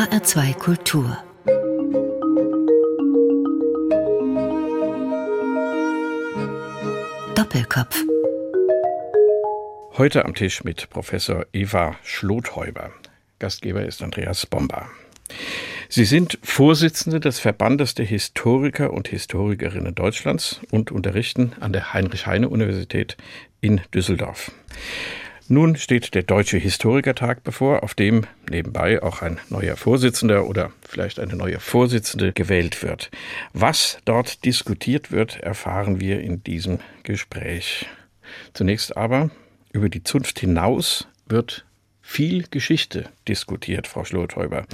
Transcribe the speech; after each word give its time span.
HR2 0.00 0.54
Kultur 0.54 1.18
Doppelkopf 7.34 8.02
Heute 9.98 10.24
am 10.24 10.34
Tisch 10.34 10.64
mit 10.64 10.88
Professor 10.88 11.44
Eva 11.52 11.96
Schlothäuber. 12.02 12.92
Gastgeber 13.40 13.84
ist 13.84 14.02
Andreas 14.02 14.46
Bomber. 14.46 14.88
Sie 15.90 16.06
sind 16.06 16.38
Vorsitzende 16.42 17.20
des 17.20 17.38
Verbandes 17.38 17.94
der 17.94 18.06
Historiker 18.06 18.94
und 18.94 19.08
Historikerinnen 19.08 19.94
Deutschlands 19.94 20.62
und 20.70 20.92
unterrichten 20.92 21.52
an 21.60 21.74
der 21.74 21.92
Heinrich-Heine-Universität 21.92 23.18
in 23.60 23.82
Düsseldorf. 23.92 24.50
Nun 25.52 25.74
steht 25.74 26.14
der 26.14 26.22
Deutsche 26.22 26.58
Historikertag 26.58 27.42
bevor, 27.42 27.82
auf 27.82 27.94
dem 27.94 28.24
nebenbei 28.48 29.02
auch 29.02 29.20
ein 29.20 29.40
neuer 29.48 29.76
Vorsitzender 29.76 30.46
oder 30.46 30.70
vielleicht 30.88 31.18
eine 31.18 31.34
neue 31.34 31.58
Vorsitzende 31.58 32.32
gewählt 32.32 32.84
wird. 32.84 33.10
Was 33.52 33.98
dort 34.04 34.44
diskutiert 34.44 35.10
wird, 35.10 35.40
erfahren 35.40 35.98
wir 36.00 36.20
in 36.20 36.44
diesem 36.44 36.78
Gespräch. 37.02 37.86
Zunächst 38.54 38.96
aber 38.96 39.30
über 39.72 39.88
die 39.88 40.04
Zunft 40.04 40.38
hinaus 40.38 41.08
wird 41.26 41.64
viel 42.00 42.44
Geschichte 42.48 43.08
diskutiert, 43.26 43.88
Frau 43.88 44.04
Schlothäuber. 44.04 44.66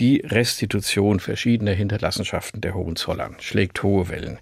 Die 0.00 0.16
Restitution 0.16 1.20
verschiedener 1.20 1.74
Hinterlassenschaften 1.74 2.60
der 2.60 2.74
Hohenzollern 2.74 3.36
schlägt 3.38 3.84
hohe 3.84 4.08
Wellen. 4.08 4.40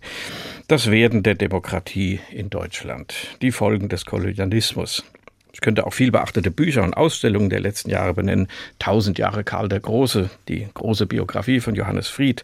Das 0.69 0.91
Werden 0.91 1.23
der 1.23 1.35
Demokratie 1.35 2.21
in 2.31 2.49
Deutschland, 2.49 3.15
die 3.43 3.53
Folgen 3.53 3.91
des 3.91 4.07
Kolonialismus. 4.07 5.05
Ich 5.53 5.61
könnte 5.61 5.87
auch 5.87 5.93
viel 5.93 6.11
beachtete 6.11 6.51
Bücher 6.51 6.83
und 6.83 6.95
Ausstellungen 6.95 7.51
der 7.51 7.61
letzten 7.61 7.91
Jahre 7.91 8.15
benennen. 8.15 8.49
Tausend 8.79 9.19
Jahre 9.19 9.45
Karl 9.45 9.69
der 9.69 9.81
Große, 9.81 10.31
die 10.49 10.67
große 10.73 11.07
Biografie 11.07 11.61
von 11.61 11.75
Johannes 11.75 12.09
Fried, 12.09 12.43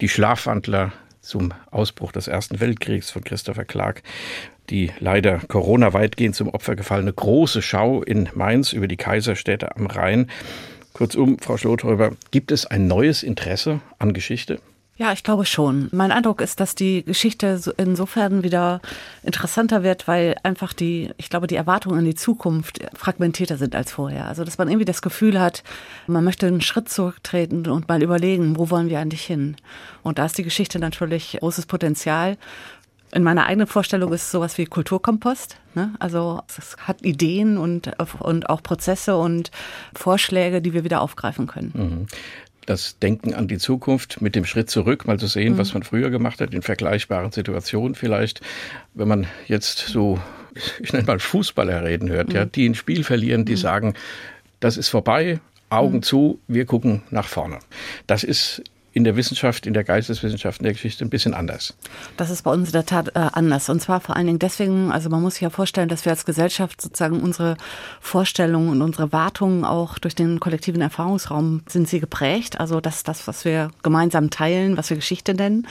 die 0.00 0.08
Schlafwandler 0.08 0.92
zum 1.22 1.54
Ausbruch 1.70 2.12
des 2.12 2.28
Ersten 2.28 2.60
Weltkriegs 2.60 3.10
von 3.10 3.24
Christopher 3.24 3.64
Clark, 3.64 4.02
die 4.70 4.90
leider 5.00 5.38
Corona 5.48 5.92
weitgehend 5.92 6.34
zum 6.34 6.48
Opfer 6.48 6.76
gefallene 6.76 7.12
große 7.12 7.62
Schau 7.62 8.02
in 8.02 8.28
Mainz 8.34 8.72
über 8.72 8.88
die 8.88 8.96
Kaiserstädte 8.96 9.76
am 9.76 9.86
Rhein. 9.86 10.30
Kurzum, 10.92 11.38
Frau 11.38 11.56
Schlothäuber, 11.56 12.12
gibt 12.32 12.52
es 12.52 12.66
ein 12.66 12.86
neues 12.86 13.22
Interesse 13.22 13.80
an 13.98 14.12
Geschichte? 14.12 14.60
Ja, 15.02 15.12
ich 15.12 15.24
glaube 15.24 15.44
schon. 15.46 15.88
Mein 15.90 16.12
Eindruck 16.12 16.40
ist, 16.40 16.60
dass 16.60 16.76
die 16.76 17.04
Geschichte 17.04 17.60
insofern 17.76 18.44
wieder 18.44 18.80
interessanter 19.24 19.82
wird, 19.82 20.06
weil 20.06 20.36
einfach 20.44 20.72
die, 20.72 21.10
ich 21.16 21.28
glaube, 21.28 21.48
die 21.48 21.56
Erwartungen 21.56 21.98
an 21.98 22.04
die 22.04 22.14
Zukunft 22.14 22.78
fragmentierter 22.94 23.56
sind 23.56 23.74
als 23.74 23.90
vorher. 23.90 24.28
Also, 24.28 24.44
dass 24.44 24.58
man 24.58 24.68
irgendwie 24.68 24.84
das 24.84 25.02
Gefühl 25.02 25.40
hat, 25.40 25.64
man 26.06 26.22
möchte 26.22 26.46
einen 26.46 26.60
Schritt 26.60 26.88
zurücktreten 26.88 27.66
und 27.68 27.88
mal 27.88 28.00
überlegen, 28.00 28.56
wo 28.56 28.70
wollen 28.70 28.90
wir 28.90 29.00
eigentlich 29.00 29.24
hin? 29.24 29.56
Und 30.04 30.20
da 30.20 30.26
ist 30.26 30.38
die 30.38 30.44
Geschichte 30.44 30.78
natürlich 30.78 31.38
großes 31.40 31.66
Potenzial. 31.66 32.38
In 33.10 33.24
meiner 33.24 33.46
eigenen 33.46 33.66
Vorstellung 33.66 34.12
ist 34.12 34.22
es 34.22 34.30
sowas 34.30 34.56
wie 34.56 34.66
Kulturkompost. 34.66 35.56
Ne? 35.74 35.94
Also 35.98 36.42
es 36.56 36.76
hat 36.78 37.02
Ideen 37.02 37.58
und, 37.58 37.90
und 38.20 38.48
auch 38.48 38.62
Prozesse 38.62 39.16
und 39.16 39.50
Vorschläge, 39.94 40.62
die 40.62 40.72
wir 40.74 40.84
wieder 40.84 41.00
aufgreifen 41.00 41.48
können. 41.48 41.72
Mhm. 41.74 42.06
Das 42.66 42.98
Denken 42.98 43.34
an 43.34 43.48
die 43.48 43.58
Zukunft 43.58 44.20
mit 44.20 44.36
dem 44.36 44.44
Schritt 44.44 44.70
zurück, 44.70 45.06
mal 45.06 45.18
zu 45.18 45.26
sehen, 45.26 45.54
mhm. 45.54 45.58
was 45.58 45.74
man 45.74 45.82
früher 45.82 46.10
gemacht 46.10 46.40
hat, 46.40 46.54
in 46.54 46.62
vergleichbaren 46.62 47.32
Situationen 47.32 47.94
vielleicht. 47.94 48.40
Wenn 48.94 49.08
man 49.08 49.26
jetzt 49.48 49.78
so, 49.88 50.20
ich 50.80 50.92
nenne 50.92 51.06
mal 51.06 51.18
Fußballer 51.18 51.84
reden 51.84 52.08
hört, 52.08 52.28
mhm. 52.28 52.34
ja, 52.34 52.44
die 52.44 52.68
ein 52.68 52.74
Spiel 52.74 53.04
verlieren, 53.04 53.44
die 53.44 53.52
mhm. 53.52 53.56
sagen, 53.56 53.94
das 54.60 54.76
ist 54.76 54.88
vorbei, 54.88 55.40
Augen 55.70 55.96
mhm. 55.96 56.02
zu, 56.02 56.38
wir 56.46 56.66
gucken 56.66 57.02
nach 57.10 57.26
vorne. 57.26 57.58
Das 58.06 58.24
ist 58.24 58.62
in 58.92 59.04
der 59.04 59.16
Wissenschaft, 59.16 59.66
in 59.66 59.74
der 59.74 59.84
Geisteswissenschaft, 59.84 60.60
in 60.60 60.64
der 60.64 60.72
Geschichte 60.72 61.04
ein 61.04 61.10
bisschen 61.10 61.34
anders. 61.34 61.74
Das 62.16 62.30
ist 62.30 62.42
bei 62.42 62.50
uns 62.50 62.68
in 62.68 62.72
der 62.72 62.86
Tat 62.86 63.08
äh, 63.08 63.28
anders. 63.32 63.68
Und 63.68 63.80
zwar 63.80 64.00
vor 64.00 64.16
allen 64.16 64.26
Dingen 64.26 64.38
deswegen, 64.38 64.92
also 64.92 65.08
man 65.08 65.22
muss 65.22 65.34
sich 65.34 65.42
ja 65.42 65.50
vorstellen, 65.50 65.88
dass 65.88 66.04
wir 66.04 66.12
als 66.12 66.24
Gesellschaft 66.24 66.80
sozusagen 66.80 67.20
unsere 67.20 67.56
Vorstellungen 68.00 68.68
und 68.68 68.82
unsere 68.82 69.12
Wartungen 69.12 69.64
auch 69.64 69.98
durch 69.98 70.14
den 70.14 70.40
kollektiven 70.40 70.82
Erfahrungsraum 70.82 71.62
sind 71.68 71.88
sie 71.88 72.00
geprägt. 72.00 72.60
Also 72.60 72.80
das 72.80 73.02
das, 73.02 73.26
was 73.26 73.44
wir 73.44 73.70
gemeinsam 73.82 74.30
teilen, 74.30 74.76
was 74.76 74.90
wir 74.90 74.96
Geschichte 74.96 75.34
nennen. 75.34 75.66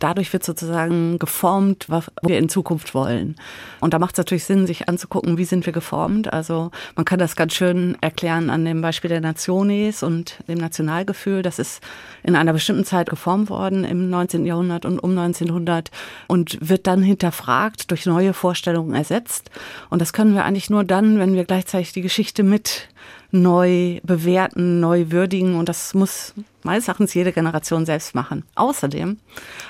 Dadurch 0.00 0.32
wird 0.32 0.44
sozusagen 0.44 1.18
geformt, 1.18 1.86
was 1.88 2.10
wir 2.22 2.38
in 2.38 2.48
Zukunft 2.48 2.94
wollen. 2.94 3.36
Und 3.80 3.94
da 3.94 3.98
macht 3.98 4.14
es 4.14 4.18
natürlich 4.18 4.44
Sinn, 4.44 4.66
sich 4.66 4.88
anzugucken, 4.88 5.38
wie 5.38 5.44
sind 5.44 5.66
wir 5.66 5.72
geformt. 5.72 6.32
Also 6.32 6.72
man 6.96 7.04
kann 7.04 7.18
das 7.18 7.36
ganz 7.36 7.54
schön 7.54 7.96
erklären 8.00 8.50
an 8.50 8.64
dem 8.64 8.80
Beispiel 8.80 9.08
der 9.08 9.20
Nationes 9.20 10.02
und 10.02 10.38
dem 10.48 10.58
Nationalgefühl. 10.58 11.42
Das 11.42 11.58
ist 11.58 11.80
in 12.22 12.34
einer 12.34 12.55
bestimmten 12.56 12.84
Zeit 12.84 13.10
geformt 13.10 13.50
worden 13.50 13.84
im 13.84 14.08
19. 14.08 14.46
Jahrhundert 14.46 14.84
und 14.84 14.98
um 14.98 15.10
1900 15.10 15.90
und 16.26 16.58
wird 16.66 16.86
dann 16.86 17.02
hinterfragt, 17.02 17.90
durch 17.90 18.06
neue 18.06 18.32
Vorstellungen 18.32 18.94
ersetzt. 18.94 19.50
Und 19.90 20.00
das 20.00 20.12
können 20.12 20.34
wir 20.34 20.44
eigentlich 20.44 20.70
nur 20.70 20.82
dann, 20.82 21.18
wenn 21.18 21.34
wir 21.34 21.44
gleichzeitig 21.44 21.92
die 21.92 22.00
Geschichte 22.02 22.42
mit 22.42 22.88
neu 23.30 24.00
bewerten, 24.02 24.80
neu 24.80 25.10
würdigen. 25.10 25.56
Und 25.56 25.68
das 25.68 25.92
muss 25.92 26.32
meines 26.62 26.88
Erachtens 26.88 27.12
jede 27.12 27.32
Generation 27.32 27.84
selbst 27.84 28.14
machen. 28.14 28.44
Außerdem 28.54 29.18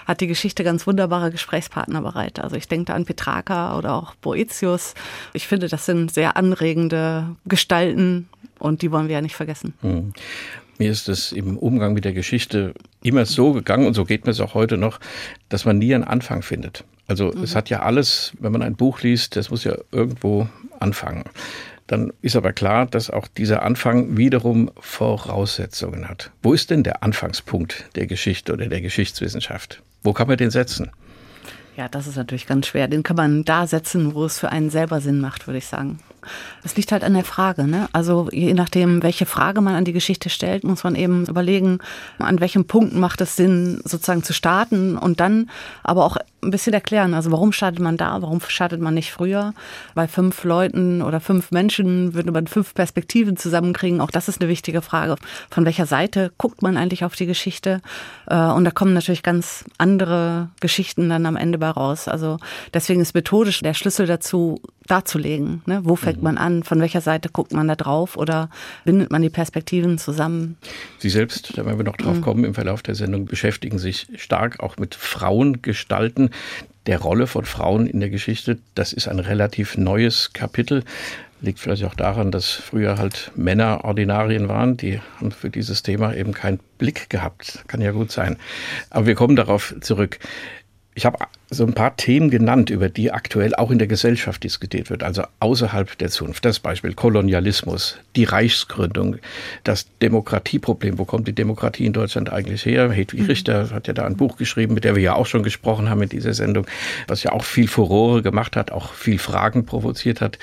hat 0.07 0.21
die 0.21 0.29
Geschichte 0.29 0.63
ganz 0.63 0.87
wunderbare 0.87 1.31
Gesprächspartner 1.31 2.03
bereit. 2.03 2.39
Also 2.39 2.57
ich 2.57 2.69
denke 2.69 2.87
da 2.87 2.95
an 2.95 3.05
Petrarca 3.05 3.77
oder 3.77 3.95
auch 3.95 4.15
Boetius. 4.15 4.95
Ich 5.33 5.49
finde, 5.49 5.69
das 5.69 5.87
sind 5.87 6.13
sehr 6.13 6.37
anregende 6.37 7.37
Gestalten 7.47 8.29
und 8.59 8.83
die 8.83 8.93
wollen 8.93 9.09
wir 9.09 9.17
ja 9.17 9.23
nicht 9.23 9.37
vergessen. 9.37 9.75
Mhm. 9.83 10.13
Mir 10.79 10.91
ist 10.91 11.09
es 11.09 11.33
im 11.33 11.57
Umgang 11.57 11.95
mit 11.95 12.05
der 12.05 12.13
Geschichte 12.13 12.75
immer 13.03 13.25
so 13.25 13.53
gegangen 13.53 13.87
und 13.87 13.95
so 13.95 14.05
geht 14.05 14.27
mir 14.27 14.33
es 14.33 14.41
auch 14.41 14.55
heute 14.55 14.77
noch, 14.77 15.01
dass 15.49 15.65
man 15.65 15.79
nie 15.79 15.95
einen 15.95 16.05
Anfang 16.05 16.43
findet. 16.43 16.85
Also 17.07 17.33
mhm. 17.33 17.43
es 17.43 17.55
hat 17.55 17.71
ja 17.71 17.81
alles, 17.81 18.33
wenn 18.41 18.53
man 18.53 18.63
ein 18.63 18.77
Buch 18.77 19.01
liest, 19.01 19.37
das 19.37 19.51
muss 19.51 19.65
ja 19.65 19.77
irgendwo 19.93 20.49
anfangen. 20.81 21.25
Dann 21.87 22.13
ist 22.21 22.35
aber 22.35 22.53
klar, 22.53 22.87
dass 22.87 23.11
auch 23.11 23.29
dieser 23.29 23.63
Anfang 23.63 24.17
wiederum 24.17 24.71
Voraussetzungen 24.81 26.09
hat. 26.09 26.33
Wo 26.43 26.53
ist 26.53 26.71
denn 26.71 26.83
der 26.83 27.03
Anfangspunkt 27.05 27.87
der 27.95 28.07
Geschichte 28.07 28.53
oder 28.53 28.67
der 28.67 28.81
Geschichtswissenschaft? 28.81 29.83
Wo 30.03 30.13
kann 30.13 30.27
man 30.27 30.37
den 30.37 30.51
setzen? 30.51 30.91
Ja, 31.77 31.89
das 31.89 32.07
ist 32.07 32.17
natürlich 32.17 32.47
ganz 32.47 32.67
schwer. 32.67 32.89
Den 32.89 33.03
kann 33.03 33.17
man 33.17 33.45
da 33.45 33.67
setzen, 33.67 34.15
wo 34.15 34.25
es 34.25 34.39
für 34.39 34.49
einen 34.51 34.71
selber 34.71 35.01
Sinn 35.01 35.21
macht, 35.21 35.47
würde 35.47 35.59
ich 35.59 35.67
sagen. 35.67 36.01
Das 36.63 36.77
liegt 36.77 36.93
halt 36.93 37.05
an 37.05 37.15
der 37.15 37.25
Frage. 37.25 37.67
Ne? 37.67 37.89
Also 37.93 38.29
je 38.33 38.55
nachdem, 38.55 39.03
welche 39.03 39.27
Frage 39.27 39.61
man 39.61 39.75
an 39.75 39.85
die 39.85 39.93
Geschichte 39.93 40.31
stellt, 40.31 40.65
muss 40.65 40.85
man 40.85 40.95
eben 40.95 41.27
überlegen, 41.27 41.79
an 42.19 42.41
welchem 42.41 42.67
Punkt 42.67 42.95
macht 42.95 43.21
es 43.21 43.37
Sinn, 43.37 43.81
sozusagen 43.85 44.23
zu 44.23 44.33
starten 44.33 44.97
und 44.97 45.21
dann 45.21 45.51
aber 45.83 46.05
auch 46.05 46.17
ein 46.43 46.51
bisschen 46.51 46.73
erklären. 46.73 47.15
Also 47.15 47.33
warum 47.33 47.53
startet 47.53 47.81
man 47.81 47.97
da? 47.97 48.23
Warum 48.23 48.41
startet 48.41 48.81
man 48.81 48.95
nicht 48.95 49.13
früher? 49.13 49.53
Bei 49.95 50.09
fünf 50.09 50.45
Leuten 50.45 51.03
oder 51.03 51.21
fünf 51.21 51.51
Menschen 51.51 52.15
würde 52.15 52.31
man 52.31 52.47
fünf 52.47 52.75
Perspektiven 52.75 53.37
zusammenkriegen. 53.37 54.01
Auch 54.01 54.11
das 54.11 54.29
ist 54.29 54.41
eine 54.41 54.49
wichtige 54.49 54.81
Frage. 54.81 55.17
Von 55.51 55.65
welcher 55.65 55.87
Seite 55.87 56.33
guckt 56.39 56.63
man 56.63 56.77
eigentlich 56.77 57.05
auf 57.05 57.17
die 57.17 57.27
Geschichte? 57.27 57.81
Äh, 58.27 58.37
und 58.37 58.65
da 58.65 58.71
kommen 58.71 58.95
natürlich 58.95 59.23
ganz 59.23 59.65
andere 59.79 60.49
Geschichten 60.61 61.09
dann 61.09 61.27
am 61.27 61.37
Ende 61.37 61.59
bei 61.59 61.71
raus. 61.71 62.09
Also 62.09 62.39
deswegen 62.73 63.01
ist 63.01 63.15
methodisch 63.15 63.61
der 63.61 63.75
Schlüssel 63.75 64.07
dazu, 64.07 64.61
darzulegen. 64.87 65.63
Ne? 65.67 65.81
Wo 65.85 65.97
fängt 65.97 66.19
mhm. 66.19 66.25
man 66.25 66.39
an? 66.39 66.63
Von 66.63 66.81
welcher 66.81 67.01
Seite 67.01 67.29
guckt 67.29 67.53
man 67.53 67.69
da 67.69 67.77
drauf? 67.77 68.17
Oder 68.17 68.51
bindet 68.85 69.11
man 69.11 69.23
die 69.23 69.31
Perspektiven 69.31 69.99
zusammen? 69.99 70.57
Sie 70.99 71.11
selbst, 71.11 71.57
da 71.57 71.65
werden 71.67 71.79
wir 71.79 71.85
noch 71.85 71.97
drauf 71.97 72.17
mhm. 72.17 72.23
kommen 72.23 72.45
im 72.45 72.55
Verlauf 72.55 72.83
der 72.83 72.95
Sendung, 72.95 73.27
beschäftigen 73.27 73.79
sich 73.79 74.07
stark 74.17 74.61
auch 74.61 74.77
mit 74.77 74.95
Frauengestalten 74.95 76.31
der 76.87 77.01
Rolle 77.01 77.27
von 77.27 77.45
Frauen 77.45 77.87
in 77.87 78.01
der 78.01 78.11
Geschichte. 78.11 78.59
Das 78.75 78.93
ist 78.93 79.09
ein 79.09 79.19
relativ 79.19 79.77
neues 79.77 80.33
Kapitel. 80.33 80.85
Liegt 81.43 81.59
vielleicht 81.59 81.85
auch 81.85 81.95
daran, 81.95 82.31
dass 82.31 82.51
früher 82.51 82.97
halt 82.97 83.31
Männer 83.37 83.85
Ordinarien 83.85 84.49
waren. 84.49 84.77
Die 84.77 85.01
haben 85.19 85.33
für 85.33 85.51
dieses 85.51 85.83
Thema 85.83 86.15
eben 86.15 86.33
keinen 86.33 86.60
Blick 86.78 87.10
gehabt. 87.10 87.65
Kann 87.66 87.83
ja 87.83 87.91
gut 87.91 88.10
sein. 88.10 88.37
Aber 88.89 89.07
wir 89.07 89.15
kommen 89.15 89.37
darauf 89.37 89.75
zurück. 89.81 90.19
Ich 90.97 91.04
habe 91.04 91.19
so 91.51 91.66
ein 91.66 91.75
paar 91.75 91.95
Themen 91.97 92.31
genannt, 92.31 92.71
über 92.71 92.89
die 92.89 93.13
aktuell 93.13 93.54
auch 93.54 93.71
in 93.71 93.77
der 93.78 93.87
Gesellschaft 93.87 94.43
diskutiert 94.43 94.89
wird, 94.89 95.03
also 95.03 95.25
außerhalb 95.41 95.98
der 95.98 96.09
Zunft. 96.09 96.47
Das 96.47 96.59
Beispiel 96.59 96.95
Kolonialismus, 96.95 97.98
die 98.16 98.25
Reichsgründung, 98.25 99.16
das 99.63 99.89
Demokratieproblem. 100.01 100.98
Wo 100.98 101.04
kommt 101.04 101.28
die 101.28 101.34
Demokratie 101.34 101.84
in 101.84 101.93
Deutschland 101.93 102.33
eigentlich 102.33 102.65
her? 102.65 102.91
Hedwig 102.91 103.21
mhm. 103.21 103.27
Richter 103.27 103.71
hat 103.72 103.89
ja 103.89 103.93
da 103.93 104.07
ein 104.07 104.16
Buch 104.16 104.39
geschrieben, 104.39 104.72
mit 104.72 104.84
der 104.84 104.97
wir 104.97 105.03
ja 105.03 105.15
auch 105.15 105.27
schon 105.27 105.43
gesprochen 105.43 105.91
haben 105.91 106.01
in 106.01 106.09
dieser 106.09 106.33
Sendung, 106.33 106.66
was 107.09 107.22
ja 107.22 107.33
auch 107.33 107.45
viel 107.45 107.69
Furore 107.69 108.22
gemacht 108.22 108.57
hat, 108.57 108.72
auch 108.72 108.95
viel 108.95 109.19
Fragen 109.19 109.66
provoziert 109.66 110.22
hat. 110.22 110.39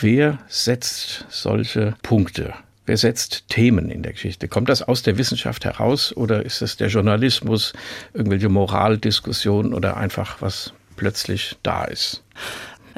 Wer 0.00 0.38
setzt 0.46 1.26
solche 1.30 1.96
Punkte? 2.02 2.54
Wer 2.90 2.96
setzt 2.96 3.44
Themen 3.48 3.88
in 3.88 4.02
der 4.02 4.14
Geschichte? 4.14 4.48
Kommt 4.48 4.68
das 4.68 4.82
aus 4.82 5.04
der 5.04 5.16
Wissenschaft 5.16 5.64
heraus 5.64 6.12
oder 6.16 6.44
ist 6.44 6.60
es 6.60 6.76
der 6.76 6.88
Journalismus, 6.88 7.72
irgendwelche 8.14 8.48
Moraldiskussionen 8.48 9.74
oder 9.74 9.96
einfach 9.96 10.42
was 10.42 10.72
plötzlich 10.96 11.56
da 11.62 11.84
ist? 11.84 12.24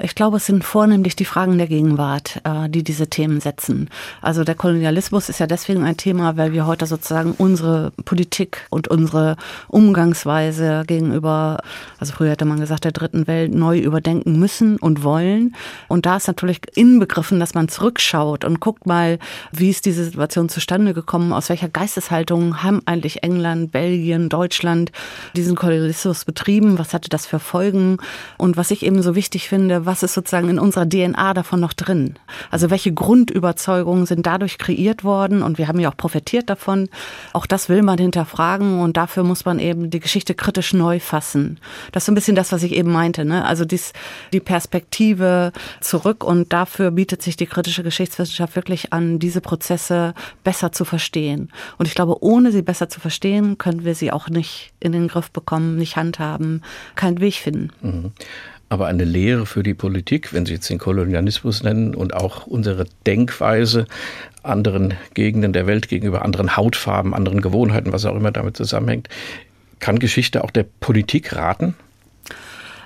Ich 0.01 0.15
glaube, 0.15 0.39
es 0.39 0.47
sind 0.47 0.65
vornehmlich 0.65 1.17
die 1.17 1.27
Fragen 1.27 1.59
der 1.59 1.67
Gegenwart, 1.67 2.41
äh, 2.45 2.69
die 2.69 2.83
diese 2.83 3.09
Themen 3.09 3.41
setzen. 3.41 3.91
Also 4.23 4.43
der 4.43 4.55
Kolonialismus 4.55 5.29
ist 5.29 5.39
ja 5.39 5.47
deswegen 5.47 5.85
ein 5.85 5.99
Thema, 5.99 6.39
weil 6.39 6.53
wir 6.53 6.67
heute 6.67 6.87
sozusagen 6.87 7.33
unsere 7.37 7.93
Politik 8.07 8.67
und 8.71 8.89
unsere 8.89 9.37
Umgangsweise 9.69 10.85
gegenüber, 10.87 11.59
also 11.99 12.15
früher 12.15 12.31
hätte 12.31 12.47
man 12.47 12.59
gesagt, 12.59 12.85
der 12.85 12.93
dritten 12.93 13.27
Welt 13.27 13.55
neu 13.55 13.79
überdenken 13.79 14.39
müssen 14.39 14.79
und 14.79 15.03
wollen. 15.03 15.55
Und 15.89 16.07
da 16.07 16.17
ist 16.17 16.27
natürlich 16.27 16.61
inbegriffen, 16.75 17.39
dass 17.39 17.53
man 17.53 17.69
zurückschaut 17.69 18.47
und 18.47 18.61
guckt 18.61 18.87
mal, 18.87 19.19
wie 19.53 19.69
ist 19.69 19.85
diese 19.85 20.05
Situation 20.05 20.49
zustande 20.49 20.95
gekommen, 20.95 21.35
aus 21.35 21.51
welcher 21.51 21.69
Geisteshaltung 21.69 22.63
haben 22.63 22.81
eigentlich 22.87 23.23
England, 23.23 23.73
Belgien, 23.73 24.31
Deutschland 24.31 24.91
diesen 25.37 25.55
Kolonialismus 25.55 26.25
betrieben, 26.25 26.79
was 26.79 26.95
hatte 26.95 27.11
das 27.11 27.27
für 27.27 27.39
Folgen 27.39 27.99
und 28.39 28.57
was 28.57 28.71
ich 28.71 28.87
eben 28.87 29.03
so 29.03 29.15
wichtig 29.15 29.51
finde, 29.51 29.82
was 29.87 30.03
ist 30.03 30.15
sozusagen 30.15 30.49
in 30.49 30.59
unserer 30.59 30.89
DNA 30.89 31.35
davon 31.35 31.61
noch 31.61 31.73
drin? 31.73 32.15
Also 32.51 32.71
welche 32.71 32.93
Grundüberzeugungen 32.93 34.07
sind 34.07 34.27
dadurch 34.27 34.59
kreiert 34.59 35.05
worden 35.05 35.43
und 35.43 35.59
wir 35.59 35.69
haben 35.69 35.81
ja 35.81 35.91
auch 35.91 35.97
profitiert 35.97 36.51
davon. 36.51 36.89
Auch 37.33 37.47
das 37.47 37.69
will 37.69 37.83
man 37.83 37.99
hinterfragen 37.99 38.81
und 38.81 38.97
dafür 38.97 39.25
muss 39.25 39.45
man 39.45 39.59
eben 39.59 39.91
die 39.91 40.01
Geschichte 40.01 40.35
kritisch 40.35 40.73
neu 40.73 41.01
fassen. 41.01 41.59
Das 41.93 42.03
ist 42.03 42.07
so 42.07 42.13
ein 42.13 42.15
bisschen 42.15 42.37
das, 42.37 42.53
was 42.53 42.63
ich 42.63 42.73
eben 42.73 42.91
meinte. 42.91 43.25
Ne? 43.25 43.45
Also 43.45 43.65
dies, 43.65 43.93
die 44.33 44.41
Perspektive 44.41 45.53
zurück 45.81 46.25
und 46.25 46.53
dafür 46.53 46.91
bietet 46.91 47.23
sich 47.23 47.37
die 47.37 47.47
kritische 47.47 47.83
Geschichtswissenschaft 47.83 48.57
wirklich 48.57 48.93
an, 48.93 49.19
diese 49.19 49.41
Prozesse 49.41 50.15
besser 50.45 50.73
zu 50.73 50.85
verstehen. 50.85 51.51
Und 51.79 51.87
ich 51.87 51.95
glaube, 51.95 52.23
ohne 52.23 52.53
sie 52.53 52.63
besser 52.63 52.89
zu 52.89 53.01
verstehen, 53.01 53.59
können 53.59 53.85
wir 53.85 53.95
sie 53.95 54.13
auch 54.13 54.29
nicht 54.29 54.73
in 54.81 54.93
den 54.93 55.09
Griff 55.09 55.31
bekommen, 55.31 55.77
nicht 55.77 55.97
handhaben, 55.97 56.63
keinen 56.95 57.21
Weg 57.21 57.35
finden. 57.35 57.71
Mhm 57.81 58.13
aber 58.73 58.87
eine 58.87 59.05
Lehre 59.05 59.45
für 59.45 59.63
die 59.63 59.75
Politik, 59.75 60.33
wenn 60.33 60.47
Sie 60.47 60.55
jetzt 60.55 60.71
den 60.71 60.79
Kolonialismus 60.79 61.63
nennen 61.63 61.95
und 61.95 62.15
auch 62.15 62.47
unsere 62.47 62.87
Denkweise 63.07 63.85
anderen 64.43 64.95
Gegenden 65.13 65.53
der 65.53 65.67
Welt 65.67 65.89
gegenüber 65.89 66.25
anderen 66.25 66.57
Hautfarben, 66.57 67.13
anderen 67.13 67.43
Gewohnheiten, 67.43 67.93
was 67.93 68.07
auch 68.07 68.17
immer 68.17 68.33
damit 68.33 68.57
zusammenhängt. 68.57 69.11
Kann 69.79 69.99
Geschichte 69.99 70.43
auch 70.43 70.51
der 70.51 70.65
Politik 70.81 71.37
raten? 71.37 71.75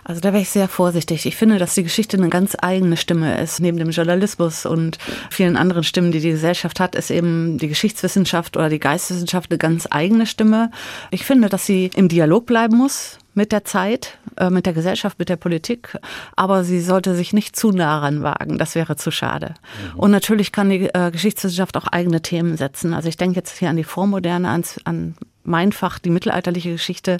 Also 0.02 0.20
da 0.20 0.32
wäre 0.32 0.42
ich 0.42 0.48
sehr 0.48 0.66
vorsichtig. 0.66 1.24
Ich 1.24 1.36
finde, 1.36 1.58
dass 1.58 1.74
die 1.74 1.84
Geschichte 1.84 2.16
eine 2.16 2.30
ganz 2.30 2.56
eigene 2.60 2.96
Stimme 2.96 3.40
ist. 3.40 3.60
Neben 3.60 3.78
dem 3.78 3.90
Journalismus 3.90 4.66
und 4.66 4.98
vielen 5.30 5.56
anderen 5.56 5.84
Stimmen, 5.84 6.10
die 6.10 6.20
die 6.20 6.30
Gesellschaft 6.30 6.80
hat, 6.80 6.96
ist 6.96 7.12
eben 7.12 7.58
die 7.58 7.68
Geschichtswissenschaft 7.68 8.56
oder 8.56 8.70
die 8.70 8.80
Geisteswissenschaft 8.80 9.52
eine 9.52 9.58
ganz 9.58 9.86
eigene 9.88 10.26
Stimme. 10.26 10.72
Ich 11.12 11.24
finde, 11.24 11.48
dass 11.48 11.64
sie 11.64 11.90
im 11.94 12.08
Dialog 12.08 12.46
bleiben 12.46 12.76
muss 12.76 13.18
mit 13.36 13.52
der 13.52 13.64
Zeit, 13.64 14.18
äh, 14.36 14.50
mit 14.50 14.66
der 14.66 14.72
Gesellschaft, 14.72 15.18
mit 15.18 15.28
der 15.28 15.36
Politik, 15.36 15.96
aber 16.34 16.64
sie 16.64 16.80
sollte 16.80 17.14
sich 17.14 17.32
nicht 17.32 17.54
zu 17.54 17.70
nah 17.70 17.98
ranwagen. 17.98 18.58
Das 18.58 18.74
wäre 18.74 18.96
zu 18.96 19.10
schade. 19.10 19.54
Mhm. 19.94 19.98
Und 20.00 20.10
natürlich 20.10 20.52
kann 20.52 20.70
die 20.70 20.86
äh, 20.86 21.10
Geschichtswissenschaft 21.10 21.76
auch 21.76 21.86
eigene 21.86 22.22
Themen 22.22 22.56
setzen. 22.56 22.94
Also 22.94 23.08
ich 23.08 23.18
denke 23.18 23.36
jetzt 23.36 23.58
hier 23.58 23.68
an 23.68 23.76
die 23.76 23.84
Vormoderne, 23.84 24.48
ans, 24.48 24.80
an 24.84 25.14
mein 25.44 25.72
Fach, 25.72 25.98
die 25.98 26.10
mittelalterliche 26.10 26.72
Geschichte, 26.72 27.18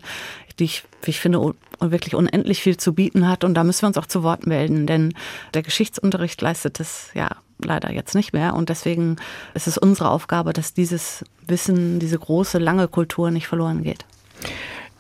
die 0.59 0.65
ich, 0.65 0.85
wie 1.03 1.11
ich 1.11 1.21
finde, 1.21 1.55
wirklich 1.81 2.15
unendlich 2.15 2.62
viel 2.62 2.79
zu 2.79 2.95
bieten 2.95 3.29
hat. 3.29 3.45
Und 3.45 3.55
da 3.55 3.62
müssen 3.62 3.83
wir 3.83 3.89
uns 3.89 3.99
auch 3.99 4.07
zu 4.07 4.23
Wort 4.23 4.47
melden, 4.47 4.87
denn 4.87 5.12
der 5.53 5.62
Geschichtsunterricht 5.62 6.41
leistet 6.41 6.81
es 6.81 7.11
ja 7.15 7.29
leider 7.59 7.93
jetzt 7.93 8.15
nicht 8.15 8.33
mehr. 8.33 8.55
Und 8.55 8.71
deswegen 8.71 9.17
ist 9.53 9.67
es 9.67 9.77
unsere 9.77 10.09
Aufgabe, 10.09 10.55
dass 10.55 10.73
dieses 10.73 11.25
Wissen, 11.47 11.99
diese 11.99 12.19
große, 12.19 12.59
lange 12.59 12.89
Kultur 12.89 13.31
nicht 13.31 13.49
verloren 13.49 13.83
geht. 13.83 14.07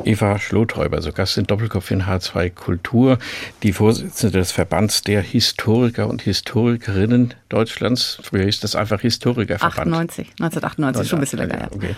Eva 0.04 0.38
Schlothäuber, 0.38 1.00
so 1.02 1.12
Gast 1.12 1.38
in 1.38 1.46
Doppelkopf 1.46 1.90
in 1.90 2.02
H2 2.02 2.50
Kultur, 2.50 3.18
die 3.62 3.72
Vorsitzende 3.72 4.38
des 4.38 4.52
Verbands 4.52 5.02
der 5.02 5.22
Historiker 5.22 6.08
und 6.08 6.22
Historikerinnen 6.22 7.34
Deutschlands. 7.48 8.18
Früher 8.22 8.44
hieß 8.44 8.60
das 8.60 8.76
einfach 8.76 9.00
Historikerverband. 9.00 9.78
98, 9.78 10.28
1998, 10.40 11.08
schon 11.08 11.18
ein 11.18 11.20
bisschen 11.20 11.38
länger. 11.38 11.68
Okay. 11.70 11.94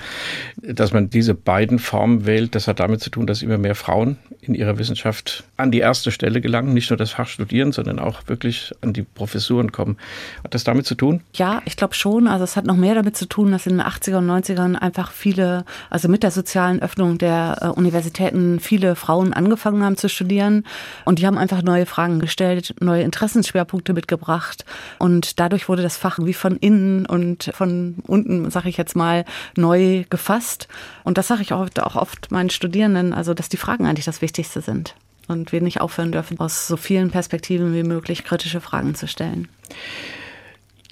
Dass 0.57 0.93
man 0.93 1.11
diese 1.11 1.35
beiden 1.35 1.79
Formen 1.79 2.27
wählt, 2.27 2.55
das 2.55 2.69
hat 2.69 2.81
damit 2.81 3.01
zu 3.01 3.11
tun, 3.11 3.27
dass 3.27 3.43
immer 3.43 3.59
mehr 3.59 3.75
Frauen 3.75 4.19
in 4.41 4.55
ihrer 4.55 4.79
Wissenschaft 4.79 5.45
an 5.57 5.71
die 5.71 5.81
erste 5.81 6.11
Stelle 6.11 6.41
gelangen, 6.41 6.75
nicht 6.75 6.91
nur 6.91 6.97
das 6.97 7.13
Fach 7.13 7.29
studieren, 7.29 7.73
sondern 7.73 7.99
auch 7.99 8.27
wirklich 8.27 8.73
an 8.81 8.93
die 8.93 9.03
Professuren 9.03 9.73
kommen. 9.73 9.97
Hat 10.45 10.55
das 10.55 10.65
damit 10.65 10.87
zu 10.87 10.95
tun? 10.95 11.23
Ja, 11.35 11.63
ich 11.65 11.77
glaube 11.77 11.95
schon. 11.95 12.27
Also 12.27 12.45
es 12.45 12.57
hat 12.57 12.65
noch 12.65 12.77
mehr 12.77 12.95
damit 12.95 13.17
zu 13.17 13.27
tun, 13.27 13.53
dass 13.53 13.67
in 13.67 13.79
den 13.79 13.87
80er 13.87 14.19
und 14.19 14.29
90ern 14.31 14.77
einfach 14.77 15.11
viele, 15.11 15.65
also 15.91 16.09
mit 16.09 16.23
der 16.23 16.31
sozialen 16.31 16.81
Öffnung 16.81 17.19
der 17.19 17.59
äh, 17.61 17.67
Universitäten 17.89 18.61
viele 18.61 18.97
Frauen 18.97 19.33
angefangen 19.33 19.83
haben 19.83 19.97
zu 19.97 20.09
studieren 20.09 20.65
und 21.05 21.19
die 21.19 21.27
haben 21.27 21.39
einfach 21.39 21.63
neue 21.63 21.87
Fragen 21.87 22.21
gestellt, 22.21 22.75
neue 22.81 23.03
Interessensschwerpunkte 23.03 23.95
mitgebracht 23.95 24.67
und 24.99 25.41
dadurch 25.41 25.69
wurde 25.69 25.83
das 25.83 25.97
Fach 25.97 26.19
wie 26.21 26.35
von 26.35 26.59
innen 26.59 27.07
und 27.07 27.51
von 27.55 27.97
unten, 28.07 28.51
sage 28.51 28.69
ich 28.69 28.77
jetzt 28.77 28.95
mal, 28.95 29.25
neu 29.57 30.05
gefasst. 30.11 30.69
Und 31.03 31.17
das 31.17 31.29
sage 31.29 31.41
ich 31.43 31.55
auch, 31.55 31.67
auch 31.81 31.97
oft 31.97 32.31
meinen 32.31 32.51
Studierenden, 32.51 33.15
also 33.15 33.33
dass 33.33 33.49
die 33.49 33.57
Fragen 33.57 33.87
eigentlich 33.87 34.05
das 34.05 34.21
Wichtigste 34.21 34.61
sind 34.61 34.95
und 35.29 35.53
wir 35.53 35.63
nicht 35.63 35.81
aufhören 35.81 36.13
dürfen, 36.13 36.39
aus 36.41 36.69
so 36.69 36.77
vielen 36.77 37.11
Perspektiven 37.11 37.75
wie 37.75 37.85
möglich 37.85 38.25
kritische 38.25 38.61
Fragen 38.61 38.95
zu 38.95 39.09
stellen. 39.09 39.49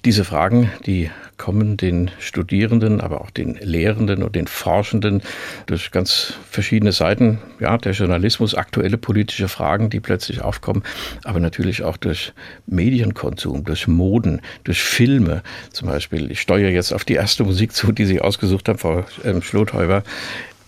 Diese 0.05 0.23
Fragen, 0.23 0.71
die 0.85 1.09
kommen 1.37 1.77
den 1.77 2.11
Studierenden, 2.19 3.01
aber 3.01 3.21
auch 3.21 3.29
den 3.29 3.55
Lehrenden 3.61 4.23
und 4.23 4.35
den 4.35 4.47
Forschenden 4.47 5.21
durch 5.65 5.91
ganz 5.91 6.33
verschiedene 6.49 6.91
Seiten, 6.91 7.39
ja, 7.59 7.77
der 7.77 7.93
Journalismus, 7.93 8.55
aktuelle 8.55 8.97
politische 8.97 9.47
Fragen, 9.47 9.89
die 9.89 9.99
plötzlich 9.99 10.41
aufkommen, 10.41 10.83
aber 11.23 11.39
natürlich 11.39 11.83
auch 11.83 11.97
durch 11.97 12.33
Medienkonsum, 12.67 13.63
durch 13.63 13.87
Moden, 13.87 14.41
durch 14.63 14.81
Filme 14.81 15.43
zum 15.71 15.87
Beispiel. 15.87 16.31
Ich 16.31 16.41
steuere 16.41 16.71
jetzt 16.71 16.93
auf 16.93 17.05
die 17.05 17.15
erste 17.15 17.43
Musik 17.43 17.73
zu, 17.73 17.91
die 17.91 18.05
Sie 18.05 18.21
ausgesucht 18.21 18.69
haben, 18.69 18.79
Frau 18.79 19.05
ähm, 19.23 19.41
Schlothäuber. 19.41 20.03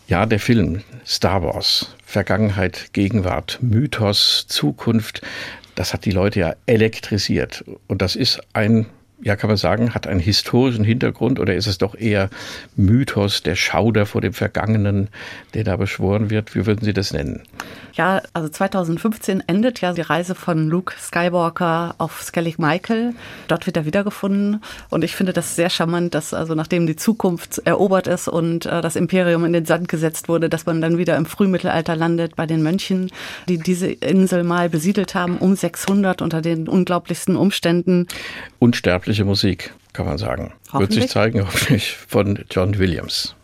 Ja, 0.08 0.26
der 0.26 0.40
Film 0.40 0.82
Star 1.06 1.44
Wars, 1.44 1.96
Vergangenheit, 2.04 2.94
Gegenwart, 2.94 3.60
Mythos, 3.62 4.46
Zukunft, 4.48 5.22
das 5.76 5.94
hat 5.94 6.06
die 6.06 6.12
Leute 6.12 6.40
ja 6.40 6.56
elektrisiert. 6.66 7.64
Und 7.88 8.02
das 8.02 8.16
ist 8.16 8.42
ein 8.54 8.88
ja, 9.22 9.36
kann 9.36 9.50
man 9.50 9.58
sagen, 9.58 9.94
hat 9.94 10.08
einen 10.08 10.22
historischen 10.22 10.84
Hintergrund 10.86 11.40
oder 11.40 11.54
ist 11.56 11.68
es 11.68 11.78
doch 11.78 11.96
eher 11.96 12.30
Mythos, 12.78 13.44
der 13.44 13.56
Schauder 13.56 14.06
vor 14.06 14.22
dem 14.22 14.34
Vergangenen, 14.34 15.10
der 15.54 15.66
da 15.66 15.76
beschworen 15.76 16.30
wird? 16.30 16.56
Wie 16.56 16.66
würden 16.66 16.86
Sie 16.86 16.94
das 16.94 17.12
nennen? 17.12 17.44
Ja, 17.94 18.22
also 18.34 18.48
2015 18.48 19.44
endet 19.48 19.82
ja 19.82 19.92
die 19.92 20.02
Reise 20.02 20.36
von 20.36 20.70
Luke 20.70 20.94
Skywalker 20.98 21.96
auf 21.98 22.22
Skellig 22.22 22.60
Michael. 22.60 23.14
Dort 23.50 23.66
wird 23.66 23.76
er 23.76 23.86
wiedergefunden. 23.86 24.62
Und 24.90 25.04
ich 25.04 25.16
finde 25.16 25.34
das 25.34 25.58
sehr 25.58 25.70
charmant, 25.70 26.16
dass 26.16 26.34
also 26.34 26.56
nachdem 26.56 26.88
die 26.88 26.96
Zukunft 26.96 27.60
erobert 27.66 28.08
ist 28.08 28.30
und 28.30 28.66
äh, 28.68 28.82
das 28.82 28.96
Imperium 28.96 29.44
in 29.44 29.52
den 29.52 29.66
Sand 29.66 29.90
gesetzt 29.90 30.30
wurde, 30.30 30.48
dass 30.48 30.66
man 30.66 30.80
dann 30.80 30.98
wieder 30.98 31.18
im 31.18 31.26
Frühmittelalter 31.26 31.98
landet 31.98 32.38
bei 32.38 32.46
den 32.46 32.64
Mönchen, 32.64 33.12
die 33.50 33.58
diese 33.58 33.88
Insel 33.88 34.46
mal 34.46 34.70
besiedelt 34.70 35.14
haben, 35.14 35.38
um 35.38 35.58
600 35.58 36.22
unter 36.22 36.42
den 36.42 36.70
unglaublichsten 36.70 37.36
Umständen. 37.36 38.08
Unsterblich 38.60 39.09
unsterbliche 39.10 39.26
Musik, 39.26 39.74
kann 39.94 40.06
man 40.06 40.18
sagen. 40.20 40.54
Wird 40.72 40.94
sich 40.94 41.10
zeigen, 41.10 41.42
hoffentlich 41.46 41.96
von 41.96 42.46
John 42.52 42.78
Williams. 42.78 43.36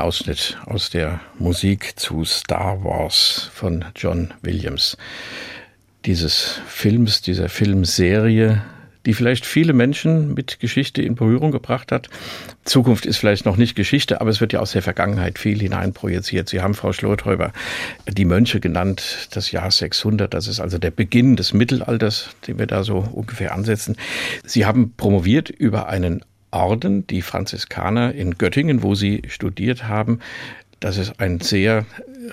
Ausschnitt 0.00 0.58
aus 0.66 0.90
der 0.90 1.20
Musik 1.38 1.98
zu 1.98 2.24
Star 2.24 2.82
Wars 2.84 3.50
von 3.54 3.84
John 3.94 4.32
Williams. 4.42 4.96
Dieses 6.04 6.60
Films, 6.66 7.22
dieser 7.22 7.48
Filmserie, 7.48 8.62
die 9.06 9.14
vielleicht 9.14 9.46
viele 9.46 9.72
Menschen 9.72 10.34
mit 10.34 10.60
Geschichte 10.60 11.02
in 11.02 11.14
Berührung 11.14 11.52
gebracht 11.52 11.90
hat. 11.92 12.08
Zukunft 12.64 13.06
ist 13.06 13.16
vielleicht 13.16 13.46
noch 13.46 13.56
nicht 13.56 13.74
Geschichte, 13.74 14.20
aber 14.20 14.30
es 14.30 14.40
wird 14.40 14.52
ja 14.52 14.60
aus 14.60 14.72
der 14.72 14.82
Vergangenheit 14.82 15.38
viel 15.38 15.58
hineinprojiziert. 15.58 16.48
Sie 16.48 16.60
haben, 16.60 16.74
Frau 16.74 16.92
Schlothäuber, 16.92 17.52
die 18.06 18.26
Mönche 18.26 18.60
genannt, 18.60 19.28
das 19.32 19.50
Jahr 19.52 19.70
600, 19.70 20.32
das 20.32 20.48
ist 20.48 20.60
also 20.60 20.78
der 20.78 20.90
Beginn 20.90 21.36
des 21.36 21.54
Mittelalters, 21.54 22.30
den 22.46 22.58
wir 22.58 22.66
da 22.66 22.84
so 22.84 22.98
ungefähr 23.12 23.54
ansetzen. 23.54 23.96
Sie 24.44 24.66
haben 24.66 24.92
promoviert 24.96 25.48
über 25.48 25.88
einen 25.88 26.22
Orden, 26.50 27.06
die 27.06 27.22
Franziskaner 27.22 28.14
in 28.14 28.38
Göttingen, 28.38 28.82
wo 28.82 28.94
Sie 28.94 29.22
studiert 29.28 29.88
haben. 29.88 30.20
Das 30.80 30.96
ist 30.96 31.20
ein 31.20 31.40
sehr 31.40 31.84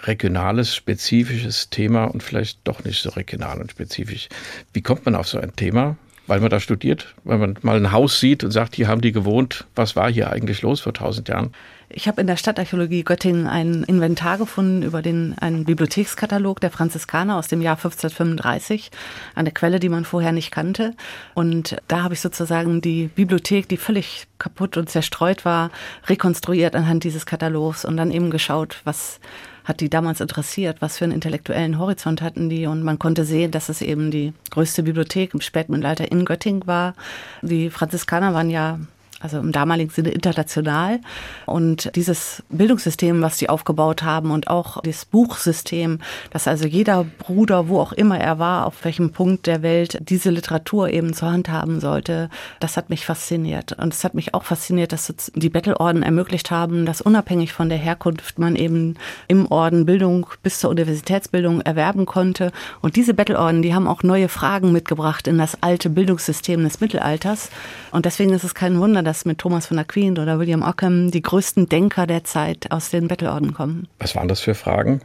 regionales, 0.03 0.73
spezifisches 0.73 1.69
Thema 1.69 2.05
und 2.05 2.23
vielleicht 2.23 2.59
doch 2.63 2.83
nicht 2.83 3.01
so 3.01 3.09
regional 3.09 3.59
und 3.59 3.71
spezifisch. 3.71 4.29
Wie 4.73 4.81
kommt 4.81 5.05
man 5.05 5.15
auf 5.15 5.27
so 5.27 5.39
ein 5.39 5.55
Thema? 5.55 5.97
Weil 6.27 6.41
man 6.41 6.49
da 6.49 6.59
studiert, 6.59 7.15
weil 7.23 7.37
man 7.37 7.57
mal 7.61 7.77
ein 7.77 7.91
Haus 7.91 8.19
sieht 8.19 8.43
und 8.43 8.51
sagt, 8.51 8.75
hier 8.75 8.87
haben 8.87 9.01
die 9.01 9.13
gewohnt. 9.13 9.65
Was 9.75 9.95
war 9.95 10.11
hier 10.11 10.31
eigentlich 10.31 10.61
los 10.61 10.81
vor 10.81 10.93
tausend 10.93 11.29
Jahren? 11.29 11.53
Ich 11.89 12.09
habe 12.09 12.19
in 12.19 12.27
der 12.27 12.35
Stadtarchäologie 12.35 13.05
Göttingen 13.05 13.47
ein 13.47 13.83
Inventar 13.83 14.37
gefunden 14.37 14.83
über 14.83 15.01
den 15.01 15.37
einen 15.39 15.63
Bibliothekskatalog 15.63 16.59
der 16.59 16.69
Franziskaner 16.69 17.37
aus 17.37 17.47
dem 17.47 17.61
Jahr 17.61 17.77
1535, 17.77 18.91
eine 19.35 19.51
Quelle, 19.51 19.79
die 19.79 19.87
man 19.87 20.03
vorher 20.03 20.33
nicht 20.33 20.51
kannte. 20.51 20.93
Und 21.33 21.77
da 21.87 22.03
habe 22.03 22.13
ich 22.13 22.19
sozusagen 22.19 22.81
die 22.81 23.07
Bibliothek, 23.07 23.69
die 23.69 23.77
völlig 23.77 24.27
kaputt 24.37 24.75
und 24.75 24.89
zerstreut 24.89 25.45
war, 25.45 25.71
rekonstruiert 26.07 26.75
anhand 26.75 27.05
dieses 27.05 27.25
Katalogs 27.25 27.85
und 27.85 27.95
dann 27.95 28.11
eben 28.11 28.31
geschaut, 28.31 28.81
was 28.83 29.21
hat 29.63 29.79
die 29.79 29.89
damals 29.89 30.19
interessiert, 30.19 30.81
was 30.81 30.97
für 30.97 31.05
einen 31.05 31.13
intellektuellen 31.13 31.77
Horizont 31.77 32.21
hatten 32.21 32.49
die. 32.49 32.67
Und 32.67 32.83
man 32.83 32.99
konnte 32.99 33.23
sehen, 33.23 33.51
dass 33.51 33.69
es 33.69 33.81
eben 33.81 34.11
die 34.11 34.33
größte 34.49 34.83
Bibliothek 34.83 35.33
im 35.33 35.41
Spätmittelalter 35.41 36.11
in 36.11 36.25
Göttingen 36.25 36.67
war. 36.67 36.95
Die 37.41 37.69
Franziskaner 37.69 38.33
waren 38.33 38.49
ja 38.49 38.79
also 39.19 39.39
im 39.39 39.51
damaligen 39.51 39.89
Sinne 39.89 40.09
international. 40.09 40.99
Und 41.45 41.95
dieses 41.95 42.43
Bildungssystem, 42.49 43.21
was 43.21 43.37
sie 43.37 43.49
aufgebaut 43.49 44.03
haben 44.03 44.31
und 44.31 44.47
auch 44.47 44.81
das 44.83 45.05
Buchsystem, 45.05 45.99
dass 46.29 46.47
also 46.47 46.67
jeder 46.67 47.03
Bruder, 47.03 47.67
wo 47.67 47.79
auch 47.79 47.93
immer 47.93 48.19
er 48.19 48.37
war, 48.37 48.65
auf 48.67 48.83
welchem 48.85 49.11
Punkt 49.11 49.47
der 49.47 49.63
Welt 49.63 49.97
diese 50.01 50.29
Literatur 50.29 50.89
eben 50.89 51.13
zur 51.13 51.31
Hand 51.31 51.49
haben 51.49 51.79
sollte, 51.79 52.29
das 52.59 52.77
hat 52.77 52.89
mich 52.89 53.05
fasziniert. 53.05 53.73
Und 53.73 53.93
es 53.93 54.03
hat 54.03 54.13
mich 54.13 54.33
auch 54.33 54.43
fasziniert, 54.43 54.93
dass 54.93 55.13
die 55.33 55.49
Bettelorden 55.49 56.03
ermöglicht 56.03 56.51
haben, 56.51 56.85
dass 56.85 57.01
unabhängig 57.01 57.53
von 57.53 57.69
der 57.69 57.77
Herkunft 57.77 58.37
man 58.37 58.55
eben 58.55 58.95
im 59.27 59.51
Orden 59.51 59.85
Bildung 59.85 60.27
bis 60.43 60.59
zur 60.59 60.69
Universitätsbildung 60.69 61.61
erwerben 61.61 62.05
konnte. 62.05 62.51
Und 62.81 62.95
diese 62.95 63.13
Bettelorden, 63.13 63.61
die 63.61 63.73
haben 63.73 63.87
auch 63.87 64.03
neue 64.03 64.29
Fragen 64.29 64.71
mitgebracht 64.71 65.27
in 65.27 65.37
das 65.37 65.61
alte 65.61 65.89
Bildungssystem 65.89 66.63
des 66.63 66.81
Mittelalters. 66.81 67.49
Und 67.91 68.05
deswegen 68.05 68.33
ist 68.33 68.43
es 68.43 68.53
kein 68.53 68.79
Wunder, 68.79 69.06
dass 69.07 69.23
mit 69.23 69.37
Thomas 69.39 69.65
von 69.65 69.79
Aquin 69.79 70.19
oder 70.19 70.37
William 70.37 70.61
Ockham 70.61 71.11
die 71.11 71.21
größten 71.21 71.69
Denker 71.69 72.05
der 72.05 72.25
Zeit 72.25 72.71
aus 72.71 72.89
den 72.89 73.07
Bettelorden 73.07 73.53
kommen. 73.53 73.87
Was 73.99 74.15
waren 74.15 74.27
das 74.27 74.41
für 74.41 74.53
Fragen? 74.53 75.01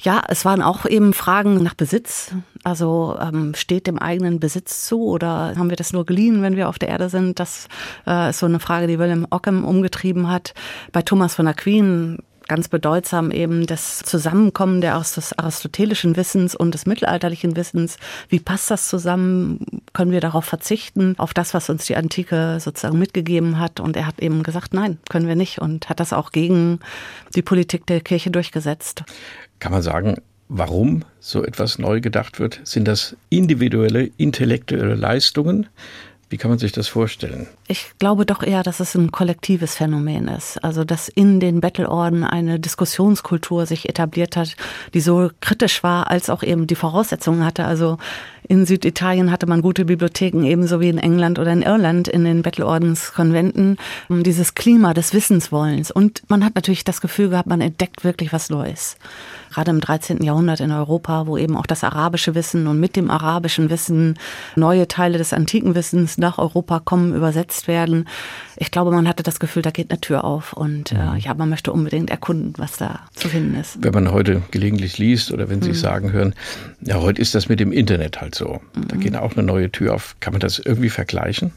Ja, 0.00 0.22
es 0.28 0.44
waren 0.44 0.62
auch 0.62 0.86
eben 0.86 1.12
Fragen 1.12 1.62
nach 1.62 1.74
Besitz. 1.74 2.34
Also 2.64 3.16
ähm, 3.20 3.54
steht 3.54 3.86
dem 3.86 3.98
eigenen 3.98 4.40
Besitz 4.40 4.86
zu 4.86 5.04
oder 5.04 5.54
haben 5.56 5.68
wir 5.68 5.76
das 5.76 5.92
nur 5.92 6.06
geliehen, 6.06 6.42
wenn 6.42 6.56
wir 6.56 6.68
auf 6.68 6.78
der 6.78 6.88
Erde 6.88 7.08
sind? 7.08 7.38
Das 7.38 7.68
äh, 8.06 8.30
ist 8.30 8.38
so 8.38 8.46
eine 8.46 8.58
Frage, 8.58 8.86
die 8.86 8.98
William 8.98 9.26
Ockham 9.30 9.64
umgetrieben 9.64 10.28
hat. 10.28 10.54
Bei 10.90 11.02
Thomas 11.02 11.34
von 11.34 11.46
Aquin 11.46 12.18
ganz 12.52 12.68
bedeutsam 12.68 13.30
eben 13.30 13.66
das 13.66 14.00
Zusammenkommen 14.00 14.82
der 14.82 14.98
aus 14.98 15.14
des 15.14 15.38
aristotelischen 15.38 16.18
Wissens 16.18 16.54
und 16.54 16.74
des 16.74 16.84
mittelalterlichen 16.84 17.56
Wissens. 17.56 17.96
Wie 18.28 18.40
passt 18.40 18.70
das 18.70 18.88
zusammen? 18.88 19.58
Können 19.94 20.10
wir 20.10 20.20
darauf 20.20 20.44
verzichten, 20.44 21.14
auf 21.16 21.32
das, 21.32 21.54
was 21.54 21.70
uns 21.70 21.86
die 21.86 21.96
Antike 21.96 22.58
sozusagen 22.60 22.98
mitgegeben 22.98 23.58
hat? 23.58 23.80
Und 23.80 23.96
er 23.96 24.06
hat 24.06 24.20
eben 24.20 24.42
gesagt, 24.42 24.74
nein, 24.74 24.98
können 25.08 25.28
wir 25.28 25.34
nicht 25.34 25.60
und 25.62 25.88
hat 25.88 25.98
das 25.98 26.12
auch 26.12 26.30
gegen 26.30 26.80
die 27.34 27.40
Politik 27.40 27.86
der 27.86 28.02
Kirche 28.02 28.30
durchgesetzt. 28.30 29.02
Kann 29.58 29.72
man 29.72 29.80
sagen, 29.80 30.16
warum 30.50 31.06
so 31.20 31.42
etwas 31.42 31.78
neu 31.78 32.02
gedacht 32.02 32.38
wird? 32.38 32.60
Sind 32.64 32.86
das 32.86 33.16
individuelle, 33.30 34.10
intellektuelle 34.18 34.94
Leistungen? 34.94 35.68
Wie 36.32 36.38
kann 36.38 36.50
man 36.50 36.58
sich 36.58 36.72
das 36.72 36.88
vorstellen? 36.88 37.46
Ich 37.68 37.92
glaube 37.98 38.24
doch 38.24 38.42
eher, 38.42 38.62
dass 38.62 38.80
es 38.80 38.94
ein 38.94 39.12
kollektives 39.12 39.76
Phänomen 39.76 40.28
ist. 40.28 40.64
Also, 40.64 40.82
dass 40.82 41.10
in 41.10 41.40
den 41.40 41.60
Bettelorden 41.60 42.24
eine 42.24 42.58
Diskussionskultur 42.58 43.66
sich 43.66 43.86
etabliert 43.86 44.34
hat, 44.38 44.56
die 44.94 45.02
so 45.02 45.30
kritisch 45.40 45.82
war, 45.82 46.10
als 46.10 46.30
auch 46.30 46.42
eben 46.42 46.66
die 46.66 46.74
Voraussetzungen 46.74 47.44
hatte. 47.44 47.66
Also, 47.66 47.98
in 48.48 48.64
Süditalien 48.64 49.30
hatte 49.30 49.46
man 49.46 49.60
gute 49.60 49.84
Bibliotheken, 49.84 50.44
ebenso 50.44 50.80
wie 50.80 50.88
in 50.88 50.96
England 50.96 51.38
oder 51.38 51.52
in 51.52 51.60
Irland 51.60 52.08
in 52.08 52.24
den 52.24 52.40
Bettelordenskonventen. 52.40 53.76
Dieses 54.08 54.54
Klima 54.54 54.94
des 54.94 55.12
Wissenswollens. 55.12 55.90
Und 55.90 56.22
man 56.28 56.46
hat 56.46 56.54
natürlich 56.54 56.84
das 56.84 57.02
Gefühl 57.02 57.28
gehabt, 57.28 57.46
man 57.46 57.60
entdeckt 57.60 58.04
wirklich 58.04 58.32
was 58.32 58.48
Neues 58.48 58.96
gerade 59.52 59.70
im 59.70 59.80
13. 59.80 60.22
Jahrhundert 60.22 60.60
in 60.60 60.72
Europa, 60.72 61.26
wo 61.26 61.36
eben 61.36 61.56
auch 61.56 61.66
das 61.66 61.84
arabische 61.84 62.34
Wissen 62.34 62.66
und 62.66 62.80
mit 62.80 62.96
dem 62.96 63.10
arabischen 63.10 63.70
Wissen 63.70 64.18
neue 64.56 64.88
Teile 64.88 65.18
des 65.18 65.32
antiken 65.32 65.74
Wissens 65.74 66.18
nach 66.18 66.38
Europa 66.38 66.80
kommen, 66.80 67.14
übersetzt 67.14 67.68
werden. 67.68 68.08
Ich 68.56 68.70
glaube, 68.70 68.90
man 68.90 69.08
hatte 69.08 69.22
das 69.22 69.40
Gefühl, 69.40 69.62
da 69.62 69.70
geht 69.70 69.90
eine 69.90 70.00
Tür 70.00 70.24
auf 70.24 70.52
und 70.52 70.92
äh, 70.92 70.96
mhm. 70.96 71.16
ja, 71.18 71.34
man 71.34 71.48
möchte 71.48 71.72
unbedingt 71.72 72.10
erkunden, 72.10 72.54
was 72.56 72.76
da 72.76 73.00
zu 73.14 73.28
finden 73.28 73.54
ist. 73.54 73.78
Wenn 73.80 73.92
man 73.92 74.10
heute 74.12 74.42
gelegentlich 74.50 74.98
liest 74.98 75.32
oder 75.32 75.48
wenn 75.48 75.62
Sie 75.62 75.70
mhm. 75.70 75.74
sagen 75.74 76.12
hören, 76.12 76.34
ja, 76.80 77.00
heute 77.00 77.20
ist 77.20 77.34
das 77.34 77.48
mit 77.48 77.60
dem 77.60 77.72
Internet 77.72 78.20
halt 78.20 78.34
so. 78.34 78.60
Da 78.88 78.96
mhm. 78.96 79.00
geht 79.00 79.16
auch 79.16 79.36
eine 79.36 79.42
neue 79.42 79.70
Tür 79.70 79.94
auf. 79.94 80.16
Kann 80.20 80.32
man 80.32 80.40
das 80.40 80.58
irgendwie 80.58 80.90
vergleichen? 80.90 81.52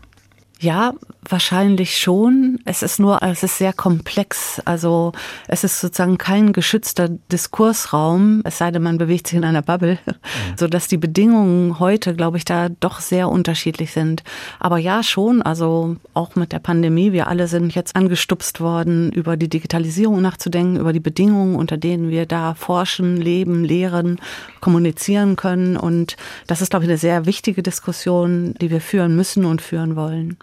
Ja, 0.59 0.93
wahrscheinlich 1.29 1.97
schon. 1.97 2.59
Es 2.63 2.81
ist 2.81 2.99
nur, 2.99 3.21
es 3.21 3.43
ist 3.43 3.57
sehr 3.57 3.73
komplex. 3.73 4.61
Also 4.63 5.11
es 5.47 5.65
ist 5.65 5.81
sozusagen 5.81 6.17
kein 6.17 6.53
geschützter 6.53 7.09
Diskursraum, 7.09 8.41
es 8.45 8.57
sei 8.59 8.71
denn, 8.71 8.83
man 8.83 8.97
bewegt 8.97 9.27
sich 9.27 9.37
in 9.37 9.43
einer 9.43 9.61
Bubble, 9.61 9.99
mhm. 10.05 10.11
so 10.57 10.67
dass 10.67 10.87
die 10.87 10.97
Bedingungen 10.97 11.79
heute, 11.79 12.15
glaube 12.15 12.37
ich, 12.37 12.45
da 12.45 12.69
doch 12.69 13.01
sehr 13.01 13.27
unterschiedlich 13.29 13.91
sind. 13.91 14.23
Aber 14.59 14.77
ja, 14.77 15.03
schon. 15.03 15.41
Also 15.41 15.97
auch 16.13 16.35
mit 16.35 16.53
der 16.53 16.59
Pandemie, 16.59 17.11
wir 17.11 17.27
alle 17.27 17.47
sind 17.47 17.75
jetzt 17.75 17.95
angestupst 17.95 18.61
worden, 18.61 19.11
über 19.11 19.35
die 19.35 19.49
Digitalisierung 19.49 20.21
nachzudenken, 20.21 20.77
über 20.77 20.93
die 20.93 21.01
Bedingungen, 21.01 21.55
unter 21.55 21.75
denen 21.75 22.09
wir 22.09 22.25
da 22.25 22.53
forschen, 22.53 23.17
leben, 23.17 23.65
lehren, 23.65 24.21
kommunizieren 24.61 25.35
können. 25.35 25.75
Und 25.75 26.15
das 26.47 26.61
ist, 26.61 26.69
glaube 26.69 26.85
ich, 26.85 26.89
eine 26.89 26.97
sehr 26.97 27.25
wichtige 27.25 27.61
Diskussion, 27.61 28.53
die 28.61 28.69
wir 28.69 28.79
führen 28.79 29.17
müssen 29.17 29.43
und 29.43 29.61
führen 29.61 29.97
wollen. 29.97 30.37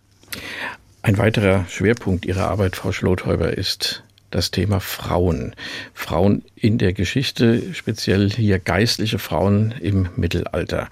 Ein 1.03 1.19
weiterer 1.19 1.67
Schwerpunkt 1.69 2.27
Ihrer 2.27 2.49
Arbeit, 2.49 2.77
Frau 2.77 2.93
Schlothäuber, 2.93 3.57
ist 3.57 4.05
das 4.31 4.51
Thema 4.51 4.81
Frauen. 4.81 5.55
Frauen 5.95 6.45
in 6.55 6.79
der 6.79 6.93
Geschichte, 6.93 7.75
speziell 7.75 8.31
hier 8.31 8.59
geistliche 8.59 9.19
Frauen 9.19 9.75
im 9.81 10.09
Mittelalter. 10.17 10.89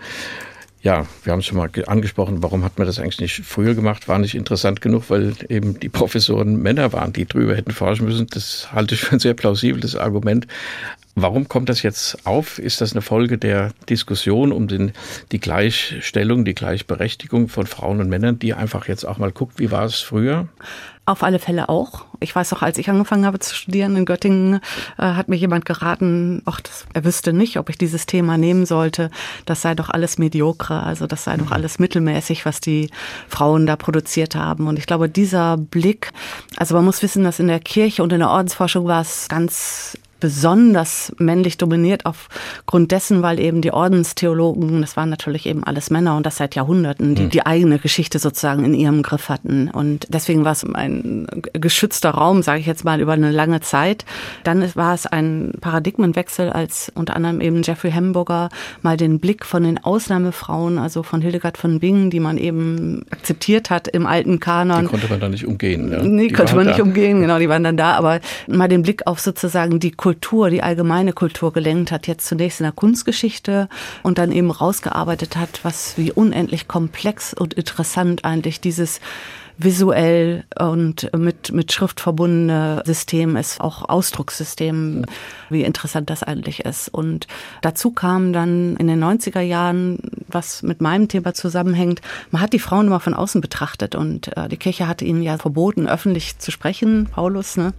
Ja, 0.82 1.06
wir 1.24 1.32
haben 1.32 1.40
es 1.40 1.46
schon 1.46 1.58
mal 1.58 1.70
angesprochen, 1.86 2.42
warum 2.42 2.64
hat 2.64 2.78
man 2.78 2.86
das 2.86 2.98
eigentlich 2.98 3.20
nicht 3.20 3.42
früher 3.44 3.74
gemacht? 3.74 4.08
War 4.08 4.18
nicht 4.18 4.34
interessant 4.34 4.80
genug, 4.80 5.10
weil 5.10 5.34
eben 5.50 5.78
die 5.78 5.90
Professoren 5.90 6.56
Männer 6.56 6.94
waren, 6.94 7.12
die 7.12 7.26
drüber 7.26 7.54
hätten 7.54 7.72
forschen 7.72 8.06
müssen. 8.06 8.28
Das 8.28 8.72
halte 8.72 8.94
ich 8.94 9.02
für 9.02 9.12
ein 9.12 9.18
sehr 9.18 9.34
plausibles 9.34 9.94
Argument. 9.94 10.46
Warum 11.16 11.48
kommt 11.48 11.68
das 11.68 11.82
jetzt 11.82 12.26
auf? 12.26 12.58
Ist 12.58 12.80
das 12.80 12.92
eine 12.92 13.02
Folge 13.02 13.36
der 13.36 13.72
Diskussion 13.90 14.52
um 14.52 14.68
den, 14.68 14.92
die 15.32 15.40
Gleichstellung, 15.40 16.46
die 16.46 16.54
Gleichberechtigung 16.54 17.48
von 17.48 17.66
Frauen 17.66 18.00
und 18.00 18.08
Männern, 18.08 18.38
die 18.38 18.54
einfach 18.54 18.88
jetzt 18.88 19.04
auch 19.04 19.18
mal 19.18 19.32
guckt, 19.32 19.58
wie 19.58 19.70
war 19.70 19.84
es 19.84 20.00
früher? 20.00 20.48
Auf 21.10 21.24
alle 21.24 21.40
Fälle 21.40 21.68
auch. 21.68 22.04
Ich 22.20 22.36
weiß 22.36 22.52
auch, 22.52 22.62
als 22.62 22.78
ich 22.78 22.88
angefangen 22.88 23.26
habe 23.26 23.40
zu 23.40 23.52
studieren 23.52 23.96
in 23.96 24.04
Göttingen, 24.04 24.60
äh, 24.96 25.02
hat 25.02 25.28
mir 25.28 25.34
jemand 25.34 25.64
geraten, 25.64 26.40
ach, 26.44 26.60
das, 26.60 26.86
er 26.94 27.04
wüsste 27.04 27.32
nicht, 27.32 27.56
ob 27.56 27.68
ich 27.68 27.76
dieses 27.76 28.06
Thema 28.06 28.38
nehmen 28.38 28.64
sollte. 28.64 29.10
Das 29.44 29.60
sei 29.60 29.74
doch 29.74 29.90
alles 29.90 30.18
mediokre, 30.18 30.84
also 30.84 31.08
das 31.08 31.24
sei 31.24 31.36
doch 31.36 31.46
mhm. 31.46 31.52
alles 31.52 31.80
mittelmäßig, 31.80 32.46
was 32.46 32.60
die 32.60 32.90
Frauen 33.26 33.66
da 33.66 33.74
produziert 33.74 34.36
haben. 34.36 34.68
Und 34.68 34.78
ich 34.78 34.86
glaube, 34.86 35.08
dieser 35.08 35.56
Blick, 35.56 36.12
also 36.56 36.76
man 36.76 36.84
muss 36.84 37.02
wissen, 37.02 37.24
dass 37.24 37.40
in 37.40 37.48
der 37.48 37.58
Kirche 37.58 38.04
und 38.04 38.12
in 38.12 38.20
der 38.20 38.30
Ordensforschung 38.30 38.86
war 38.86 39.00
es 39.00 39.26
ganz 39.28 39.98
besonders 40.20 41.12
männlich 41.18 41.58
dominiert 41.58 42.06
aufgrund 42.06 42.92
dessen, 42.92 43.22
weil 43.22 43.40
eben 43.40 43.62
die 43.62 43.72
Ordenstheologen, 43.72 44.80
das 44.80 44.96
waren 44.96 45.08
natürlich 45.08 45.46
eben 45.46 45.64
alles 45.64 45.90
Männer 45.90 46.16
und 46.16 46.26
das 46.26 46.36
seit 46.36 46.54
Jahrhunderten, 46.54 47.14
die 47.14 47.24
hm. 47.24 47.30
die 47.30 47.46
eigene 47.46 47.78
Geschichte 47.78 48.18
sozusagen 48.18 48.64
in 48.64 48.74
ihrem 48.74 49.02
Griff 49.02 49.28
hatten. 49.28 49.68
Und 49.70 50.06
deswegen 50.10 50.44
war 50.44 50.52
es 50.52 50.64
ein 50.64 51.26
geschützter 51.52 52.10
Raum, 52.10 52.42
sage 52.42 52.60
ich 52.60 52.66
jetzt 52.66 52.84
mal, 52.84 53.00
über 53.00 53.12
eine 53.12 53.30
lange 53.30 53.60
Zeit. 53.60 54.04
Dann 54.44 54.64
war 54.74 54.94
es 54.94 55.06
ein 55.06 55.52
Paradigmenwechsel, 55.60 56.50
als 56.50 56.92
unter 56.94 57.16
anderem 57.16 57.40
eben 57.40 57.62
Jeffrey 57.62 57.92
Hamburger 57.92 58.50
mal 58.82 58.96
den 58.96 59.18
Blick 59.18 59.44
von 59.44 59.62
den 59.62 59.82
Ausnahmefrauen, 59.82 60.78
also 60.78 61.02
von 61.02 61.20
Hildegard 61.20 61.58
von 61.58 61.80
Bingen, 61.80 62.10
die 62.10 62.20
man 62.20 62.38
eben 62.38 63.04
akzeptiert 63.10 63.70
hat 63.70 63.88
im 63.88 64.06
alten 64.06 64.40
Kanon. 64.40 64.82
Die 64.82 64.86
konnte 64.86 65.08
man 65.08 65.20
da 65.20 65.28
nicht 65.28 65.46
umgehen. 65.46 65.90
Ja? 65.90 66.02
Nee, 66.02 66.28
die 66.28 66.34
konnte 66.34 66.54
man 66.54 66.66
da. 66.66 66.72
nicht 66.72 66.80
umgehen, 66.80 67.20
genau, 67.20 67.38
die 67.38 67.48
waren 67.48 67.64
dann 67.64 67.76
da. 67.76 67.92
Aber 67.94 68.20
mal 68.46 68.68
den 68.68 68.82
Blick 68.82 69.06
auf 69.06 69.20
sozusagen 69.20 69.80
die 69.80 69.90
Kultur, 69.90 70.09
die 70.50 70.62
allgemeine 70.62 71.12
Kultur 71.12 71.52
gelenkt 71.52 71.92
hat, 71.92 72.06
jetzt 72.06 72.26
zunächst 72.26 72.60
in 72.60 72.64
der 72.64 72.72
Kunstgeschichte 72.72 73.68
und 74.02 74.18
dann 74.18 74.32
eben 74.32 74.50
rausgearbeitet 74.50 75.36
hat, 75.36 75.60
was 75.62 75.96
wie 75.96 76.12
unendlich 76.12 76.68
komplex 76.68 77.34
und 77.34 77.54
interessant 77.54 78.24
eigentlich 78.24 78.60
dieses 78.60 79.00
visuell 79.62 80.44
und 80.58 81.10
mit, 81.16 81.52
mit 81.52 81.72
Schrift 81.72 82.00
verbundene 82.00 82.82
System 82.86 83.36
ist, 83.36 83.60
auch 83.60 83.88
Ausdruckssystem, 83.88 85.04
wie 85.50 85.62
interessant 85.62 86.08
das 86.08 86.22
eigentlich 86.22 86.60
ist. 86.64 86.88
Und 86.88 87.26
dazu 87.60 87.90
kam 87.90 88.32
dann 88.32 88.76
in 88.76 88.86
den 88.86 89.02
90er 89.02 89.40
Jahren, 89.40 89.98
was 90.28 90.62
mit 90.62 90.80
meinem 90.80 91.08
Thema 91.08 91.34
zusammenhängt, 91.34 92.00
man 92.30 92.40
hat 92.40 92.52
die 92.52 92.58
Frauen 92.58 92.86
immer 92.86 93.00
von 93.00 93.14
außen 93.14 93.40
betrachtet 93.40 93.94
und 93.94 94.34
äh, 94.36 94.48
die 94.48 94.56
Kirche 94.56 94.88
hatte 94.88 95.04
ihnen 95.04 95.22
ja 95.22 95.36
verboten, 95.36 95.88
öffentlich 95.88 96.38
zu 96.38 96.50
sprechen, 96.50 97.08
Paulus. 97.10 97.56
Ne? 97.56 97.74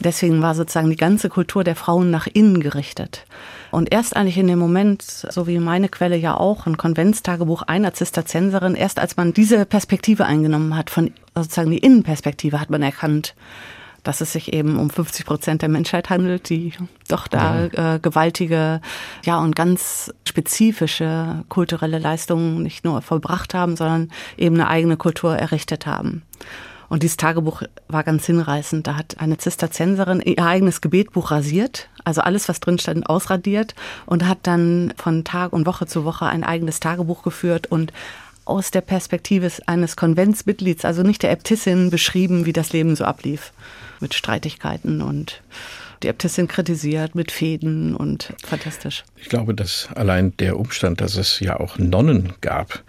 Deswegen 0.00 0.40
war 0.40 0.54
sozusagen 0.54 0.90
die 0.90 0.96
ganze 0.96 1.28
Kultur 1.28 1.64
der 1.64 1.76
Frauen 1.76 2.10
nach 2.10 2.26
innen 2.26 2.60
gerichtet. 2.60 3.26
Und 3.70 3.92
erst 3.92 4.16
eigentlich 4.16 4.38
in 4.38 4.46
dem 4.46 4.58
Moment, 4.58 5.02
so 5.02 5.46
wie 5.46 5.58
meine 5.58 5.88
Quelle 5.88 6.16
ja 6.16 6.36
auch, 6.36 6.66
ein 6.66 6.76
Konventstagebuch 6.76 7.62
einer 7.62 7.92
Zisterzienserin, 7.92 8.74
erst 8.74 8.98
als 8.98 9.16
man 9.16 9.32
diese 9.32 9.66
Perspektive 9.66 10.24
eingenommen 10.24 10.76
hat, 10.76 10.90
von 10.90 11.12
sozusagen 11.34 11.70
die 11.70 11.78
Innenperspektive, 11.78 12.60
hat 12.60 12.70
man 12.70 12.82
erkannt, 12.82 13.34
dass 14.02 14.20
es 14.20 14.32
sich 14.32 14.52
eben 14.52 14.78
um 14.78 14.90
50 14.90 15.26
Prozent 15.26 15.62
der 15.62 15.68
Menschheit 15.68 16.08
handelt, 16.08 16.48
die 16.48 16.72
doch 17.08 17.28
da 17.28 17.66
äh, 17.66 17.98
gewaltige, 17.98 18.80
ja 19.24 19.38
und 19.38 19.54
ganz 19.54 20.12
spezifische 20.26 21.44
kulturelle 21.48 21.98
Leistungen 21.98 22.62
nicht 22.62 22.84
nur 22.84 23.02
vollbracht 23.02 23.54
haben, 23.54 23.76
sondern 23.76 24.10
eben 24.36 24.54
eine 24.54 24.68
eigene 24.68 24.96
Kultur 24.96 25.36
errichtet 25.36 25.86
haben. 25.86 26.22
Und 26.88 27.02
dieses 27.02 27.16
Tagebuch 27.16 27.62
war 27.88 28.02
ganz 28.02 28.26
hinreißend. 28.26 28.86
Da 28.86 28.96
hat 28.96 29.16
eine 29.18 29.38
Zisterzienserin 29.38 30.20
ihr 30.20 30.44
eigenes 30.44 30.80
Gebetbuch 30.80 31.30
rasiert, 31.30 31.88
also 32.04 32.22
alles, 32.22 32.48
was 32.48 32.60
drin 32.60 32.78
stand, 32.78 33.08
ausradiert 33.08 33.74
und 34.06 34.26
hat 34.26 34.38
dann 34.42 34.94
von 34.96 35.24
Tag 35.24 35.52
und 35.52 35.66
Woche 35.66 35.86
zu 35.86 36.04
Woche 36.04 36.26
ein 36.26 36.44
eigenes 36.44 36.80
Tagebuch 36.80 37.22
geführt 37.22 37.66
und 37.66 37.92
aus 38.44 38.70
der 38.70 38.80
Perspektive 38.80 39.50
eines 39.66 39.96
Konventsmitglieds, 39.96 40.86
also 40.86 41.02
nicht 41.02 41.22
der 41.22 41.30
Äbtissin, 41.30 41.90
beschrieben, 41.90 42.46
wie 42.46 42.54
das 42.54 42.72
Leben 42.72 42.96
so 42.96 43.04
ablief. 43.04 43.52
Mit 44.00 44.14
Streitigkeiten 44.14 45.02
und 45.02 45.42
die 46.02 46.08
Äbtissin 46.08 46.46
kritisiert 46.46 47.14
mit 47.14 47.32
Fäden 47.32 47.96
und 47.96 48.32
fantastisch. 48.46 49.04
Ich 49.16 49.28
glaube, 49.28 49.54
dass 49.54 49.88
allein 49.94 50.36
der 50.36 50.58
Umstand, 50.58 51.00
dass 51.00 51.16
es 51.16 51.40
ja 51.40 51.58
auch 51.58 51.76
Nonnen 51.78 52.34
gab, 52.40 52.84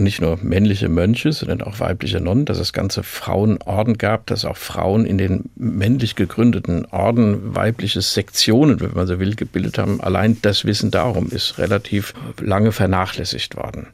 nicht 0.00 0.20
nur 0.20 0.38
männliche 0.42 0.88
Mönche, 0.88 1.32
sondern 1.32 1.62
auch 1.62 1.80
weibliche 1.80 2.20
Nonnen, 2.20 2.44
dass 2.44 2.58
es 2.58 2.72
ganze 2.72 3.02
Frauenorden 3.02 3.98
gab, 3.98 4.26
dass 4.26 4.44
auch 4.44 4.56
Frauen 4.56 5.04
in 5.04 5.18
den 5.18 5.50
männlich 5.56 6.16
gegründeten 6.16 6.86
Orden 6.86 7.54
weibliche 7.54 8.00
Sektionen, 8.00 8.80
wenn 8.80 8.94
man 8.94 9.06
so 9.06 9.20
will, 9.20 9.34
gebildet 9.34 9.78
haben. 9.78 10.00
Allein 10.00 10.38
das 10.42 10.64
Wissen 10.64 10.90
darum 10.90 11.28
ist 11.30 11.58
relativ 11.58 12.14
lange 12.40 12.72
vernachlässigt 12.72 13.56
worden. 13.56 13.88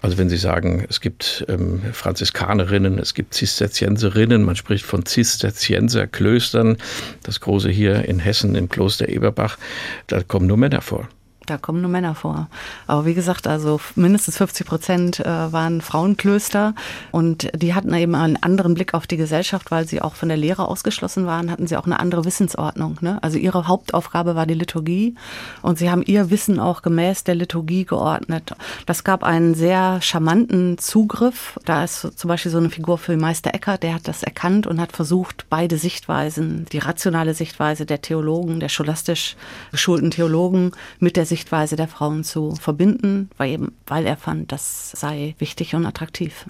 Also 0.00 0.16
wenn 0.16 0.28
Sie 0.28 0.36
sagen, 0.36 0.86
es 0.88 1.00
gibt 1.00 1.44
ähm, 1.48 1.82
Franziskanerinnen, 1.92 2.98
es 2.98 3.14
gibt 3.14 3.34
Zisterzienserinnen, 3.34 4.44
man 4.44 4.54
spricht 4.54 4.84
von 4.84 5.04
Zisterzienserklöstern, 5.04 6.76
das 7.24 7.40
große 7.40 7.68
hier 7.68 8.04
in 8.04 8.20
Hessen 8.20 8.54
im 8.54 8.68
Kloster 8.68 9.08
Eberbach, 9.08 9.58
da 10.06 10.22
kommen 10.22 10.46
nur 10.46 10.56
Männer 10.56 10.82
vor 10.82 11.08
da 11.50 11.58
kommen 11.58 11.80
nur 11.80 11.90
Männer 11.90 12.14
vor. 12.14 12.48
Aber 12.86 13.06
wie 13.06 13.14
gesagt, 13.14 13.46
also 13.46 13.80
mindestens 13.94 14.36
50 14.38 14.66
Prozent 14.66 15.20
äh, 15.20 15.24
waren 15.24 15.80
Frauenklöster 15.80 16.74
und 17.10 17.50
die 17.54 17.74
hatten 17.74 17.92
eben 17.94 18.14
einen 18.14 18.36
anderen 18.36 18.74
Blick 18.74 18.94
auf 18.94 19.06
die 19.06 19.16
Gesellschaft, 19.16 19.70
weil 19.70 19.86
sie 19.86 20.02
auch 20.02 20.14
von 20.14 20.28
der 20.28 20.38
Lehre 20.38 20.68
ausgeschlossen 20.68 21.26
waren, 21.26 21.50
hatten 21.50 21.66
sie 21.66 21.76
auch 21.76 21.86
eine 21.86 22.00
andere 22.00 22.24
Wissensordnung. 22.24 22.98
Ne? 23.00 23.18
Also 23.22 23.38
ihre 23.38 23.68
Hauptaufgabe 23.68 24.34
war 24.34 24.46
die 24.46 24.54
Liturgie 24.54 25.14
und 25.62 25.78
sie 25.78 25.90
haben 25.90 26.02
ihr 26.02 26.30
Wissen 26.30 26.60
auch 26.60 26.82
gemäß 26.82 27.24
der 27.24 27.34
Liturgie 27.34 27.84
geordnet. 27.84 28.52
Das 28.86 29.04
gab 29.04 29.24
einen 29.24 29.54
sehr 29.54 30.00
charmanten 30.02 30.78
Zugriff. 30.78 31.58
Da 31.64 31.84
ist 31.84 32.18
zum 32.18 32.28
Beispiel 32.28 32.52
so 32.52 32.58
eine 32.58 32.70
Figur 32.70 32.98
für 32.98 33.16
Meister 33.16 33.54
Eckert, 33.54 33.82
der 33.82 33.94
hat 33.94 34.08
das 34.08 34.22
erkannt 34.22 34.66
und 34.66 34.80
hat 34.80 34.92
versucht, 34.92 35.46
beide 35.50 35.78
Sichtweisen, 35.78 36.66
die 36.72 36.78
rationale 36.78 37.34
Sichtweise 37.34 37.86
der 37.86 38.02
Theologen, 38.02 38.60
der 38.60 38.68
scholastisch 38.68 39.36
geschulten 39.70 40.10
Theologen 40.10 40.72
mit 40.98 41.16
der 41.16 41.26
Sicht 41.26 41.37
Sichtweise 41.38 41.76
der 41.76 41.86
Frauen 41.86 42.24
zu 42.24 42.56
verbinden, 42.56 43.30
weil, 43.36 43.52
eben, 43.52 43.72
weil 43.86 44.06
er 44.06 44.16
fand, 44.16 44.50
das 44.50 44.90
sei 44.90 45.36
wichtig 45.38 45.76
und 45.76 45.86
attraktiv. 45.86 46.46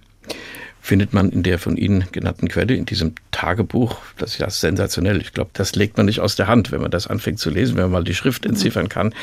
Findet 0.81 1.13
man 1.13 1.29
in 1.29 1.43
der 1.43 1.59
von 1.59 1.77
Ihnen 1.77 2.07
genannten 2.11 2.49
Quelle, 2.49 2.75
in 2.75 2.87
diesem 2.87 3.15
Tagebuch, 3.31 3.97
das 4.17 4.33
ist 4.33 4.39
ja 4.39 4.49
sensationell. 4.49 5.21
Ich 5.21 5.35
glaube, 5.35 5.51
das 5.53 5.75
legt 5.75 5.99
man 5.99 6.07
nicht 6.07 6.21
aus 6.21 6.37
der 6.37 6.47
Hand, 6.47 6.73
wenn 6.73 6.81
man 6.81 6.91
das 6.91 7.07
anfängt 7.07 7.39
zu 7.39 7.51
lesen, 7.51 7.77
wenn 7.77 7.85
man 7.85 7.93
mal 7.93 8.05
die 8.05 8.15
Schrift 8.15 8.47
entziffern 8.47 8.89
kann. 8.89 9.15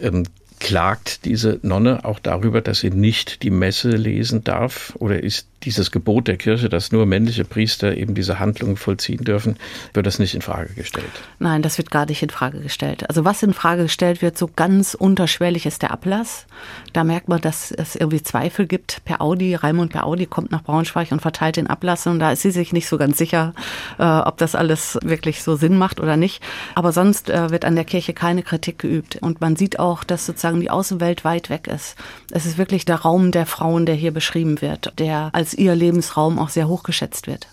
Ähm, 0.00 0.24
klagt 0.62 1.24
diese 1.24 1.58
Nonne 1.62 2.04
auch 2.04 2.20
darüber, 2.20 2.60
dass 2.60 2.80
sie 2.80 2.90
nicht 2.90 3.42
die 3.42 3.50
Messe 3.50 3.90
lesen 3.90 4.44
darf? 4.44 4.94
Oder 5.00 5.20
ist 5.20 5.48
dieses 5.64 5.90
Gebot 5.90 6.28
der 6.28 6.36
Kirche, 6.36 6.68
dass 6.68 6.92
nur 6.92 7.06
männliche 7.06 7.44
Priester 7.44 7.96
eben 7.96 8.14
diese 8.14 8.38
Handlungen 8.38 8.76
vollziehen 8.76 9.24
dürfen, 9.24 9.56
wird 9.92 10.06
das 10.06 10.18
nicht 10.18 10.34
in 10.34 10.42
Frage 10.42 10.72
gestellt? 10.74 11.10
Nein, 11.38 11.62
das 11.62 11.78
wird 11.78 11.90
gar 11.90 12.06
nicht 12.06 12.22
in 12.22 12.30
Frage 12.30 12.60
gestellt. 12.60 13.08
Also 13.08 13.24
was 13.24 13.42
in 13.42 13.54
Frage 13.54 13.84
gestellt 13.84 14.22
wird, 14.22 14.38
so 14.38 14.48
ganz 14.54 14.94
unterschwellig 14.94 15.66
ist 15.66 15.82
der 15.82 15.90
Ablass. 15.90 16.46
Da 16.92 17.04
merkt 17.04 17.28
man, 17.28 17.40
dass 17.40 17.72
es 17.72 17.96
irgendwie 17.96 18.22
Zweifel 18.22 18.66
gibt. 18.66 19.04
Per 19.04 19.20
Audi, 19.20 19.54
Raimund 19.54 19.92
Per 19.92 20.04
Audi 20.04 20.26
kommt 20.26 20.52
nach 20.52 20.62
Braunschweig 20.62 21.12
und 21.12 21.22
verteilt 21.22 21.56
den 21.56 21.66
Ablass 21.66 22.06
und 22.06 22.18
da 22.18 22.32
ist 22.32 22.42
sie 22.42 22.50
sich 22.50 22.72
nicht 22.72 22.88
so 22.88 22.98
ganz 22.98 23.18
sicher, 23.18 23.54
äh, 23.98 24.04
ob 24.04 24.38
das 24.38 24.54
alles 24.54 24.98
wirklich 25.02 25.42
so 25.42 25.56
Sinn 25.56 25.76
macht 25.76 26.00
oder 26.00 26.16
nicht. 26.16 26.42
Aber 26.74 26.92
sonst 26.92 27.30
äh, 27.30 27.50
wird 27.50 27.64
an 27.64 27.74
der 27.74 27.84
Kirche 27.84 28.12
keine 28.12 28.42
Kritik 28.42 28.78
geübt 28.78 29.16
und 29.20 29.40
man 29.40 29.56
sieht 29.56 29.78
auch, 29.78 30.04
dass 30.04 30.26
sozusagen 30.26 30.51
die 30.60 30.70
Außenwelt 30.70 31.24
weit 31.24 31.50
weg 31.50 31.66
ist. 31.66 31.96
Es 32.30 32.46
ist 32.46 32.58
wirklich 32.58 32.84
der 32.84 32.96
Raum 32.96 33.30
der 33.30 33.46
Frauen, 33.46 33.86
der 33.86 33.94
hier 33.94 34.12
beschrieben 34.12 34.60
wird, 34.60 34.92
der 34.98 35.30
als 35.32 35.54
ihr 35.54 35.74
Lebensraum 35.74 36.38
auch 36.38 36.48
sehr 36.48 36.68
hoch 36.68 36.82
geschätzt 36.82 37.26
wird. 37.26 37.48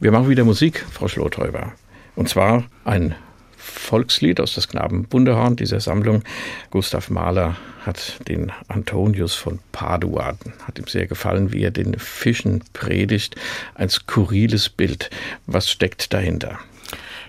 Wir 0.00 0.12
machen 0.12 0.28
wieder 0.28 0.44
Musik, 0.44 0.84
Frau 0.90 1.08
Schlothäuber. 1.08 1.72
Und 2.14 2.28
zwar 2.28 2.64
ein 2.84 3.14
Volkslied 3.56 4.40
aus 4.40 4.54
das 4.54 4.68
Knabenbundehorn 4.68 5.56
dieser 5.56 5.80
Sammlung. 5.80 6.22
Gustav 6.70 7.10
Mahler 7.10 7.56
hat 7.84 8.20
den 8.28 8.52
Antonius 8.68 9.34
von 9.34 9.58
Padua, 9.72 10.36
hat 10.66 10.78
ihm 10.78 10.86
sehr 10.86 11.06
gefallen, 11.06 11.52
wie 11.52 11.62
er 11.62 11.70
den 11.70 11.98
Fischen 11.98 12.62
predigt. 12.72 13.36
Ein 13.74 13.88
skurriles 13.88 14.68
Bild. 14.68 15.10
Was 15.46 15.70
steckt 15.70 16.12
dahinter? 16.12 16.58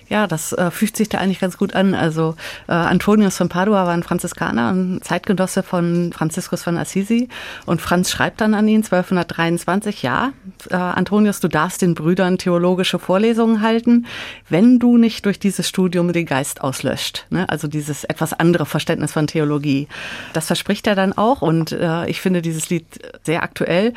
Ja, 0.09 0.25
das 0.25 0.53
äh, 0.53 0.71
fügt 0.71 0.97
sich 0.97 1.07
da 1.07 1.19
eigentlich 1.19 1.39
ganz 1.39 1.57
gut 1.57 1.75
an. 1.75 1.93
Also 1.93 2.35
äh, 2.67 2.71
Antonius 2.71 3.37
von 3.37 3.47
Padua 3.47 3.85
war 3.85 3.93
ein 3.93 4.03
Franziskaner, 4.03 4.73
ein 4.73 5.01
Zeitgenosse 5.03 5.61
von 5.61 6.11
Franziskus 6.13 6.63
von 6.63 6.77
Assisi. 6.77 7.29
Und 7.65 7.79
Franz 7.79 8.09
schreibt 8.09 8.41
dann 8.41 8.55
an 8.55 8.67
ihn 8.67 8.83
1223, 8.83 10.01
ja, 10.01 10.33
äh, 10.69 10.75
Antonius, 10.75 11.39
du 11.39 11.47
darfst 11.47 11.83
den 11.83 11.93
Brüdern 11.93 12.39
theologische 12.39 12.97
Vorlesungen 12.97 13.61
halten, 13.61 14.07
wenn 14.49 14.79
du 14.79 14.97
nicht 14.97 15.25
durch 15.25 15.39
dieses 15.39 15.69
Studium 15.69 16.11
den 16.11 16.25
Geist 16.25 16.61
auslöscht. 16.61 17.27
Ne? 17.29 17.47
Also 17.47 17.67
dieses 17.67 18.03
etwas 18.03 18.33
andere 18.33 18.65
Verständnis 18.65 19.13
von 19.13 19.27
Theologie. 19.27 19.87
Das 20.33 20.47
verspricht 20.47 20.87
er 20.87 20.95
dann 20.95 21.13
auch. 21.13 21.43
Und 21.43 21.71
äh, 21.71 22.07
ich 22.07 22.19
finde 22.19 22.41
dieses 22.41 22.69
Lied 22.71 22.85
sehr 23.23 23.43
aktuell, 23.43 23.93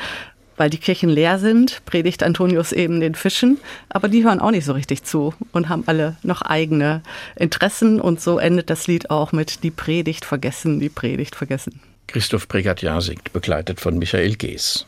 weil 0.56 0.70
die 0.70 0.78
Kirchen 0.78 1.10
leer 1.10 1.38
sind, 1.38 1.84
predigt 1.84 2.22
Antonius 2.22 2.72
eben 2.72 3.00
den 3.00 3.14
Fischen, 3.14 3.58
aber 3.88 4.08
die 4.08 4.24
hören 4.24 4.40
auch 4.40 4.50
nicht 4.50 4.64
so 4.64 4.72
richtig 4.72 5.04
zu 5.04 5.34
und 5.52 5.68
haben 5.68 5.84
alle 5.86 6.16
noch 6.22 6.42
eigene 6.42 7.02
Interessen 7.36 8.00
und 8.00 8.20
so 8.20 8.38
endet 8.38 8.70
das 8.70 8.86
Lied 8.86 9.10
auch 9.10 9.32
mit 9.32 9.62
die 9.62 9.70
Predigt 9.70 10.24
vergessen, 10.24 10.80
die 10.80 10.88
Predigt 10.88 11.36
vergessen. 11.36 11.80
Christoph 12.06 12.48
Pregatian 12.48 13.00
singt, 13.00 13.32
begleitet 13.32 13.80
von 13.80 13.98
Michael 13.98 14.34
Gees. 14.34 14.86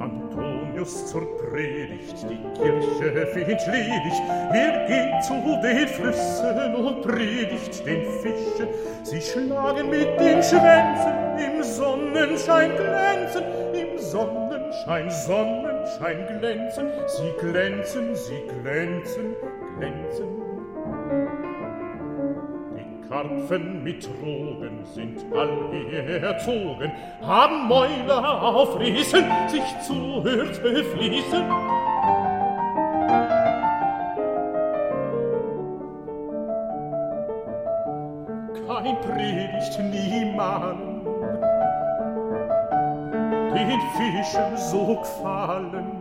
Antonius 0.00 1.06
zur 1.06 1.41
Kirche 2.62 3.26
findet 3.26 3.66
ledig. 3.66 4.12
Er 4.52 4.86
geht 4.86 5.24
zu 5.24 5.34
den 5.62 5.88
Flüssen 5.88 6.74
und 6.74 7.02
predigt 7.02 7.86
den 7.86 8.04
Fischen. 8.22 8.68
Sie 9.02 9.20
schlagen 9.20 9.90
mit 9.90 10.18
den 10.20 10.42
Schwänzen, 10.42 11.12
im 11.38 11.62
Sonnenschein 11.62 12.70
glänzen, 12.76 13.44
im 13.74 13.98
Sonnenschein, 13.98 15.10
Sonnenschein 15.10 16.38
glänzen. 16.38 16.88
Sie 17.06 17.32
glänzen, 17.40 18.14
sie 18.14 18.42
glänzen, 18.62 19.36
glänzen. 19.78 20.42
Karpfen 23.12 23.84
mit 23.84 24.06
Drogen 24.06 24.86
sind 24.94 25.22
all 25.36 25.74
erzogen, 26.08 26.90
haben 27.20 27.68
Mäuler 27.68 28.42
aufrissen, 28.42 29.24
sich 29.48 29.80
zuhört 29.86 30.62
befließen. 30.62 31.44
Predigt 39.00 39.78
niemand, 39.78 41.06
den 43.54 43.80
Fischen 43.96 44.56
so 44.56 44.96
gefallen, 44.96 45.91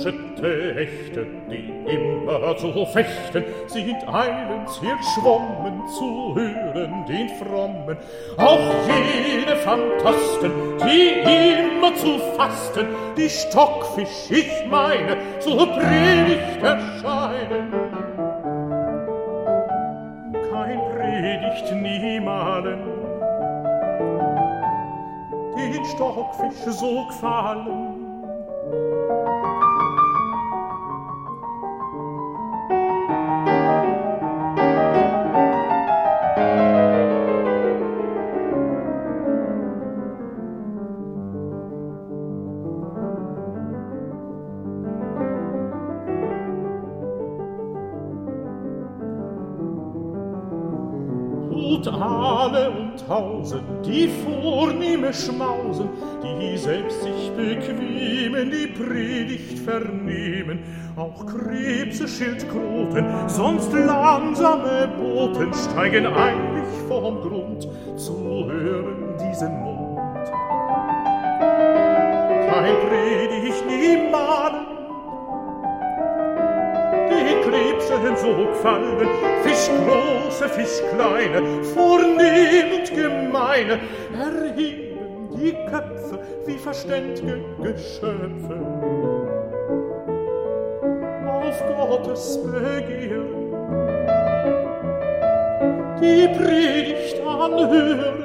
Spitzgoschete 0.00 0.74
Hechte, 0.74 1.26
die 1.50 1.72
immer 1.92 2.56
zu 2.56 2.86
fechten, 2.86 3.44
sind 3.66 4.08
eilends 4.08 4.80
hier 4.80 4.96
schwommen 5.14 5.86
zu 5.88 6.34
hören 6.34 7.04
den 7.06 7.28
Frommen. 7.28 7.96
Auch 8.36 8.58
jene 8.86 9.56
Phantasten, 9.56 10.52
die 10.80 11.20
immer 11.20 11.94
zu 11.94 12.18
fasten, 12.36 12.88
die 13.16 13.28
Stockfisch, 13.28 14.30
ich 14.30 14.66
meine, 14.70 15.16
zur 15.40 15.66
Predigt 15.66 16.62
erscheinen. 16.62 17.72
Kein 20.50 20.80
Predigt 20.96 21.74
niemalen, 21.74 22.80
den 25.56 25.84
Stockfisch 25.84 26.72
so 26.72 27.06
gefallen, 27.06 27.89
auch 61.00 61.24
Krebse, 61.24 62.06
Schildkröten, 62.06 63.06
sonst 63.26 63.72
langsame 63.72 64.88
Boten 64.98 65.52
steigen 65.54 66.06
eilig 66.06 66.66
vom 66.88 67.22
Grund 67.22 67.66
zu 67.96 68.46
hören 68.46 69.14
diesen 69.18 69.62
Mund. 69.62 70.28
Kein 72.50 72.74
Predigt 72.86 73.66
niemanden, 73.66 74.66
die 77.08 77.48
Krebsen 77.48 78.16
so 78.16 78.36
gefallen, 78.36 79.08
Fisch 79.42 79.70
große, 79.86 80.48
Fisch 80.50 80.82
kleine, 80.92 81.64
vornehm 81.64 82.78
und 82.78 82.94
gemeine, 82.94 83.80
erheben 84.12 85.30
die 85.34 85.52
Köpfe 85.70 86.18
wie 86.44 86.58
verständige 86.58 87.40
Geschöpfe. 87.62 88.99
Gottes 91.90 92.38
Begehren, 92.40 93.50
die 96.00 96.28
Predigt 96.38 97.20
anhören, 97.26 98.19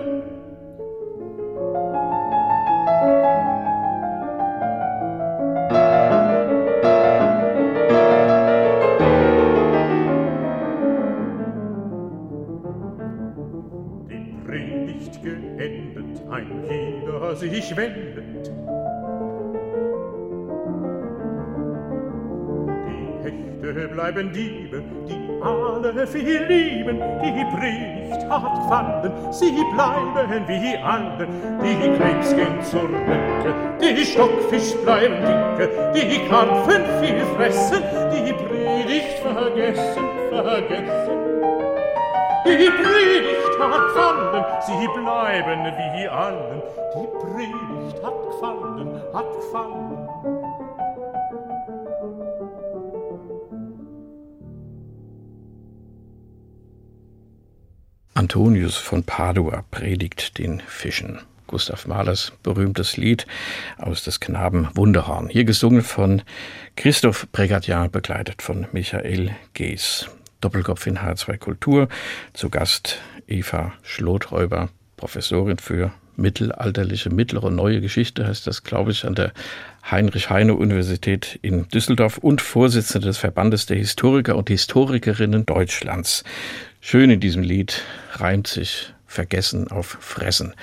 bleiben 24.12 24.32
Diebe, 24.32 24.84
die 25.08 25.42
alle 25.42 26.06
viel 26.06 26.44
lieben, 26.44 27.02
die 27.24 27.46
Predigt 27.58 28.30
hat 28.30 28.56
gefallen, 28.56 29.12
sie 29.32 29.52
bleiben 29.74 30.48
wie 30.48 30.78
alle, 30.78 31.28
die 31.64 31.98
Krebs 31.98 32.36
gehen 32.36 32.62
zur 32.62 32.88
Decke, 32.88 33.56
die 33.82 34.06
Stockfisch 34.06 34.76
bleiben 34.84 35.18
dicke, 35.26 35.92
die 35.96 36.20
Karpfen 36.30 36.84
viel 37.02 37.20
fressen, 37.36 37.82
die 38.14 38.34
Predigt 38.34 39.20
vergessen, 39.24 40.04
vergessen. 40.30 41.18
Die 42.46 42.70
Predigt 42.70 43.60
hat 43.60 43.88
gefallen, 43.88 44.46
sie 44.62 44.88
bleiben 45.00 45.66
wie 45.66 46.08
allen. 46.08 46.62
Die 46.94 47.08
Predigt 47.08 48.04
hat 48.04 48.14
gefallen, 48.24 49.02
hat 49.14 49.34
gefallen. 49.34 49.95
Antonius 58.18 58.78
von 58.78 59.04
Padua 59.04 59.66
predigt 59.72 60.38
den 60.38 60.62
Fischen. 60.62 61.20
Gustav 61.48 61.86
Mahlers 61.86 62.32
berühmtes 62.44 62.96
Lied 62.96 63.28
aus 63.78 64.06
des 64.06 64.22
Knaben 64.22 64.70
Wunderhorn. 64.74 65.28
Hier 65.28 65.44
gesungen 65.44 65.82
von 65.82 66.22
Christoph 66.78 67.28
Pregatian, 67.34 67.92
begleitet 67.92 68.42
von 68.42 68.68
Michael 68.72 69.36
Gees. 69.54 70.08
Doppelkopf 70.40 70.88
in 70.88 71.00
H2 71.00 71.38
Kultur. 71.38 71.90
Zu 72.32 72.50
Gast 72.50 73.00
Eva 73.28 73.74
Schlothräuber, 73.84 74.70
Professorin 74.96 75.58
für 75.58 75.92
mittelalterliche, 76.18 77.10
mittlere 77.10 77.52
neue 77.52 77.82
Geschichte, 77.82 78.28
heißt 78.28 78.48
das, 78.48 78.64
glaube 78.64 78.92
ich, 78.92 79.06
an 79.06 79.16
der 79.16 79.32
Heinrich-Heine-Universität 79.90 81.40
in 81.42 81.68
Düsseldorf 81.70 82.18
und 82.18 82.42
Vorsitzende 82.42 83.08
des 83.08 83.18
Verbandes 83.18 83.66
der 83.66 83.78
Historiker 83.78 84.36
und 84.36 84.50
Historikerinnen 84.50 85.46
Deutschlands. 85.46 86.24
Schön 86.82 87.10
in 87.10 87.20
diesem 87.20 87.44
Lied 87.44 87.82
reimt 88.14 88.48
sich 88.48 88.94
Vergessen 89.08 89.70
auf 89.70 89.98
Fressen. 90.00 90.54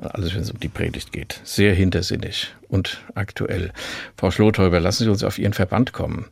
Alles, 0.00 0.34
wenn 0.34 0.42
es 0.42 0.50
um 0.50 0.60
die 0.60 0.68
Predigt 0.68 1.12
geht. 1.12 1.40
Sehr 1.42 1.74
hintersinnig 1.74 2.54
und 2.68 3.02
aktuell. 3.14 3.72
Frau 4.16 4.30
Schlothäuber, 4.30 4.78
lassen 4.78 5.04
Sie 5.04 5.10
uns 5.10 5.24
auf 5.24 5.38
Ihren 5.38 5.54
Verband 5.54 5.92
kommen. 5.92 6.26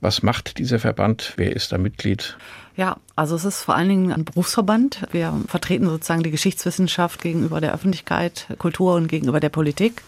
Was 0.00 0.22
macht 0.22 0.58
dieser 0.58 0.78
Verband? 0.78 1.32
Wer 1.36 1.56
ist 1.56 1.72
da 1.72 1.78
Mitglied? 1.78 2.36
Ja, 2.76 2.98
also 3.16 3.34
es 3.34 3.44
ist 3.44 3.62
vor 3.62 3.74
allen 3.74 3.88
Dingen 3.88 4.12
ein 4.12 4.24
Berufsverband. 4.24 5.08
Wir 5.10 5.34
vertreten 5.48 5.86
sozusagen 5.86 6.22
die 6.22 6.30
Geschichtswissenschaft 6.30 7.20
gegenüber 7.20 7.60
der 7.60 7.74
Öffentlichkeit, 7.74 8.46
Kultur 8.58 8.94
und 8.94 9.08
gegenüber 9.08 9.40
der 9.40 9.48
Politik. 9.48 10.02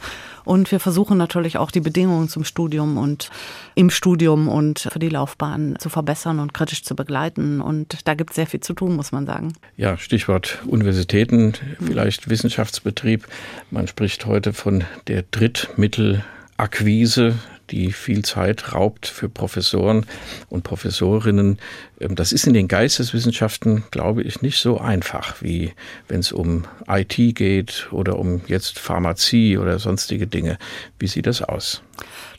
Und 0.44 0.70
wir 0.70 0.78
versuchen 0.78 1.18
natürlich 1.18 1.58
auch 1.58 1.72
die 1.72 1.80
Bedingungen 1.80 2.28
zum 2.28 2.44
Studium 2.44 2.98
und 2.98 3.30
im 3.74 3.90
Studium 3.90 4.46
und 4.48 4.88
für 4.92 5.00
die 5.00 5.08
Laufbahn 5.08 5.74
zu 5.80 5.88
verbessern 5.88 6.38
und 6.38 6.54
kritisch 6.54 6.84
zu 6.84 6.94
begleiten. 6.94 7.60
Und 7.60 8.06
da 8.06 8.14
gibt 8.14 8.30
es 8.30 8.36
sehr 8.36 8.46
viel 8.46 8.60
zu 8.60 8.72
tun, 8.72 8.94
muss 8.94 9.10
man 9.10 9.26
sagen. 9.26 9.54
Ja, 9.76 9.98
Stichwort 9.98 10.62
Universitäten, 10.66 11.54
vielleicht 11.84 12.30
Wissenschaftsbetrieb. 12.30 13.26
Man 13.72 13.88
spricht 13.88 14.26
heute 14.26 14.52
von 14.52 14.84
der 15.08 15.24
Drittmittelakquise 15.30 17.34
die 17.70 17.92
viel 17.92 18.24
Zeit 18.24 18.74
raubt 18.74 19.06
für 19.06 19.28
Professoren 19.28 20.06
und 20.48 20.64
Professorinnen. 20.64 21.58
Ähm, 22.00 22.14
das 22.14 22.32
ist 22.32 22.46
in 22.46 22.54
den 22.54 22.68
Geisteswissenschaften, 22.68 23.84
glaube 23.90 24.22
ich, 24.22 24.42
nicht 24.42 24.58
so 24.58 24.78
einfach, 24.78 25.42
wie 25.42 25.72
wenn 26.08 26.20
es 26.20 26.32
um 26.32 26.64
IT 26.88 27.16
geht 27.34 27.88
oder 27.90 28.18
um 28.18 28.42
jetzt 28.46 28.78
Pharmazie 28.78 29.58
oder 29.58 29.78
sonstige 29.78 30.26
Dinge. 30.26 30.58
Wie 30.98 31.06
sieht 31.06 31.26
das 31.26 31.42
aus? 31.42 31.82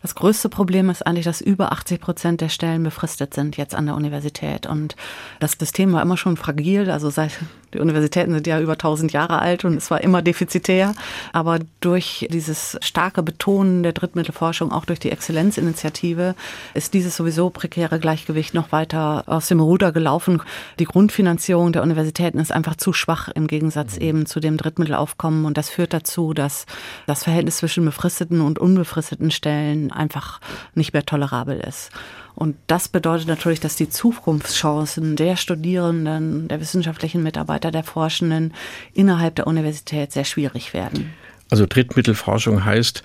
Das 0.02 0.16
größte 0.16 0.50
Problem 0.50 0.90
ist 0.90 1.06
eigentlich, 1.06 1.26
dass 1.26 1.42
über 1.42 1.72
80 1.72 2.02
Prozent 2.02 2.42
der 2.42 2.50
Stellen 2.50 2.84
befristet 2.84 3.34
sind 3.34 3.58
jetzt 3.58 3.76
an 3.76 3.86
der 3.86 3.96
Universität. 3.96 4.66
Und 4.66 4.96
das 5.40 5.54
System 5.54 5.94
war 5.94 6.02
immer 6.02 6.18
schon 6.18 6.38
fragil. 6.38 6.90
Also 6.90 7.10
seit 7.10 7.32
die 7.74 7.80
Universitäten 7.80 8.34
sind 8.34 8.48
ja 8.48 8.60
über 8.60 8.74
1000 8.74 9.14
Jahre 9.14 9.40
alt 9.40 9.64
und 9.64 9.76
es 9.76 9.90
war 9.92 10.02
immer 10.02 10.22
defizitär. 10.22 10.94
Aber 11.34 11.60
durch 11.80 12.28
dieses 12.32 12.78
starke 12.82 13.24
Betonen 13.24 13.84
der 13.84 13.94
Drittmittelforschung, 13.94 14.72
auch 14.72 14.86
durch 14.86 15.00
die 15.00 15.12
Exzellenzinitiative, 15.12 16.36
ist 16.74 16.94
dieses 16.94 17.16
sowieso 17.16 17.50
prekäre 17.50 18.00
Gleichgewicht 18.00 18.54
noch 18.54 18.72
weiter 18.72 19.24
aus 19.28 19.48
dem 19.48 19.60
Ruder 19.60 19.92
gelaufen. 19.92 20.42
Die 20.80 20.86
Grundfinanzierung 20.86 21.72
der 21.72 21.84
Universitäten 21.84 22.40
ist 22.40 22.52
einfach 22.52 22.76
zu 22.76 22.92
schwach 22.92 23.30
im 23.30 23.48
Gegensatz 23.48 23.96
mhm. 23.96 24.02
eben 24.02 24.26
zu 24.26 24.40
dem 24.40 24.58
Drittmittelaufkommen. 24.58 25.46
Und 25.46 25.58
das 25.58 25.70
führt 25.70 25.94
dazu, 25.94 26.34
dass 26.34 26.66
das 27.08 27.24
Verhältnis 27.24 27.58
zwischen 27.58 27.86
befristeten 27.86 28.42
und 28.42 28.60
unbefristeten 28.60 29.32
Stellen 29.32 29.91
einfach 29.92 30.40
nicht 30.76 30.94
mehr 30.94 31.06
tolerabel 31.06 31.60
ist. 31.60 31.92
Und 32.36 32.56
das 32.68 32.88
bedeutet 32.88 33.28
natürlich, 33.28 33.60
dass 33.60 33.76
die 33.76 33.90
Zukunftschancen 33.90 35.16
der 35.16 35.36
Studierenden, 35.36 36.48
der 36.48 36.60
wissenschaftlichen 36.60 37.24
Mitarbeiter, 37.24 37.72
der 37.72 37.84
Forschenden 37.84 38.54
innerhalb 38.94 39.36
der 39.36 39.48
Universität 39.48 40.12
sehr 40.12 40.26
schwierig 40.26 40.74
werden. 40.74 41.14
Also 41.50 41.66
Drittmittelforschung 41.66 42.64
heißt, 42.64 43.04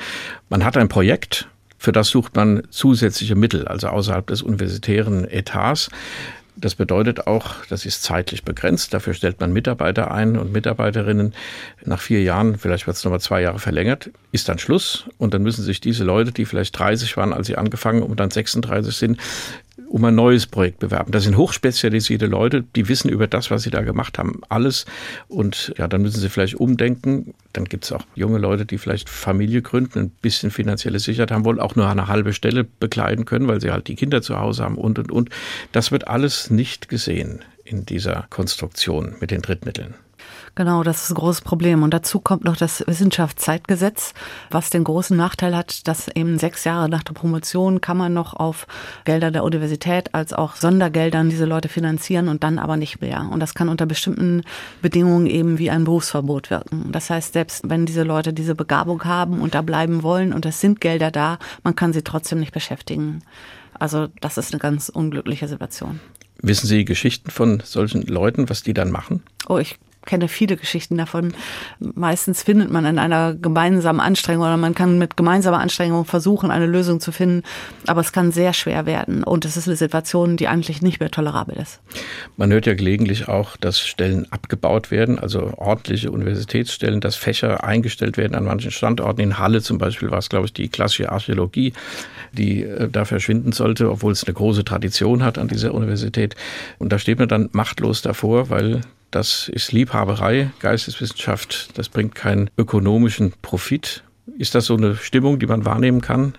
man 0.48 0.64
hat 0.64 0.76
ein 0.76 0.88
Projekt, 0.88 1.48
für 1.78 1.92
das 1.92 2.08
sucht 2.08 2.36
man 2.36 2.62
zusätzliche 2.70 3.34
Mittel, 3.34 3.66
also 3.66 3.88
außerhalb 3.88 4.26
des 4.26 4.42
universitären 4.42 5.28
Etats. 5.28 5.90
Das 6.56 6.74
bedeutet 6.74 7.26
auch, 7.26 7.66
das 7.68 7.84
ist 7.84 8.02
zeitlich 8.02 8.44
begrenzt. 8.44 8.94
Dafür 8.94 9.12
stellt 9.12 9.40
man 9.40 9.52
Mitarbeiter 9.52 10.10
ein 10.10 10.38
und 10.38 10.52
Mitarbeiterinnen. 10.52 11.34
Nach 11.84 12.00
vier 12.00 12.22
Jahren, 12.22 12.56
vielleicht 12.56 12.86
wird 12.86 12.96
es 12.96 13.04
nochmal 13.04 13.20
zwei 13.20 13.42
Jahre 13.42 13.58
verlängert, 13.58 14.10
ist 14.36 14.48
dann 14.48 14.58
Schluss. 14.58 15.06
Und 15.18 15.34
dann 15.34 15.42
müssen 15.42 15.64
sich 15.64 15.80
diese 15.80 16.04
Leute, 16.04 16.30
die 16.30 16.44
vielleicht 16.44 16.78
30 16.78 17.16
waren, 17.16 17.32
als 17.32 17.48
sie 17.48 17.56
angefangen 17.56 18.02
und 18.02 18.20
dann 18.20 18.30
36 18.30 18.94
sind, 18.94 19.18
um 19.88 20.04
ein 20.04 20.14
neues 20.14 20.46
Projekt 20.46 20.78
bewerben. 20.78 21.10
Das 21.10 21.24
sind 21.24 21.36
hochspezialisierte 21.36 22.26
Leute, 22.26 22.64
die 22.74 22.88
wissen 22.88 23.08
über 23.08 23.26
das, 23.26 23.50
was 23.50 23.62
sie 23.62 23.70
da 23.70 23.82
gemacht 23.82 24.18
haben, 24.18 24.40
alles. 24.48 24.84
Und 25.28 25.72
ja, 25.78 25.88
dann 25.88 26.02
müssen 26.02 26.20
sie 26.20 26.28
vielleicht 26.28 26.54
umdenken. 26.56 27.34
Dann 27.52 27.64
gibt 27.64 27.84
es 27.84 27.92
auch 27.92 28.04
junge 28.14 28.38
Leute, 28.38 28.66
die 28.66 28.78
vielleicht 28.78 29.08
Familie 29.08 29.62
gründen, 29.62 29.98
ein 29.98 30.10
bisschen 30.10 30.50
finanzielle 30.50 30.98
Sicherheit 30.98 31.30
haben 31.30 31.44
wollen, 31.44 31.60
auch 31.60 31.76
nur 31.76 31.88
eine 31.88 32.08
halbe 32.08 32.32
Stelle 32.32 32.64
bekleiden 32.64 33.24
können, 33.24 33.48
weil 33.48 33.60
sie 33.60 33.70
halt 33.70 33.88
die 33.88 33.96
Kinder 33.96 34.22
zu 34.22 34.38
Hause 34.38 34.64
haben 34.64 34.76
und, 34.76 34.98
und, 34.98 35.10
und. 35.10 35.30
Das 35.72 35.92
wird 35.92 36.08
alles 36.08 36.50
nicht 36.50 36.88
gesehen 36.88 37.40
in 37.64 37.86
dieser 37.86 38.26
Konstruktion 38.30 39.16
mit 39.20 39.30
den 39.30 39.42
Drittmitteln. 39.42 39.94
Genau, 40.56 40.82
das 40.82 41.02
ist 41.02 41.10
ein 41.10 41.16
großes 41.16 41.42
Problem. 41.42 41.82
Und 41.82 41.92
dazu 41.92 42.18
kommt 42.18 42.44
noch 42.44 42.56
das 42.56 42.82
Wissenschaftszeitgesetz, 42.86 44.14
was 44.50 44.70
den 44.70 44.84
großen 44.84 45.14
Nachteil 45.14 45.54
hat, 45.54 45.86
dass 45.86 46.08
eben 46.08 46.38
sechs 46.38 46.64
Jahre 46.64 46.88
nach 46.88 47.02
der 47.02 47.12
Promotion 47.12 47.82
kann 47.82 47.98
man 47.98 48.14
noch 48.14 48.32
auf 48.32 48.66
Gelder 49.04 49.30
der 49.30 49.44
Universität 49.44 50.14
als 50.14 50.32
auch 50.32 50.56
Sondergeldern 50.56 51.28
diese 51.28 51.44
Leute 51.44 51.68
finanzieren 51.68 52.28
und 52.28 52.42
dann 52.42 52.58
aber 52.58 52.78
nicht 52.78 53.02
mehr. 53.02 53.28
Und 53.30 53.40
das 53.40 53.54
kann 53.54 53.68
unter 53.68 53.84
bestimmten 53.84 54.44
Bedingungen 54.80 55.26
eben 55.26 55.58
wie 55.58 55.68
ein 55.68 55.84
Berufsverbot 55.84 56.48
wirken. 56.48 56.90
Das 56.90 57.10
heißt, 57.10 57.34
selbst 57.34 57.68
wenn 57.68 57.84
diese 57.84 58.02
Leute 58.02 58.32
diese 58.32 58.54
Begabung 58.54 59.04
haben 59.04 59.42
und 59.42 59.54
da 59.54 59.60
bleiben 59.60 60.02
wollen 60.02 60.32
und 60.32 60.46
es 60.46 60.62
sind 60.62 60.80
Gelder 60.80 61.10
da, 61.10 61.38
man 61.64 61.76
kann 61.76 61.92
sie 61.92 62.02
trotzdem 62.02 62.40
nicht 62.40 62.52
beschäftigen. 62.54 63.22
Also 63.78 64.08
das 64.22 64.38
ist 64.38 64.54
eine 64.54 64.60
ganz 64.60 64.88
unglückliche 64.88 65.48
Situation. 65.48 66.00
Wissen 66.40 66.66
Sie 66.66 66.86
Geschichten 66.86 67.30
von 67.30 67.60
solchen 67.62 68.02
Leuten, 68.02 68.48
was 68.48 68.62
die 68.62 68.72
dann 68.72 68.90
machen? 68.90 69.22
Oh, 69.48 69.58
ich 69.58 69.78
kenne 70.06 70.28
viele 70.28 70.56
Geschichten 70.56 70.96
davon. 70.96 71.34
Meistens 71.80 72.42
findet 72.42 72.70
man 72.70 72.86
in 72.86 72.98
einer 72.98 73.34
gemeinsamen 73.34 74.00
Anstrengung 74.00 74.44
oder 74.46 74.56
man 74.56 74.74
kann 74.74 74.98
mit 74.98 75.16
gemeinsamer 75.16 75.58
Anstrengung 75.58 76.04
versuchen, 76.04 76.50
eine 76.50 76.66
Lösung 76.66 77.00
zu 77.00 77.12
finden. 77.12 77.42
Aber 77.86 78.00
es 78.00 78.12
kann 78.12 78.32
sehr 78.32 78.52
schwer 78.52 78.86
werden. 78.86 79.24
Und 79.24 79.44
es 79.44 79.56
ist 79.56 79.66
eine 79.68 79.76
Situation, 79.76 80.36
die 80.36 80.48
eigentlich 80.48 80.82
nicht 80.82 81.00
mehr 81.00 81.10
tolerabel 81.10 81.56
ist. 81.56 81.80
Man 82.36 82.52
hört 82.52 82.66
ja 82.66 82.74
gelegentlich 82.74 83.28
auch, 83.28 83.56
dass 83.56 83.80
Stellen 83.80 84.30
abgebaut 84.30 84.90
werden, 84.90 85.18
also 85.18 85.52
ordentliche 85.56 86.10
Universitätsstellen, 86.10 87.00
dass 87.00 87.16
Fächer 87.16 87.64
eingestellt 87.64 88.16
werden 88.16 88.34
an 88.34 88.44
manchen 88.44 88.70
Standorten. 88.70 89.20
In 89.20 89.38
Halle 89.38 89.60
zum 89.60 89.78
Beispiel 89.78 90.10
war 90.10 90.18
es, 90.18 90.28
glaube 90.28 90.46
ich, 90.46 90.52
die 90.52 90.68
klassische 90.68 91.10
Archäologie, 91.10 91.72
die 92.32 92.62
äh, 92.62 92.88
da 92.88 93.04
verschwinden 93.04 93.52
sollte, 93.52 93.90
obwohl 93.90 94.12
es 94.12 94.24
eine 94.24 94.34
große 94.34 94.64
Tradition 94.64 95.22
hat 95.22 95.38
an 95.38 95.48
dieser 95.48 95.74
Universität. 95.74 96.36
Und 96.78 96.92
da 96.92 96.98
steht 96.98 97.18
man 97.18 97.28
dann 97.28 97.48
machtlos 97.52 98.02
davor, 98.02 98.50
weil 98.50 98.82
das 99.16 99.48
ist 99.48 99.72
Liebhaberei, 99.72 100.50
Geisteswissenschaft, 100.60 101.70
das 101.78 101.88
bringt 101.88 102.14
keinen 102.14 102.50
ökonomischen 102.58 103.32
Profit. 103.40 104.04
Ist 104.36 104.54
das 104.54 104.66
so 104.66 104.76
eine 104.76 104.94
Stimmung, 104.96 105.38
die 105.38 105.46
man 105.46 105.64
wahrnehmen 105.64 106.02
kann? 106.02 106.34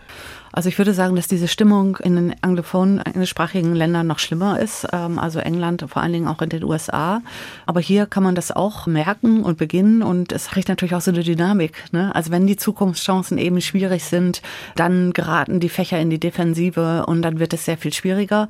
Also 0.51 0.69
ich 0.69 0.77
würde 0.77 0.93
sagen, 0.93 1.15
dass 1.15 1.27
diese 1.27 1.47
Stimmung 1.47 1.97
in 1.97 2.15
den 2.15 2.35
anglophonen, 2.41 2.99
englischsprachigen 2.99 3.75
Ländern 3.75 4.07
noch 4.07 4.19
schlimmer 4.19 4.59
ist, 4.59 4.87
ähm, 4.91 5.19
also 5.19 5.39
England, 5.39 5.85
vor 5.87 6.01
allen 6.01 6.13
Dingen 6.13 6.27
auch 6.27 6.41
in 6.41 6.49
den 6.49 6.63
USA. 6.63 7.21
Aber 7.65 7.79
hier 7.79 8.05
kann 8.05 8.23
man 8.23 8.35
das 8.35 8.51
auch 8.51 8.87
merken 8.87 9.43
und 9.43 9.57
beginnen 9.57 10.01
und 10.01 10.31
es 10.31 10.47
kriegt 10.47 10.69
natürlich 10.69 10.95
auch 10.95 11.01
so 11.01 11.11
eine 11.11 11.23
Dynamik. 11.23 11.73
Ne? 11.91 12.13
Also 12.15 12.31
wenn 12.31 12.47
die 12.47 12.57
Zukunftschancen 12.57 13.37
eben 13.37 13.61
schwierig 13.61 14.03
sind, 14.03 14.41
dann 14.75 15.13
geraten 15.13 15.59
die 15.59 15.69
Fächer 15.69 15.99
in 15.99 16.09
die 16.09 16.19
Defensive 16.19 17.05
und 17.05 17.21
dann 17.21 17.39
wird 17.39 17.53
es 17.53 17.65
sehr 17.65 17.77
viel 17.77 17.93
schwieriger. 17.93 18.49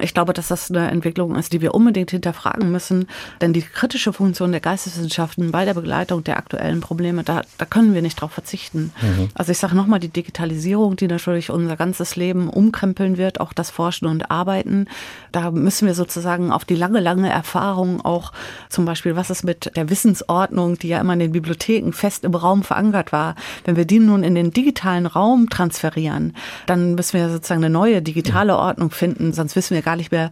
Ich 0.00 0.14
glaube, 0.14 0.32
dass 0.32 0.48
das 0.48 0.70
eine 0.70 0.90
Entwicklung 0.90 1.36
ist, 1.36 1.52
die 1.52 1.60
wir 1.60 1.74
unbedingt 1.74 2.10
hinterfragen 2.10 2.70
müssen, 2.70 3.08
denn 3.40 3.52
die 3.52 3.62
kritische 3.62 4.12
Funktion 4.12 4.52
der 4.52 4.60
Geisteswissenschaften 4.60 5.50
bei 5.52 5.64
der 5.64 5.74
Begleitung 5.74 6.24
der 6.24 6.36
aktuellen 6.36 6.80
Probleme, 6.80 7.22
da, 7.22 7.42
da 7.58 7.64
können 7.64 7.94
wir 7.94 8.02
nicht 8.02 8.20
drauf 8.20 8.32
verzichten. 8.32 8.92
Mhm. 9.00 9.28
Also 9.34 9.52
ich 9.52 9.58
sage 9.58 9.76
nochmal, 9.76 10.00
die 10.00 10.08
Digitalisierung, 10.08 10.96
die 10.96 11.06
natürlich 11.06 11.35
natürlich 11.36 11.50
unser 11.50 11.76
ganzes 11.76 12.16
Leben 12.16 12.48
umkrempeln 12.48 13.18
wird, 13.18 13.40
auch 13.40 13.52
das 13.52 13.70
Forschen 13.70 14.06
und 14.06 14.30
Arbeiten. 14.30 14.86
Da 15.32 15.50
müssen 15.50 15.86
wir 15.86 15.94
sozusagen 15.94 16.50
auf 16.50 16.64
die 16.64 16.74
lange, 16.74 17.00
lange 17.00 17.28
Erfahrung 17.28 18.00
auch 18.00 18.32
zum 18.70 18.86
Beispiel, 18.86 19.16
was 19.16 19.28
ist 19.28 19.44
mit 19.44 19.76
der 19.76 19.90
Wissensordnung, 19.90 20.78
die 20.78 20.88
ja 20.88 21.00
immer 21.00 21.12
in 21.12 21.18
den 21.18 21.32
Bibliotheken 21.32 21.92
fest 21.92 22.24
im 22.24 22.34
Raum 22.34 22.62
verankert 22.62 23.12
war. 23.12 23.34
Wenn 23.66 23.76
wir 23.76 23.84
die 23.84 23.98
nun 23.98 24.24
in 24.24 24.34
den 24.34 24.50
digitalen 24.50 25.04
Raum 25.04 25.50
transferieren, 25.50 26.34
dann 26.64 26.94
müssen 26.94 27.18
wir 27.18 27.28
sozusagen 27.28 27.62
eine 27.62 27.72
neue 27.72 28.00
digitale 28.00 28.56
Ordnung 28.56 28.90
finden, 28.90 29.34
sonst 29.34 29.56
wissen 29.56 29.74
wir 29.74 29.82
gar 29.82 29.96
nicht 29.96 30.12
mehr, 30.12 30.30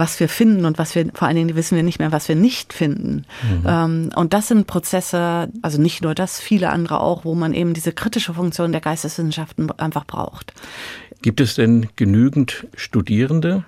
was 0.00 0.18
wir 0.18 0.28
finden 0.28 0.64
und 0.64 0.78
was 0.78 0.96
wir, 0.96 1.06
vor 1.14 1.28
allen 1.28 1.36
Dingen 1.36 1.54
wissen 1.54 1.76
wir 1.76 1.84
nicht 1.84 2.00
mehr, 2.00 2.10
was 2.10 2.28
wir 2.28 2.34
nicht 2.34 2.72
finden. 2.72 3.24
Mhm. 3.42 3.64
Ähm, 3.66 4.10
und 4.16 4.32
das 4.32 4.48
sind 4.48 4.66
Prozesse, 4.66 5.48
also 5.62 5.80
nicht 5.80 6.02
nur 6.02 6.16
das, 6.16 6.40
viele 6.40 6.70
andere 6.70 7.00
auch, 7.00 7.24
wo 7.24 7.36
man 7.36 7.54
eben 7.54 7.74
diese 7.74 7.92
kritische 7.92 8.34
Funktion 8.34 8.72
der 8.72 8.80
Geisteswissenschaften 8.80 9.70
einfach 9.78 10.04
braucht. 10.06 10.52
Gibt 11.22 11.40
es 11.40 11.54
denn 11.54 11.88
genügend 11.94 12.66
Studierende, 12.74 13.64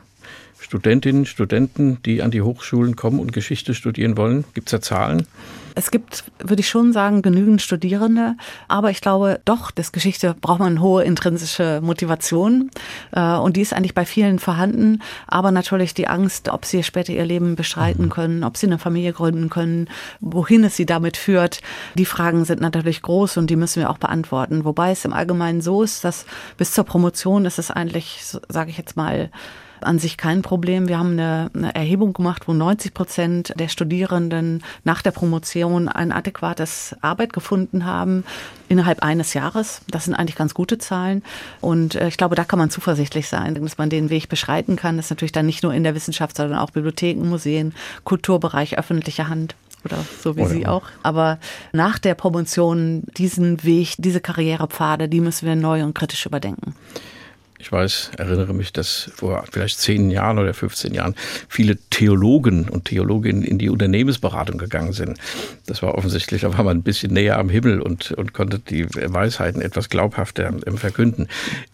Studentinnen, 0.73 1.27
Studenten, 1.27 1.99
die 2.07 2.23
an 2.23 2.31
die 2.31 2.41
Hochschulen 2.41 2.97
kommen 2.97 3.19
und 3.19 3.35
Geschichte 3.35 3.75
studieren 3.75 4.17
wollen? 4.17 4.47
Gibt 4.55 4.69
es 4.69 4.71
da 4.71 4.81
Zahlen? 4.81 5.27
Es 5.75 5.91
gibt, 5.91 6.25
würde 6.39 6.61
ich 6.61 6.69
schon 6.71 6.95
sagen, 6.95 7.21
genügend 7.21 7.61
Studierende, 7.61 8.37
aber 8.69 8.91
ich 8.91 9.03
glaube 9.03 9.41
doch, 9.45 9.71
das 9.71 9.93
Geschichte 9.93 10.35
braucht 10.41 10.61
man 10.61 10.81
hohe 10.81 11.05
intrinsische 11.05 11.81
Motivation 11.83 12.71
äh, 13.13 13.37
und 13.37 13.59
die 13.59 13.61
ist 13.61 13.75
eigentlich 13.75 13.95
bei 13.95 14.07
vielen 14.07 14.39
vorhanden, 14.39 15.03
aber 15.27 15.51
natürlich 15.51 15.93
die 15.93 16.09
Angst, 16.09 16.49
ob 16.49 16.65
sie 16.65 16.83
später 16.83 17.13
ihr 17.13 17.27
Leben 17.27 17.55
beschreiten 17.55 18.05
mhm. 18.05 18.11
können, 18.11 18.45
ob 18.45 18.57
sie 18.57 18.67
eine 18.67 18.79
Familie 18.79 19.13
gründen 19.13 19.51
können, 19.51 19.89
wohin 20.21 20.65
es 20.65 20.77
sie 20.77 20.87
damit 20.87 21.19
führt. 21.19 21.61
Die 21.97 22.07
Fragen 22.07 22.47
sind 22.47 22.63
natürlich 22.63 23.03
groß 23.03 23.37
und 23.37 23.51
die 23.51 23.57
müssen 23.57 23.81
wir 23.81 23.91
auch 23.91 23.99
beantworten. 23.99 24.65
Wobei 24.65 24.93
es 24.93 25.05
im 25.05 25.13
Allgemeinen 25.13 25.61
so 25.61 25.83
ist, 25.83 26.03
dass 26.03 26.25
bis 26.57 26.73
zur 26.73 26.85
Promotion 26.85 27.45
ist 27.45 27.59
es 27.59 27.71
eigentlich, 27.71 28.25
sage 28.49 28.71
ich 28.71 28.79
jetzt 28.79 28.97
mal, 28.97 29.31
an 29.85 29.99
sich 29.99 30.17
kein 30.17 30.43
Problem. 30.43 30.89
Wir 30.89 30.99
haben 30.99 31.13
eine, 31.13 31.51
eine 31.55 31.75
Erhebung 31.75 32.13
gemacht, 32.13 32.49
wo 32.49 32.53
90 32.53 32.95
Prozent 32.95 33.53
der 33.57 33.69
Studierenden 33.69 34.63
nach 34.85 35.03
der 35.03 35.11
Promotion 35.11 35.89
ein 35.89 36.13
adäquates 36.13 36.97
Arbeit 37.01 37.33
gefunden 37.33 37.85
haben 37.85 38.25
innerhalb 38.69 39.03
eines 39.03 39.35
Jahres. 39.35 39.83
Das 39.91 40.05
sind 40.05 40.15
eigentlich 40.15 40.37
ganz 40.37 40.55
gute 40.55 40.79
Zahlen. 40.79 41.23
Und 41.61 41.95
äh, 41.95 42.09
ich 42.09 42.17
glaube, 42.17 42.35
da 42.35 42.45
kann 42.45 42.59
man 42.59 42.71
zuversichtlich 42.71 43.29
sein, 43.29 43.55
dass 43.55 43.79
man 43.79 43.91
den 43.91 44.11
Weg 44.11 44.29
beschreiten 44.29 44.77
kann. 44.77 44.97
Das 44.97 45.07
ist 45.07 45.11
natürlich 45.11 45.33
dann 45.33 45.47
nicht 45.47 45.63
nur 45.63 45.75
in 45.75 45.85
der 45.85 45.95
Wissenschaft, 45.95 46.37
sondern 46.37 46.59
auch 46.59 46.71
Bibliotheken, 46.71 47.29
Museen, 47.29 47.75
Kulturbereich, 48.05 48.79
öffentliche 48.79 49.29
Hand 49.29 49.55
oder 49.85 49.99
so 50.23 50.37
wie 50.37 50.43
oh 50.43 50.45
ja. 50.45 50.51
Sie 50.51 50.67
auch. 50.67 50.85
Aber 51.03 51.39
nach 51.73 51.99
der 51.99 52.15
Promotion 52.15 53.03
diesen 53.17 53.63
Weg, 53.65 53.95
diese 53.99 54.21
Karrierepfade, 54.21 55.09
die 55.09 55.21
müssen 55.21 55.47
wir 55.47 55.57
neu 55.57 55.83
und 55.83 55.95
kritisch 55.95 56.27
überdenken. 56.27 56.75
Ich 57.63 57.71
weiß, 57.71 58.11
erinnere 58.19 58.55
mich, 58.55 58.73
dass 58.73 59.09
vor 59.15 59.45
vielleicht 59.53 59.79
zehn 59.79 60.11
Jahren 60.11 60.41
oder 60.41 60.53
15 60.53 60.95
Jahren 60.95 61.15
viele 61.49 61.77
Theologen 61.77 62.69
und 62.69 62.87
Theologinnen 62.87 63.45
in 63.45 63.57
die 63.59 63.71
Unternehmensberatung 63.71 64.59
gegangen 64.59 64.93
sind. 64.93 65.17
Das 65.67 65.81
war 65.81 65.95
offensichtlich, 65.95 66.41
da 66.41 66.59
war 66.59 66.65
man 66.65 66.79
ein 66.79 66.83
bisschen 66.83 67.13
näher 67.13 67.39
am 67.39 67.49
Himmel 67.49 67.81
und, 67.81 68.11
und 68.11 68.35
konnte 68.35 68.59
die 68.59 68.85
Weisheiten 68.93 69.63
etwas 69.63 69.91
glaubhafter 69.91 70.53
verkünden. 70.75 71.29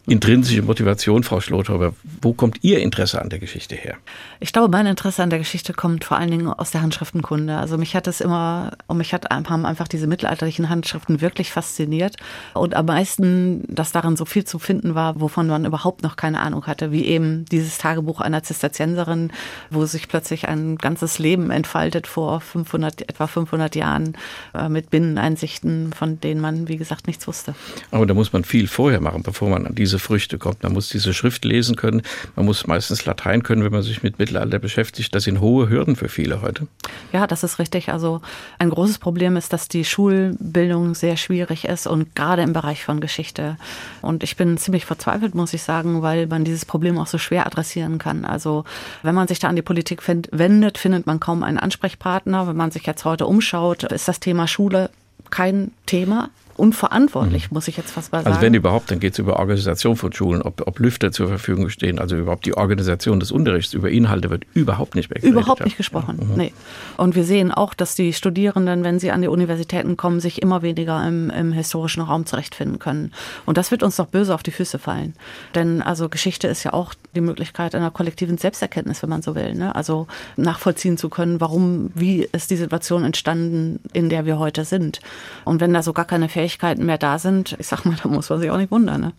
Intrinsische 0.06 0.60
Motivation, 0.60 1.22
Frau 1.22 1.40
Schlothauber, 1.40 1.94
wo 2.20 2.34
kommt 2.34 2.58
Ihr 2.60 2.80
Interesse 2.80 3.22
an 3.22 3.30
der 3.30 3.38
Geschichte 3.38 3.74
her? 3.74 3.96
Ich 4.40 4.52
glaube, 4.52 4.68
mein 4.68 4.86
Interesse 4.86 5.22
an 5.22 5.30
der 5.30 5.38
Geschichte 5.38 5.72
kommt 5.72 6.04
vor 6.04 6.18
allen 6.18 6.30
Dingen 6.30 6.48
aus 6.48 6.70
der 6.70 6.82
Handschriftenkunde. 6.82 7.56
Also 7.56 7.78
mich 7.78 7.96
hat 7.96 8.06
es 8.06 8.20
immer, 8.20 8.72
und 8.88 8.98
mich 8.98 9.14
hat, 9.14 9.30
haben 9.30 9.64
einfach 9.64 9.88
diese 9.88 10.06
mittelalterlichen 10.06 10.68
Handschriften 10.68 11.22
wirklich 11.22 11.50
fasziniert. 11.50 12.16
Und 12.52 12.76
am 12.76 12.84
meisten, 12.84 13.64
dass 13.74 13.92
darin 13.92 14.16
so 14.16 14.26
viel 14.26 14.44
zu 14.44 14.58
finden 14.58 14.94
war, 14.94 15.18
wovon 15.18 15.46
man 15.46 15.64
überhaupt 15.64 15.77
noch 16.02 16.16
keine 16.16 16.40
Ahnung 16.40 16.66
hatte, 16.66 16.92
wie 16.92 17.04
eben 17.04 17.44
dieses 17.46 17.78
Tagebuch 17.78 18.20
einer 18.20 18.42
Zisterzienserin, 18.42 19.32
wo 19.70 19.84
sich 19.86 20.08
plötzlich 20.08 20.48
ein 20.48 20.76
ganzes 20.76 21.18
Leben 21.18 21.50
entfaltet 21.50 22.06
vor 22.06 22.40
500, 22.40 23.02
etwa 23.02 23.26
500 23.26 23.76
Jahren 23.76 24.16
äh, 24.54 24.68
mit 24.68 24.90
Binneneinsichten, 24.90 25.92
von 25.92 26.20
denen 26.20 26.40
man, 26.40 26.68
wie 26.68 26.76
gesagt, 26.76 27.06
nichts 27.06 27.26
wusste. 27.26 27.54
Aber 27.90 28.06
da 28.06 28.14
muss 28.14 28.32
man 28.32 28.44
viel 28.44 28.68
vorher 28.68 29.00
machen, 29.00 29.22
bevor 29.22 29.48
man 29.48 29.66
an 29.66 29.74
diese 29.74 29.98
Früchte 29.98 30.38
kommt. 30.38 30.62
Man 30.62 30.72
muss 30.72 30.88
diese 30.88 31.14
Schrift 31.14 31.44
lesen 31.44 31.76
können, 31.76 32.02
man 32.36 32.46
muss 32.46 32.66
meistens 32.66 33.04
Latein 33.04 33.42
können, 33.42 33.64
wenn 33.64 33.72
man 33.72 33.82
sich 33.82 34.02
mit 34.02 34.18
Mittelalter 34.18 34.58
beschäftigt. 34.58 35.14
Das 35.14 35.24
sind 35.24 35.40
hohe 35.40 35.68
Hürden 35.68 35.96
für 35.96 36.08
viele 36.08 36.42
heute. 36.42 36.66
Ja, 37.12 37.26
das 37.26 37.42
ist 37.44 37.58
richtig. 37.58 37.90
Also 37.90 38.20
ein 38.58 38.70
großes 38.70 38.98
Problem 38.98 39.36
ist, 39.36 39.52
dass 39.52 39.68
die 39.68 39.84
Schulbildung 39.84 40.94
sehr 40.94 41.16
schwierig 41.16 41.64
ist 41.64 41.86
und 41.86 42.14
gerade 42.14 42.42
im 42.42 42.52
Bereich 42.52 42.84
von 42.84 43.00
Geschichte. 43.00 43.56
Und 44.02 44.22
ich 44.22 44.36
bin 44.36 44.58
ziemlich 44.58 44.84
verzweifelt, 44.84 45.34
muss 45.34 45.54
ich 45.54 45.62
sagen, 45.68 46.02
weil 46.02 46.26
man 46.26 46.44
dieses 46.44 46.64
Problem 46.64 46.98
auch 46.98 47.06
so 47.06 47.18
schwer 47.18 47.46
adressieren 47.46 47.98
kann. 47.98 48.24
Also 48.24 48.64
wenn 49.02 49.14
man 49.14 49.28
sich 49.28 49.38
da 49.38 49.48
an 49.48 49.56
die 49.56 49.62
Politik 49.62 50.02
wendet, 50.08 50.78
findet 50.78 51.06
man 51.06 51.20
kaum 51.20 51.42
einen 51.42 51.58
Ansprechpartner. 51.58 52.48
Wenn 52.48 52.56
man 52.56 52.70
sich 52.70 52.86
jetzt 52.86 53.04
heute 53.04 53.26
umschaut, 53.26 53.84
ist 53.84 54.08
das 54.08 54.18
Thema 54.18 54.48
Schule 54.48 54.90
kein 55.30 55.72
Thema 55.84 56.30
unverantwortlich, 56.58 57.50
mhm. 57.50 57.54
muss 57.54 57.68
ich 57.68 57.76
jetzt 57.76 57.92
fast 57.92 58.12
mal 58.12 58.18
sagen. 58.18 58.28
Also 58.28 58.40
wenn 58.42 58.54
überhaupt, 58.54 58.90
dann 58.90 59.00
geht 59.00 59.12
es 59.12 59.18
über 59.18 59.38
Organisation 59.38 59.96
von 59.96 60.12
Schulen, 60.12 60.42
ob, 60.42 60.66
ob 60.66 60.78
Lüfter 60.78 61.12
zur 61.12 61.28
Verfügung 61.28 61.68
stehen, 61.70 61.98
also 61.98 62.16
überhaupt 62.16 62.46
die 62.46 62.56
Organisation 62.56 63.20
des 63.20 63.30
Unterrichts, 63.30 63.74
über 63.74 63.90
Inhalte 63.90 64.30
wird 64.30 64.44
überhaupt 64.54 64.94
nicht 64.94 65.10
mehr 65.10 65.20
geredet. 65.20 65.40
Überhaupt 65.40 65.64
nicht 65.64 65.76
gesprochen, 65.76 66.18
ja. 66.20 66.24
mhm. 66.24 66.34
nee. 66.36 66.52
Und 66.96 67.14
wir 67.14 67.24
sehen 67.24 67.52
auch, 67.52 67.74
dass 67.74 67.94
die 67.94 68.12
Studierenden, 68.12 68.84
wenn 68.84 68.98
sie 68.98 69.10
an 69.10 69.22
die 69.22 69.28
Universitäten 69.28 69.96
kommen, 69.96 70.20
sich 70.20 70.42
immer 70.42 70.62
weniger 70.62 71.06
im, 71.06 71.30
im 71.30 71.52
historischen 71.52 72.02
Raum 72.02 72.26
zurechtfinden 72.26 72.78
können. 72.78 73.12
Und 73.46 73.56
das 73.56 73.70
wird 73.70 73.82
uns 73.82 73.96
doch 73.96 74.06
böse 74.06 74.34
auf 74.34 74.42
die 74.42 74.50
Füße 74.50 74.78
fallen. 74.78 75.14
Denn 75.54 75.82
also 75.82 76.08
Geschichte 76.08 76.48
ist 76.48 76.64
ja 76.64 76.72
auch 76.72 76.94
die 77.14 77.20
Möglichkeit 77.20 77.74
einer 77.74 77.90
kollektiven 77.90 78.38
Selbsterkenntnis, 78.38 79.02
wenn 79.02 79.10
man 79.10 79.22
so 79.22 79.34
will. 79.34 79.54
Ne? 79.54 79.74
Also 79.74 80.06
nachvollziehen 80.36 80.96
zu 80.96 81.08
können, 81.08 81.40
warum, 81.40 81.90
wie 81.94 82.28
ist 82.32 82.50
die 82.50 82.56
Situation 82.56 83.04
entstanden, 83.04 83.80
in 83.92 84.08
der 84.08 84.26
wir 84.26 84.38
heute 84.38 84.64
sind. 84.64 85.00
Und 85.44 85.60
wenn 85.60 85.72
da 85.72 85.82
so 85.82 85.92
gar 85.92 86.04
keine 86.04 86.28
Fähigkeit 86.28 86.68
Fähigkeiten 86.68 86.86
mehr 86.86 86.98
da 86.98 87.18
sind, 87.18 87.56
ich 87.58 87.66
sag 87.66 87.84
mal, 87.84 87.96
da 88.02 88.08
muss 88.08 88.30
man 88.30 88.40
sich 88.40 88.50
auch 88.50 88.56
nicht 88.56 88.70
wundern. 88.70 89.00
Ne? 89.00 89.12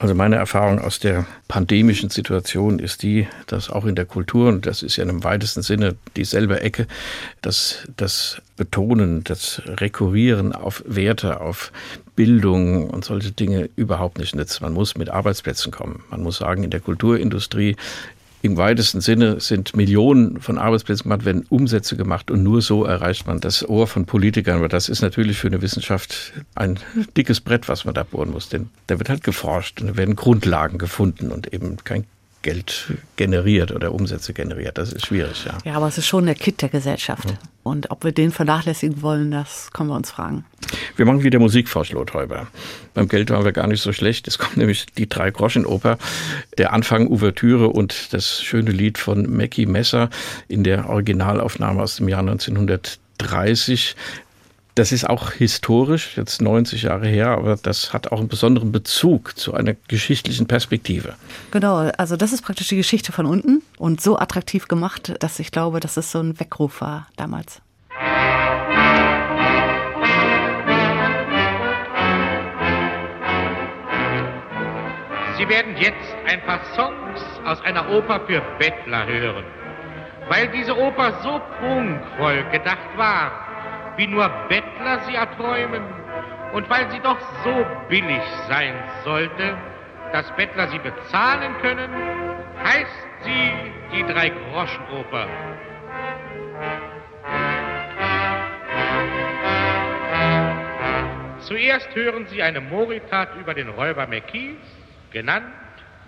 Also 0.00 0.14
meine 0.14 0.36
Erfahrung 0.36 0.78
aus 0.78 1.00
der 1.00 1.26
pandemischen 1.48 2.08
Situation 2.08 2.78
ist 2.78 3.02
die, 3.02 3.26
dass 3.48 3.68
auch 3.68 3.84
in 3.84 3.96
der 3.96 4.04
Kultur, 4.04 4.48
und 4.48 4.64
das 4.64 4.84
ist 4.84 4.96
ja 4.96 5.04
im 5.04 5.24
weitesten 5.24 5.62
Sinne 5.62 5.96
dieselbe 6.14 6.60
Ecke, 6.60 6.86
dass 7.42 7.78
das 7.96 8.40
Betonen, 8.56 9.24
das 9.24 9.60
Rekurrieren 9.66 10.52
auf 10.52 10.84
Werte, 10.86 11.40
auf 11.40 11.72
Bildung 12.18 12.90
und 12.90 13.04
solche 13.04 13.30
Dinge 13.30 13.70
überhaupt 13.76 14.18
nicht 14.18 14.34
nützt. 14.34 14.60
Man 14.60 14.72
muss 14.72 14.98
mit 14.98 15.08
Arbeitsplätzen 15.08 15.70
kommen. 15.70 16.02
Man 16.10 16.24
muss 16.24 16.38
sagen, 16.38 16.64
in 16.64 16.70
der 16.70 16.80
Kulturindustrie 16.80 17.76
im 18.42 18.56
weitesten 18.56 19.00
Sinne 19.00 19.38
sind 19.38 19.76
Millionen 19.76 20.40
von 20.40 20.58
Arbeitsplätzen 20.58 21.04
gemacht, 21.04 21.24
werden 21.24 21.46
Umsätze 21.48 21.96
gemacht 21.96 22.32
und 22.32 22.42
nur 22.42 22.60
so 22.60 22.84
erreicht 22.84 23.28
man 23.28 23.38
das 23.38 23.68
Ohr 23.68 23.86
von 23.86 24.04
Politikern. 24.04 24.58
Aber 24.58 24.68
das 24.68 24.88
ist 24.88 25.00
natürlich 25.00 25.38
für 25.38 25.46
eine 25.46 25.62
Wissenschaft 25.62 26.32
ein 26.56 26.80
dickes 27.16 27.40
Brett, 27.40 27.68
was 27.68 27.84
man 27.84 27.94
da 27.94 28.02
bohren 28.02 28.32
muss. 28.32 28.48
Denn 28.48 28.68
da 28.88 28.98
wird 28.98 29.10
halt 29.10 29.22
geforscht 29.22 29.80
und 29.80 29.86
da 29.86 29.96
werden 29.96 30.16
Grundlagen 30.16 30.78
gefunden 30.78 31.30
und 31.30 31.52
eben 31.52 31.76
kein 31.84 32.04
Geld 32.42 32.94
generiert 33.14 33.70
oder 33.70 33.92
Umsätze 33.92 34.32
generiert. 34.32 34.76
Das 34.76 34.92
ist 34.92 35.06
schwierig, 35.06 35.44
ja. 35.44 35.58
Ja, 35.64 35.74
aber 35.74 35.86
es 35.86 35.98
ist 35.98 36.06
schon 36.06 36.26
der 36.26 36.34
Kit 36.34 36.62
der 36.62 36.68
Gesellschaft. 36.68 37.30
Ja. 37.30 37.38
Und 37.68 37.90
ob 37.90 38.02
wir 38.02 38.12
den 38.12 38.30
vernachlässigen 38.30 39.02
wollen, 39.02 39.30
das 39.30 39.70
können 39.72 39.90
wir 39.90 39.96
uns 39.96 40.10
fragen. 40.10 40.44
Wir 40.96 41.04
machen 41.04 41.22
wieder 41.22 41.38
Musik, 41.38 41.68
Frau 41.68 41.84
Schlothäuber. 41.84 42.46
Beim 42.94 43.08
Geld 43.08 43.30
waren 43.30 43.44
wir 43.44 43.52
gar 43.52 43.66
nicht 43.66 43.82
so 43.82 43.92
schlecht. 43.92 44.26
Es 44.26 44.38
kommt 44.38 44.56
nämlich 44.56 44.86
die 44.86 45.08
Drei-Groschen-Oper, 45.08 45.98
der 46.56 46.72
Anfang 46.72 47.08
Ouvertüre 47.08 47.68
und 47.68 48.12
das 48.12 48.42
schöne 48.42 48.70
Lied 48.70 48.98
von 48.98 49.30
Mackie 49.30 49.66
Messer 49.66 50.10
in 50.48 50.64
der 50.64 50.88
Originalaufnahme 50.88 51.82
aus 51.82 51.96
dem 51.96 52.08
Jahr 52.08 52.20
1930. 52.20 53.94
Das 54.78 54.92
ist 54.92 55.10
auch 55.10 55.32
historisch, 55.32 56.16
jetzt 56.16 56.40
90 56.40 56.82
Jahre 56.82 57.08
her, 57.08 57.30
aber 57.30 57.56
das 57.56 57.92
hat 57.92 58.12
auch 58.12 58.20
einen 58.20 58.28
besonderen 58.28 58.70
Bezug 58.70 59.36
zu 59.36 59.52
einer 59.52 59.74
geschichtlichen 59.88 60.46
Perspektive. 60.46 61.16
Genau, 61.50 61.90
also 61.98 62.16
das 62.16 62.32
ist 62.32 62.42
praktisch 62.42 62.68
die 62.68 62.76
Geschichte 62.76 63.10
von 63.10 63.26
unten 63.26 63.60
und 63.76 64.00
so 64.00 64.16
attraktiv 64.16 64.68
gemacht, 64.68 65.16
dass 65.18 65.40
ich 65.40 65.50
glaube, 65.50 65.80
dass 65.80 65.96
es 65.96 66.12
so 66.12 66.20
ein 66.20 66.38
Weckruf 66.38 66.80
war 66.80 67.08
damals. 67.16 67.60
Sie 75.38 75.48
werden 75.48 75.76
jetzt 75.76 76.14
ein 76.28 76.40
paar 76.46 76.60
Songs 76.76 77.20
aus 77.44 77.60
einer 77.62 77.90
Oper 77.90 78.20
für 78.28 78.40
Bettler 78.60 79.06
hören. 79.08 79.44
Weil 80.28 80.46
diese 80.52 80.76
Oper 80.78 81.18
so 81.24 81.40
prunkvoll 81.58 82.44
gedacht 82.52 82.96
war, 82.96 83.47
wie 83.98 84.06
nur 84.06 84.28
Bettler 84.48 85.00
sie 85.06 85.16
erträumen. 85.16 85.82
Und 86.54 86.70
weil 86.70 86.90
sie 86.90 87.00
doch 87.00 87.18
so 87.44 87.66
billig 87.90 88.22
sein 88.48 88.72
sollte, 89.04 89.58
dass 90.12 90.30
Bettler 90.36 90.68
sie 90.68 90.78
bezahlen 90.78 91.54
können, 91.60 91.90
heißt 92.64 93.08
sie 93.24 93.52
die 93.92 94.02
Drei-Groschen-Oper. 94.04 95.26
Zuerst 101.40 101.94
hören 101.94 102.26
Sie 102.26 102.42
eine 102.42 102.60
Moritat 102.60 103.34
über 103.40 103.54
den 103.54 103.70
Räuber 103.70 104.06
Mackies, 104.06 104.58
genannt 105.10 105.46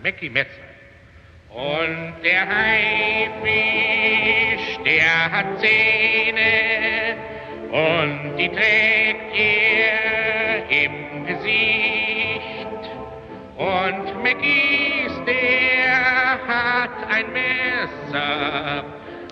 Mackie 0.02 0.28
Metzer. 0.30 0.50
Und 1.48 2.14
der 2.22 2.46
Haifisch, 2.46 3.48
der 4.84 5.32
hat 5.32 5.58
Zähne, 5.60 7.16
und 7.70 8.36
die 8.36 8.48
trägt 8.48 9.34
er 9.36 10.68
im 10.70 11.24
Gesicht. 11.26 12.66
Und 13.56 14.22
McGees, 14.22 15.12
der 15.26 16.38
hat 16.48 16.90
ein 17.08 17.26
Messer, 17.32 18.84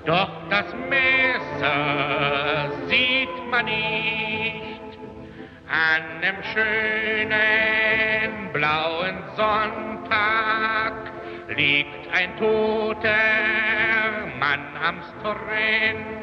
doch 0.05 0.31
das 0.51 0.67
Messer 0.89 2.71
sieht 2.89 3.51
man 3.51 3.65
nicht. 3.65 4.99
An 5.69 6.03
dem 6.23 6.43
schönen 6.55 7.33
blauen 8.53 9.19
Sonntag 9.37 10.93
liegt 11.57 12.09
ein 12.15 12.37
toter 12.39 13.09
Mann 14.39 14.65
am 14.83 15.03
Strand 15.03 16.18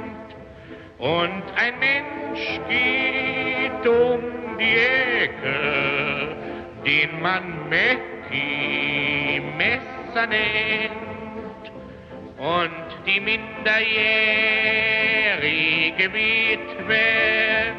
und 1.06 1.44
ein 1.56 1.80
Mensch 1.80 2.60
geht 2.68 3.88
um 3.88 4.20
die 4.58 4.78
Ecke, 5.22 6.36
den 6.84 7.22
man 7.22 7.70
Mäcki 7.70 9.40
Messer 9.56 10.26
nennt. 10.26 11.72
Und 12.40 12.88
die 13.06 13.20
minderjährige 13.20 16.12
Witwe, 16.12 17.76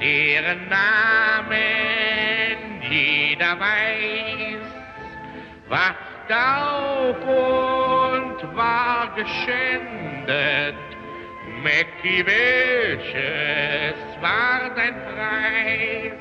deren 0.00 0.68
Namen 0.68 1.58
jeder 2.88 3.58
weiß, 3.58 4.62
wacht 5.68 6.30
auf 6.30 7.26
und 7.26 8.56
war 8.56 9.12
geschändet 9.16 10.87
Mäcki, 11.62 12.24
welches 12.24 13.96
war 14.20 14.74
dein 14.74 14.94
Preis? 14.94 16.12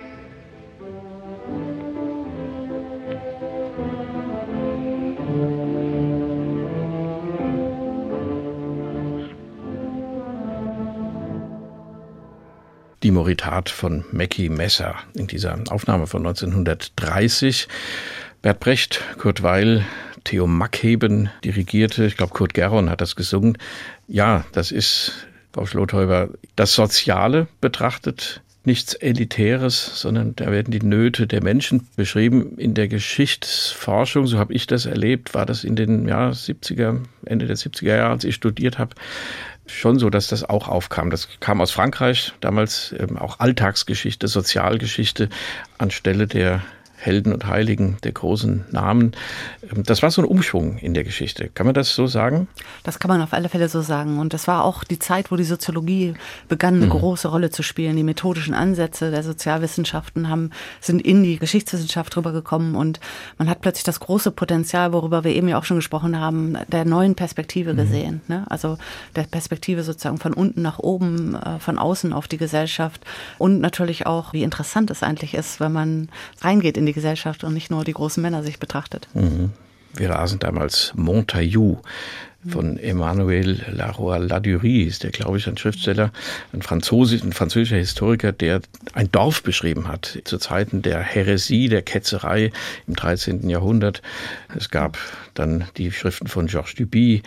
Die 13.03 13.11
Moritat 13.11 13.69
von 13.69 14.03
Mackie 14.11 14.49
Messer 14.49 14.95
in 15.13 15.27
dieser 15.27 15.59
Aufnahme 15.69 16.07
von 16.07 16.25
1930. 16.25 17.67
Bert 18.47 18.61
Brecht, 18.61 19.01
Kurt 19.17 19.43
Weil, 19.43 19.83
Theo 20.23 20.47
Mackheben 20.47 21.29
dirigierte, 21.43 22.05
ich 22.05 22.15
glaube 22.15 22.31
Kurt 22.33 22.53
Geron 22.53 22.89
hat 22.89 23.01
das 23.01 23.17
gesungen. 23.17 23.57
Ja, 24.07 24.45
das 24.53 24.71
ist, 24.71 25.27
Frau 25.51 25.65
Schlothäuber, 25.65 26.29
das 26.55 26.73
Soziale 26.73 27.47
betrachtet, 27.59 28.41
nichts 28.63 28.93
Elitäres, 28.93 29.99
sondern 29.99 30.33
da 30.37 30.49
werden 30.49 30.71
die 30.71 30.79
Nöte 30.79 31.27
der 31.27 31.43
Menschen 31.43 31.89
beschrieben. 31.97 32.57
In 32.57 32.73
der 32.73 32.87
Geschichtsforschung, 32.87 34.27
so 34.27 34.39
habe 34.39 34.53
ich 34.53 34.65
das 34.65 34.85
erlebt, 34.85 35.33
war 35.33 35.45
das 35.45 35.65
in 35.65 35.75
den 35.75 36.07
ja, 36.07 36.29
70er, 36.29 37.01
Ende 37.25 37.47
der 37.47 37.57
70er 37.57 37.97
Jahre, 37.97 38.11
als 38.11 38.23
ich 38.23 38.35
studiert 38.35 38.77
habe, 38.77 38.95
schon 39.65 39.99
so, 39.99 40.09
dass 40.09 40.27
das 40.27 40.45
auch 40.45 40.69
aufkam. 40.69 41.09
Das 41.09 41.27
kam 41.41 41.59
aus 41.59 41.71
Frankreich, 41.71 42.31
damals 42.39 42.95
ähm, 42.97 43.17
auch 43.17 43.41
Alltagsgeschichte, 43.41 44.29
Sozialgeschichte 44.29 45.27
anstelle 45.77 46.27
der 46.27 46.61
Helden 46.99 47.31
und 47.31 47.45
Heiligen, 47.45 47.97
der 48.03 48.11
großen 48.11 48.65
Namen. 48.71 49.11
Ähm, 49.71 49.83
das 49.83 50.01
war 50.01 50.09
so 50.09 50.21
ein 50.21 50.25
Umschwung 50.25 50.77
in 50.79 50.95
der 50.95 51.03
Geschichte. 51.03 51.49
Kann 51.53 51.67
man 51.67 51.75
das 51.75 51.93
so 51.93 52.07
sagen? 52.07 52.47
Das 52.83 52.97
kann 52.97 53.09
man 53.09 53.21
auf 53.21 53.33
alle 53.33 53.49
Fälle 53.49 53.69
so 53.69 53.81
sagen. 53.81 54.17
Und 54.17 54.33
das 54.33 54.47
war 54.47 54.65
auch 54.65 54.83
die 54.83 54.97
Zeit, 54.97 55.31
wo 55.31 55.35
die 55.35 55.43
Soziologie 55.43 56.15
begann, 56.49 56.75
eine 56.75 56.87
mhm. 56.87 56.91
große 56.91 57.27
Rolle 57.27 57.51
zu 57.51 57.61
spielen. 57.61 57.95
Die 57.95 58.03
methodischen 58.03 58.55
Ansätze 58.55 59.11
der 59.11 59.21
Sozialwissenschaften 59.23 60.27
haben, 60.27 60.49
sind 60.81 61.01
in 61.01 61.23
die 61.23 61.37
Geschichtswissenschaft 61.37 62.17
rübergekommen 62.17 62.75
und 62.75 62.99
man 63.37 63.47
hat 63.47 63.61
plötzlich 63.61 63.83
das 63.83 63.99
große 63.99 64.31
Potenzial, 64.31 64.91
worüber 64.91 65.23
wir 65.23 65.35
eben 65.35 65.47
ja 65.47 65.59
auch 65.59 65.65
schon 65.65 65.77
gesprochen 65.77 66.19
haben, 66.19 66.57
der 66.67 66.83
neuen 66.83 67.13
Perspektive 67.13 67.73
mhm. 67.73 67.77
gesehen. 67.77 68.21
Ne? 68.27 68.45
Also 68.49 68.77
der 69.15 69.23
Perspektive 69.23 69.83
sozusagen 69.83 70.17
von 70.17 70.33
unten 70.33 70.63
nach 70.63 70.79
oben, 70.79 71.35
äh, 71.35 71.59
von 71.59 71.77
außen 71.77 72.11
auf 72.11 72.27
die 72.27 72.37
Gesellschaft 72.37 73.01
und 73.37 73.61
natürlich 73.61 74.07
auch, 74.07 74.33
wie 74.33 74.41
interessant 74.41 74.89
es 74.89 75.03
eigentlich 75.03 75.35
ist, 75.35 75.59
wenn 75.59 75.71
man 75.71 76.09
reingeht 76.41 76.75
in 76.75 76.86
die 76.87 76.93
Gesellschaft 76.93 77.43
und 77.43 77.53
nicht 77.53 77.69
nur 77.69 77.83
die 77.83 77.93
großen 77.93 78.21
Männer 78.21 78.43
sich 78.43 78.59
betrachtet. 78.59 79.07
Mhm. 79.13 79.51
Wir 79.95 80.09
lasen 80.09 80.39
damals 80.39 80.93
Montaillou 80.95 81.81
von 82.47 82.77
Emmanuel 82.77 83.65
Laroy 83.71 84.19
Ladurie, 84.19 84.83
ist 84.83 85.03
der, 85.03 85.11
glaube 85.11 85.37
ich, 85.37 85.47
ein 85.47 85.57
Schriftsteller, 85.57 86.11
ein, 86.53 86.61
Franzose, 86.61 87.19
ein 87.21 87.33
französischer 87.33 87.77
Historiker, 87.77 88.31
der 88.31 88.61
ein 88.93 89.11
Dorf 89.11 89.43
beschrieben 89.43 89.87
hat 89.87 90.19
zu 90.23 90.37
Zeiten 90.37 90.81
der 90.81 90.99
Häresie, 90.99 91.67
der 91.67 91.81
Ketzerei 91.81 92.51
im 92.87 92.95
13. 92.95 93.49
Jahrhundert. 93.49 94.01
Es 94.55 94.69
gab 94.69 94.97
dann 95.39 95.65
die 95.77 95.91
Schriften 95.91 96.27
von 96.27 96.47
Georges 96.47 96.75
Duby, 96.75 97.23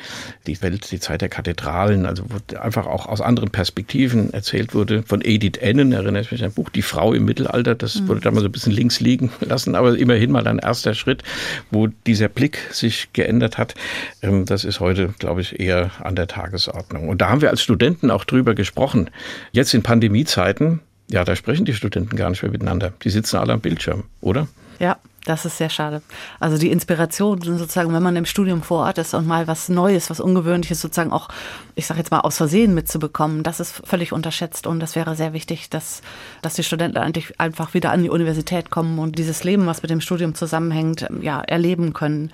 die 0.46 0.60
Welt, 0.62 0.90
die 0.90 1.00
Zeit 1.00 1.20
der 1.20 1.28
Kathedralen, 1.28 2.06
also 2.06 2.24
wo 2.28 2.56
einfach 2.56 2.86
auch 2.86 3.06
aus 3.06 3.20
anderen 3.20 3.50
Perspektiven 3.50 4.32
erzählt 4.32 4.74
wurde. 4.74 5.02
Von 5.02 5.20
Edith 5.22 5.58
Ennen 5.58 5.92
erinnere 5.92 6.22
ich 6.22 6.32
mich 6.32 6.42
an 6.42 6.50
ein 6.50 6.54
Buch, 6.54 6.70
Die 6.70 6.82
Frau 6.82 7.12
im 7.12 7.24
Mittelalter, 7.24 7.74
das 7.74 8.00
mhm. 8.00 8.08
wurde 8.08 8.20
da 8.20 8.30
mal 8.30 8.40
so 8.40 8.46
ein 8.46 8.52
bisschen 8.52 8.72
links 8.72 9.00
liegen 9.00 9.30
lassen, 9.40 9.74
aber 9.74 9.96
immerhin 9.96 10.30
mal 10.30 10.46
ein 10.46 10.58
erster 10.58 10.94
Schritt, 10.94 11.22
wo 11.70 11.88
dieser 12.06 12.28
Blick 12.28 12.58
sich 12.70 13.12
geändert 13.12 13.58
hat. 13.58 13.74
Ähm, 14.22 14.44
das 14.44 14.64
ist 14.64 14.80
heute, 14.80 15.14
glaube 15.18 15.40
ich, 15.40 15.60
eher 15.60 15.90
an 16.00 16.16
der 16.16 16.26
Tagesordnung. 16.26 17.08
Und 17.08 17.20
da 17.20 17.28
haben 17.28 17.40
wir 17.40 17.50
als 17.50 17.62
Studenten 17.62 18.10
auch 18.10 18.24
drüber 18.24 18.54
gesprochen. 18.54 19.10
Jetzt 19.52 19.74
in 19.74 19.82
Pandemiezeiten, 19.82 20.80
ja, 21.10 21.24
da 21.24 21.34
sprechen 21.36 21.64
die 21.64 21.74
Studenten 21.74 22.16
gar 22.16 22.30
nicht 22.30 22.42
mehr 22.42 22.52
miteinander. 22.52 22.92
Die 23.02 23.10
sitzen 23.10 23.36
alle 23.36 23.52
am 23.52 23.60
Bildschirm, 23.60 24.04
oder? 24.20 24.48
Ja, 24.78 24.98
das 25.30 25.44
ist 25.44 25.58
sehr 25.58 25.70
schade. 25.70 26.02
Also 26.40 26.58
die 26.58 26.70
Inspiration 26.70 27.40
sozusagen, 27.40 27.92
wenn 27.94 28.02
man 28.02 28.16
im 28.16 28.24
Studium 28.24 28.62
vor 28.62 28.80
Ort 28.86 28.98
ist 28.98 29.14
und 29.14 29.28
mal 29.28 29.46
was 29.46 29.68
Neues, 29.68 30.10
was 30.10 30.18
Ungewöhnliches 30.18 30.80
sozusagen 30.80 31.12
auch, 31.12 31.28
ich 31.76 31.86
sage 31.86 32.00
jetzt 32.00 32.10
mal 32.10 32.20
aus 32.20 32.36
Versehen 32.36 32.74
mitzubekommen, 32.74 33.44
das 33.44 33.60
ist 33.60 33.80
völlig 33.86 34.12
unterschätzt 34.12 34.66
und 34.66 34.80
das 34.80 34.96
wäre 34.96 35.14
sehr 35.14 35.32
wichtig, 35.32 35.70
dass, 35.70 36.02
dass 36.42 36.54
die 36.54 36.64
Studenten 36.64 36.98
eigentlich 36.98 37.38
einfach 37.38 37.74
wieder 37.74 37.92
an 37.92 38.02
die 38.02 38.10
Universität 38.10 38.70
kommen 38.70 38.98
und 38.98 39.18
dieses 39.18 39.44
Leben, 39.44 39.66
was 39.66 39.82
mit 39.82 39.90
dem 39.90 40.00
Studium 40.00 40.34
zusammenhängt, 40.34 41.06
ja, 41.20 41.40
erleben 41.40 41.92
können. 41.92 42.32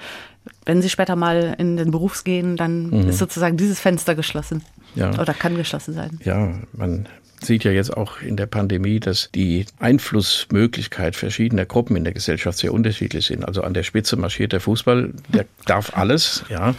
Wenn 0.65 0.81
sie 0.81 0.89
später 0.89 1.17
mal 1.17 1.55
in 1.59 1.77
den 1.77 1.91
Berufs 1.91 2.25
gehen, 2.25 2.57
dann 2.57 2.89
mhm. 2.89 3.09
ist 3.11 3.19
sozusagen 3.19 3.59
dieses 3.59 3.79
Fenster 3.79 4.15
geschlossen. 4.15 4.65
Ja. 4.95 5.11
Oder 5.21 5.35
kann 5.35 5.57
geschlossen 5.57 5.93
sein. 5.93 6.19
Ja, 6.25 6.55
man 6.73 7.07
sieht 7.41 7.65
ja 7.65 7.71
jetzt 7.71 7.97
auch 7.97 8.21
in 8.21 8.37
der 8.37 8.47
Pandemie, 8.47 9.01
dass 9.01 9.31
die 9.35 9.67
Einflussmöglichkeit 9.79 11.17
verschiedener 11.17 11.65
Gruppen 11.65 11.97
in 11.97 12.05
der 12.05 12.13
Gesellschaft 12.13 12.59
sehr 12.59 12.73
unterschiedlich 12.73 13.27
sind. 13.27 13.45
Also 13.45 13.63
an 13.63 13.75
der 13.75 13.83
Spitze 13.83 14.17
marschiert 14.17 14.53
der 14.53 14.61
Fußball, 14.61 15.13
der 15.29 15.47
darf 15.67 15.97
alles, 15.97 16.45
ja. 16.49 16.75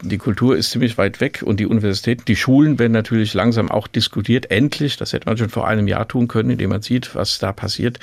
Die 0.00 0.18
Kultur 0.18 0.56
ist 0.56 0.70
ziemlich 0.70 0.96
weit 0.96 1.20
weg 1.20 1.42
und 1.44 1.58
die 1.58 1.66
Universitäten, 1.66 2.24
die 2.24 2.36
Schulen 2.36 2.78
werden 2.78 2.92
natürlich 2.92 3.34
langsam 3.34 3.68
auch 3.68 3.88
diskutiert. 3.88 4.48
Endlich, 4.48 4.96
das 4.96 5.12
hätte 5.12 5.26
man 5.26 5.36
schon 5.36 5.48
vor 5.48 5.66
einem 5.66 5.88
Jahr 5.88 6.06
tun 6.06 6.28
können, 6.28 6.50
indem 6.50 6.70
man 6.70 6.82
sieht, 6.82 7.16
was 7.16 7.40
da 7.40 7.52
passiert. 7.52 7.98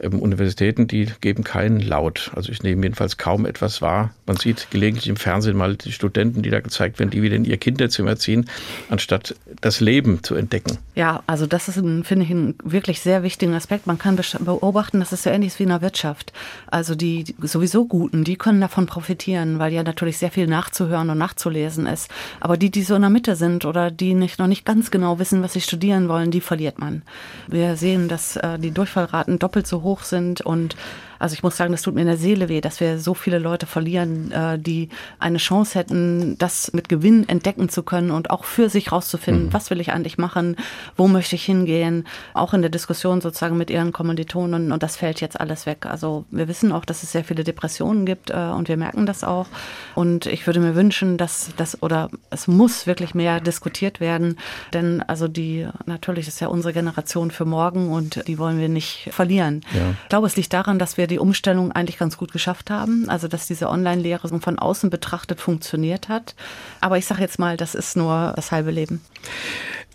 Ähm, 0.00 0.18
Universitäten, 0.18 0.88
die 0.88 1.06
geben 1.20 1.44
keinen 1.44 1.78
Laut. 1.78 2.32
Also 2.34 2.50
ich 2.50 2.64
nehme 2.64 2.82
jedenfalls 2.82 3.16
kaum 3.16 3.46
etwas 3.46 3.80
wahr. 3.80 4.12
Man 4.26 4.36
sieht 4.36 4.72
gelegentlich 4.72 5.08
im 5.08 5.14
Fernsehen 5.14 5.56
mal 5.56 5.76
die 5.76 5.92
Studenten, 5.92 6.42
die 6.42 6.50
da 6.50 6.58
gezeigt 6.58 6.98
werden, 6.98 7.10
die 7.10 7.22
wieder 7.22 7.36
in 7.36 7.44
ihr 7.44 7.58
Kinderzimmer 7.58 8.16
ziehen, 8.16 8.46
anstatt 8.88 9.36
das 9.60 9.78
Leben 9.80 10.24
zu 10.24 10.34
entdecken. 10.34 10.78
Ja, 10.96 11.22
also 11.28 11.35
das 11.44 11.68
ist, 11.68 11.74
finde 11.74 12.24
ich, 12.24 12.30
ein 12.30 12.54
wirklich 12.62 13.00
sehr 13.00 13.22
wichtigen 13.22 13.52
Aspekt. 13.52 13.86
Man 13.86 13.98
kann 13.98 14.16
beobachten, 14.16 15.00
dass 15.00 15.12
es 15.12 15.24
so 15.24 15.30
ähnlich 15.30 15.48
ist 15.48 15.58
wie 15.58 15.64
in 15.64 15.68
der 15.68 15.82
Wirtschaft. 15.82 16.32
Also 16.68 16.94
die 16.94 17.34
sowieso 17.42 17.84
Guten, 17.84 18.24
die 18.24 18.36
können 18.36 18.60
davon 18.60 18.86
profitieren, 18.86 19.58
weil 19.58 19.72
ja 19.72 19.82
natürlich 19.82 20.16
sehr 20.16 20.30
viel 20.30 20.46
nachzuhören 20.46 21.10
und 21.10 21.18
nachzulesen 21.18 21.86
ist. 21.86 22.10
Aber 22.40 22.56
die, 22.56 22.70
die 22.70 22.82
so 22.82 22.94
in 22.94 23.02
der 23.02 23.10
Mitte 23.10 23.36
sind 23.36 23.64
oder 23.64 23.90
die 23.90 24.14
nicht, 24.14 24.38
noch 24.38 24.46
nicht 24.46 24.64
ganz 24.64 24.90
genau 24.90 25.18
wissen, 25.18 25.42
was 25.42 25.52
sie 25.52 25.60
studieren 25.60 26.08
wollen, 26.08 26.30
die 26.30 26.40
verliert 26.40 26.78
man. 26.78 27.02
Wir 27.48 27.76
sehen, 27.76 28.08
dass 28.08 28.36
äh, 28.36 28.58
die 28.58 28.70
Durchfallraten 28.70 29.38
doppelt 29.38 29.66
so 29.66 29.82
hoch 29.82 30.02
sind 30.04 30.40
und 30.40 30.76
also 31.18 31.34
ich 31.34 31.42
muss 31.42 31.56
sagen, 31.56 31.72
das 31.72 31.82
tut 31.82 31.94
mir 31.94 32.02
in 32.02 32.06
der 32.06 32.16
Seele 32.16 32.48
weh, 32.48 32.60
dass 32.60 32.80
wir 32.80 32.98
so 32.98 33.14
viele 33.14 33.38
Leute 33.38 33.66
verlieren, 33.66 34.32
äh, 34.32 34.58
die 34.58 34.88
eine 35.18 35.38
Chance 35.38 35.78
hätten, 35.78 36.36
das 36.38 36.72
mit 36.72 36.88
Gewinn 36.88 37.28
entdecken 37.28 37.68
zu 37.68 37.82
können 37.82 38.10
und 38.10 38.30
auch 38.30 38.44
für 38.44 38.68
sich 38.68 38.92
rauszufinden, 38.92 39.46
mhm. 39.46 39.52
was 39.52 39.70
will 39.70 39.80
ich 39.80 39.92
eigentlich 39.92 40.18
machen, 40.18 40.56
wo 40.96 41.08
möchte 41.08 41.36
ich 41.36 41.44
hingehen, 41.44 42.06
auch 42.34 42.54
in 42.54 42.62
der 42.62 42.70
Diskussion 42.70 43.20
sozusagen 43.20 43.56
mit 43.56 43.70
ihren 43.70 43.92
Kommilitonen 43.92 44.72
und 44.72 44.82
das 44.82 44.96
fällt 44.96 45.20
jetzt 45.20 45.40
alles 45.40 45.66
weg. 45.66 45.86
Also 45.86 46.24
wir 46.30 46.48
wissen 46.48 46.72
auch, 46.72 46.84
dass 46.84 47.02
es 47.02 47.12
sehr 47.12 47.24
viele 47.24 47.44
Depressionen 47.44 48.06
gibt 48.06 48.30
äh, 48.30 48.34
und 48.34 48.68
wir 48.68 48.76
merken 48.76 49.06
das 49.06 49.24
auch 49.24 49.46
und 49.94 50.26
ich 50.26 50.46
würde 50.46 50.60
mir 50.60 50.74
wünschen, 50.74 51.16
dass 51.18 51.50
das 51.56 51.82
oder 51.82 52.10
es 52.30 52.48
muss 52.48 52.86
wirklich 52.86 53.14
mehr 53.14 53.40
diskutiert 53.40 54.00
werden, 54.00 54.38
denn 54.72 55.02
also 55.02 55.28
die 55.28 55.66
natürlich 55.86 56.28
ist 56.28 56.40
ja 56.40 56.48
unsere 56.48 56.72
Generation 56.72 57.30
für 57.30 57.44
morgen 57.44 57.90
und 57.90 58.26
die 58.26 58.38
wollen 58.38 58.58
wir 58.58 58.68
nicht 58.68 59.08
verlieren. 59.10 59.62
Ja. 59.74 59.94
Ich 60.02 60.08
glaube, 60.08 60.26
es 60.26 60.36
liegt 60.36 60.52
daran, 60.52 60.78
dass 60.78 60.96
wir 60.96 61.05
die 61.06 61.18
Umstellung 61.18 61.72
eigentlich 61.72 61.98
ganz 61.98 62.16
gut 62.16 62.32
geschafft 62.32 62.70
haben. 62.70 63.08
Also 63.08 63.28
dass 63.28 63.46
diese 63.46 63.68
Online-Lehre 63.68 64.28
von 64.40 64.58
außen 64.58 64.90
betrachtet 64.90 65.40
funktioniert 65.40 66.08
hat. 66.08 66.34
Aber 66.80 66.98
ich 66.98 67.06
sage 67.06 67.20
jetzt 67.20 67.38
mal, 67.38 67.56
das 67.56 67.74
ist 67.74 67.96
nur 67.96 68.32
das 68.36 68.52
halbe 68.52 68.70
Leben. 68.70 69.00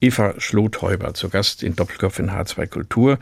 Eva 0.01 0.33
Schlothäuber 0.39 1.13
zu 1.13 1.29
Gast 1.29 1.61
in 1.61 1.75
Doppelkopf 1.75 2.17
in 2.17 2.31
H2 2.31 2.65
Kultur 2.65 3.19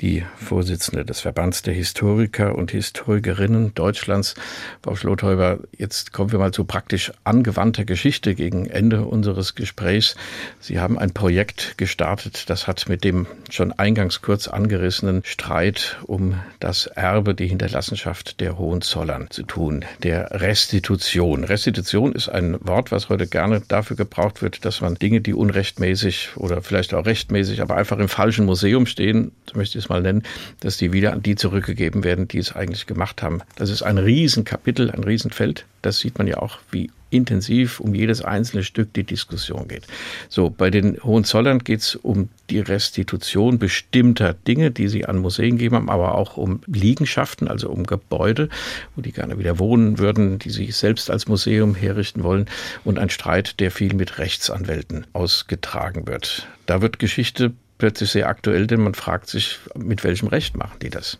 die 0.00 0.24
Vorsitzende 0.36 1.04
des 1.04 1.20
Verbands 1.20 1.62
der 1.62 1.74
Historiker 1.74 2.54
und 2.54 2.70
Historikerinnen 2.70 3.74
Deutschlands. 3.74 4.34
Frau 4.82 4.96
Schlothäuber, 4.96 5.58
jetzt 5.76 6.12
kommen 6.12 6.32
wir 6.32 6.38
mal 6.38 6.52
zu 6.52 6.64
praktisch 6.64 7.12
angewandter 7.24 7.84
Geschichte 7.84 8.34
gegen 8.34 8.66
Ende 8.66 9.04
unseres 9.04 9.54
Gesprächs. 9.54 10.16
Sie 10.58 10.80
haben 10.80 10.98
ein 10.98 11.12
Projekt 11.12 11.76
gestartet, 11.76 12.48
das 12.48 12.66
hat 12.66 12.88
mit 12.88 13.04
dem 13.04 13.26
schon 13.50 13.72
eingangs 13.72 14.22
kurz 14.22 14.48
angerissenen 14.48 15.22
Streit 15.24 15.98
um 16.06 16.40
das 16.60 16.86
Erbe, 16.86 17.34
die 17.34 17.46
Hinterlassenschaft 17.46 18.40
der 18.40 18.58
Hohenzollern 18.58 19.26
zu 19.30 19.42
tun, 19.42 19.84
der 20.02 20.40
Restitution. 20.40 21.44
Restitution 21.44 22.12
ist 22.12 22.28
ein 22.28 22.56
Wort, 22.66 22.90
was 22.90 23.10
heute 23.10 23.26
gerne 23.26 23.60
dafür 23.68 23.96
gebraucht 23.96 24.40
wird, 24.40 24.64
dass 24.64 24.80
man 24.80 24.94
Dinge, 24.94 25.20
die 25.20 25.34
unrechtmäßig 25.34 26.30
oder 26.36 26.62
vielleicht 26.62 26.94
auch 26.94 27.04
rechtmäßig, 27.04 27.60
aber 27.60 27.76
einfach 27.76 27.98
im 27.98 28.08
falschen 28.08 28.46
Museum 28.46 28.86
stehen, 28.86 29.32
möchte 29.54 29.78
ich 29.78 29.89
mal 29.90 30.00
nennen, 30.00 30.22
dass 30.60 30.78
die 30.78 30.92
wieder 30.94 31.12
an 31.12 31.22
die 31.22 31.36
zurückgegeben 31.36 32.02
werden, 32.02 32.26
die 32.26 32.38
es 32.38 32.52
eigentlich 32.56 32.86
gemacht 32.86 33.22
haben. 33.22 33.42
Das 33.56 33.68
ist 33.68 33.82
ein 33.82 33.98
Riesenkapitel, 33.98 34.90
ein 34.90 35.04
Riesenfeld. 35.04 35.66
Das 35.82 35.98
sieht 35.98 36.16
man 36.16 36.26
ja 36.26 36.38
auch, 36.38 36.58
wie 36.70 36.90
intensiv 37.10 37.80
um 37.80 37.94
jedes 37.94 38.22
einzelne 38.22 38.62
Stück 38.62 38.92
die 38.94 39.04
Diskussion 39.04 39.68
geht. 39.68 39.86
So, 40.28 40.48
bei 40.48 40.70
den 40.70 41.02
Hohenzollern 41.02 41.58
geht 41.58 41.80
es 41.80 41.96
um 41.96 42.28
die 42.48 42.60
Restitution 42.60 43.58
bestimmter 43.58 44.34
Dinge, 44.34 44.70
die 44.70 44.88
sie 44.88 45.04
an 45.06 45.18
Museen 45.18 45.58
geben 45.58 45.76
haben, 45.76 45.90
aber 45.90 46.14
auch 46.14 46.36
um 46.36 46.60
Liegenschaften, 46.66 47.48
also 47.48 47.68
um 47.68 47.84
Gebäude, 47.84 48.48
wo 48.94 49.02
die 49.02 49.12
gerne 49.12 49.38
wieder 49.38 49.58
wohnen 49.58 49.98
würden, 49.98 50.38
die 50.38 50.50
sie 50.50 50.70
selbst 50.70 51.10
als 51.10 51.28
Museum 51.28 51.74
herrichten 51.74 52.22
wollen 52.22 52.46
und 52.84 52.98
ein 52.98 53.10
Streit, 53.10 53.60
der 53.60 53.70
viel 53.70 53.94
mit 53.94 54.18
Rechtsanwälten 54.18 55.06
ausgetragen 55.12 56.06
wird. 56.06 56.46
Da 56.66 56.82
wird 56.82 56.98
Geschichte 56.98 57.52
plötzlich 57.80 58.10
sehr 58.10 58.28
aktuell, 58.28 58.66
denn 58.66 58.80
man 58.80 58.94
fragt 58.94 59.28
sich, 59.28 59.58
mit 59.74 60.04
welchem 60.04 60.28
Recht 60.28 60.56
machen 60.56 60.78
die 60.80 60.90
das? 60.90 61.18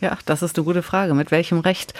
Ja, 0.00 0.16
das 0.26 0.42
ist 0.42 0.56
eine 0.56 0.64
gute 0.64 0.82
Frage. 0.82 1.14
Mit 1.14 1.32
welchem 1.32 1.58
Recht? 1.58 1.92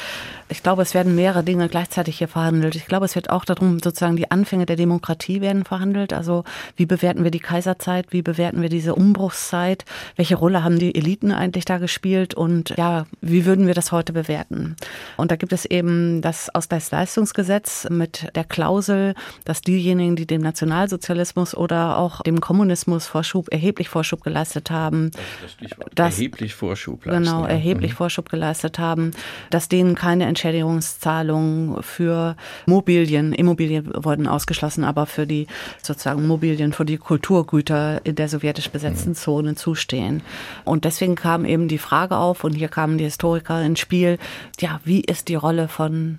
Ich 0.51 0.65
glaube, 0.65 0.83
es 0.83 0.95
werden 0.95 1.15
mehrere 1.15 1.45
Dinge 1.45 1.69
gleichzeitig 1.69 2.19
hier 2.19 2.27
verhandelt. 2.27 2.75
Ich 2.75 2.87
glaube, 2.87 3.07
es 3.07 3.15
wird 3.15 3.31
auch 3.31 3.45
darum, 3.45 3.79
sozusagen 3.79 4.17
die 4.17 4.33
Anfänge 4.33 4.67
der 4.67 4.75
Demokratie 4.75 5.41
werden 5.41 5.65
verhandelt. 5.65 6.13
Also 6.13 6.43
wie 6.75 6.87
bewerten 6.87 7.23
wir 7.23 7.31
die 7.31 7.39
Kaiserzeit? 7.39 8.07
Wie 8.11 8.23
bewerten 8.23 8.61
wir 8.61 8.69
diese 8.69 8.97
Umbruchszeit? 8.97 9.85
Welche 10.17 10.35
Rolle 10.35 10.65
haben 10.65 10.81
die 10.81 10.95
Eliten 10.95 11.31
eigentlich 11.31 11.65
da 11.67 11.79
gespielt? 11.79 12.35
Und 12.35 12.75
ja, 12.77 13.07
wie 13.21 13.45
würden 13.45 13.69
wir 13.69 13.75
das 13.75 13.93
heute 13.93 14.13
bewerten? 14.13 14.75
Und 15.17 15.31
da 15.31 15.37
gibt 15.37 15.53
es 15.53 15.65
eben 15.67 16.21
das 16.21 16.53
Ausgleichsleistungsgesetz 16.53 17.89
mit 17.89 18.27
der 18.35 18.45
Klausel, 18.45 19.15
dass 19.45 19.63
diejenigen, 19.63 20.17
die 20.17 20.27
dem 20.27 20.43
Nationalsozialismus 20.43 21.55
oder 21.55 21.97
auch 21.97 22.23
dem 22.23 22.41
Kommunismus 22.41 23.07
Vorschub, 23.07 23.53
erheblich 23.53 23.89
Vorschub 23.89 24.25
geleistet 24.25 24.71
haben, 24.71 25.13
das 25.95 26.19
erheblich 26.19 26.55
Vorschub 26.55 27.07
leisten. 27.07 27.25
Genau, 27.25 27.45
erheblich 27.45 27.93
mhm. 27.93 27.97
Vorschub 27.97 28.29
geleistet 28.29 28.81
haben, 28.81 29.13
dass 29.51 29.69
denen 29.69 29.95
keine 29.95 30.27
Entschädigungszahlungen 30.41 31.83
für 31.83 32.35
Mobilien, 32.65 33.35
Immobilien 33.35 33.91
wurden 33.95 34.27
ausgeschlossen, 34.27 34.85
aber 34.85 35.05
für 35.05 35.27
die 35.27 35.47
sozusagen 35.83 36.27
Mobilien, 36.27 36.73
für 36.73 36.87
die 36.87 36.97
Kulturgüter 36.97 38.01
in 38.05 38.15
der 38.15 38.29
sowjetisch 38.29 38.71
besetzten 38.71 39.11
mhm. 39.11 39.15
Zone 39.17 39.55
zustehen. 39.55 40.23
Und 40.65 40.87
deswegen 40.87 41.15
kam 41.15 41.45
eben 41.45 41.69
die 41.69 41.77
Frage 41.77 42.17
auf, 42.17 42.43
und 42.43 42.55
hier 42.55 42.69
kamen 42.69 42.97
die 42.97 43.05
Historiker 43.05 43.63
ins 43.63 43.81
Spiel, 43.81 44.19
ja, 44.59 44.81
wie 44.85 45.01
ist 45.01 45.29
die 45.29 45.35
Rolle 45.35 45.69
von 45.69 46.19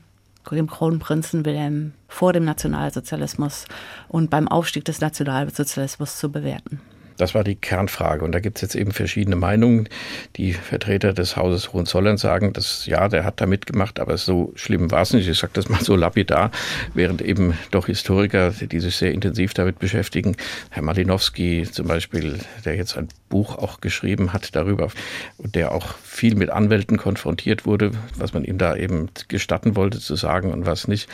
dem 0.52 0.70
Kronprinzen 0.70 1.44
Wilhelm 1.44 1.94
vor 2.08 2.32
dem 2.32 2.46
Nationalsozialismus 2.46 3.66
und 4.08 4.30
beim 4.30 4.48
Aufstieg 4.48 4.86
des 4.86 5.02
Nationalsozialismus 5.02 6.18
zu 6.18 6.32
bewerten? 6.32 6.80
Das 7.18 7.36
war 7.36 7.44
die 7.44 7.56
Kernfrage. 7.56 8.24
Und 8.24 8.32
da 8.32 8.40
gibt 8.40 8.58
es 8.58 8.62
jetzt 8.62 8.76
eben 8.76 8.92
verschiedene 8.92 9.36
Meinungen. 9.36 9.90
Die 10.38 10.54
Vertreter 10.54 11.14
des 11.14 11.36
Hauses 11.36 11.74
Hohenzollern 11.74 12.18
sagen, 12.18 12.54
dass 12.54 12.86
ja, 12.86 13.08
der 13.08 13.24
hat 13.24 13.42
da 13.42 13.46
mitgemacht, 13.46 14.00
aber 14.00 14.18
so 14.18 14.52
schlimm 14.56 14.92
war 14.92 15.02
es 15.02 15.14
nicht. 15.14 15.28
Ich 15.28 15.40
sage 15.40 15.54
das 15.54 15.70
mal 15.70 15.82
so 15.82 15.96
lapidar, 15.96 16.52
während 16.94 17.22
eben 17.22 17.58
doch 17.72 17.88
Historiker, 17.88 18.52
die 18.52 18.80
sich 18.80 18.96
sehr 18.96 19.12
intensiv 19.12 19.54
damit 19.54 19.80
beschäftigen, 19.80 20.36
Herr 20.70 20.84
Malinowski 20.84 21.68
zum 21.72 21.88
Beispiel, 21.88 22.40
der 22.66 22.76
jetzt 22.76 22.98
ein 22.98 23.08
Buch 23.30 23.58
auch 23.58 23.82
geschrieben 23.82 24.34
hat 24.34 24.56
darüber 24.56 24.90
und 25.38 25.56
der 25.56 25.72
auch 25.72 25.96
viel 26.04 26.36
mit 26.36 26.50
Anwälten 26.50 26.98
konfrontiert 26.98 27.66
wurde, 27.66 27.92
was 28.18 28.34
man 28.34 28.44
ihm 28.44 28.58
da 28.58 28.76
eben 28.76 29.10
gestatten 29.28 29.76
wollte 29.76 30.00
zu 30.00 30.16
sagen 30.16 30.52
und 30.52 30.66
was 30.66 30.88
nicht. 30.88 31.10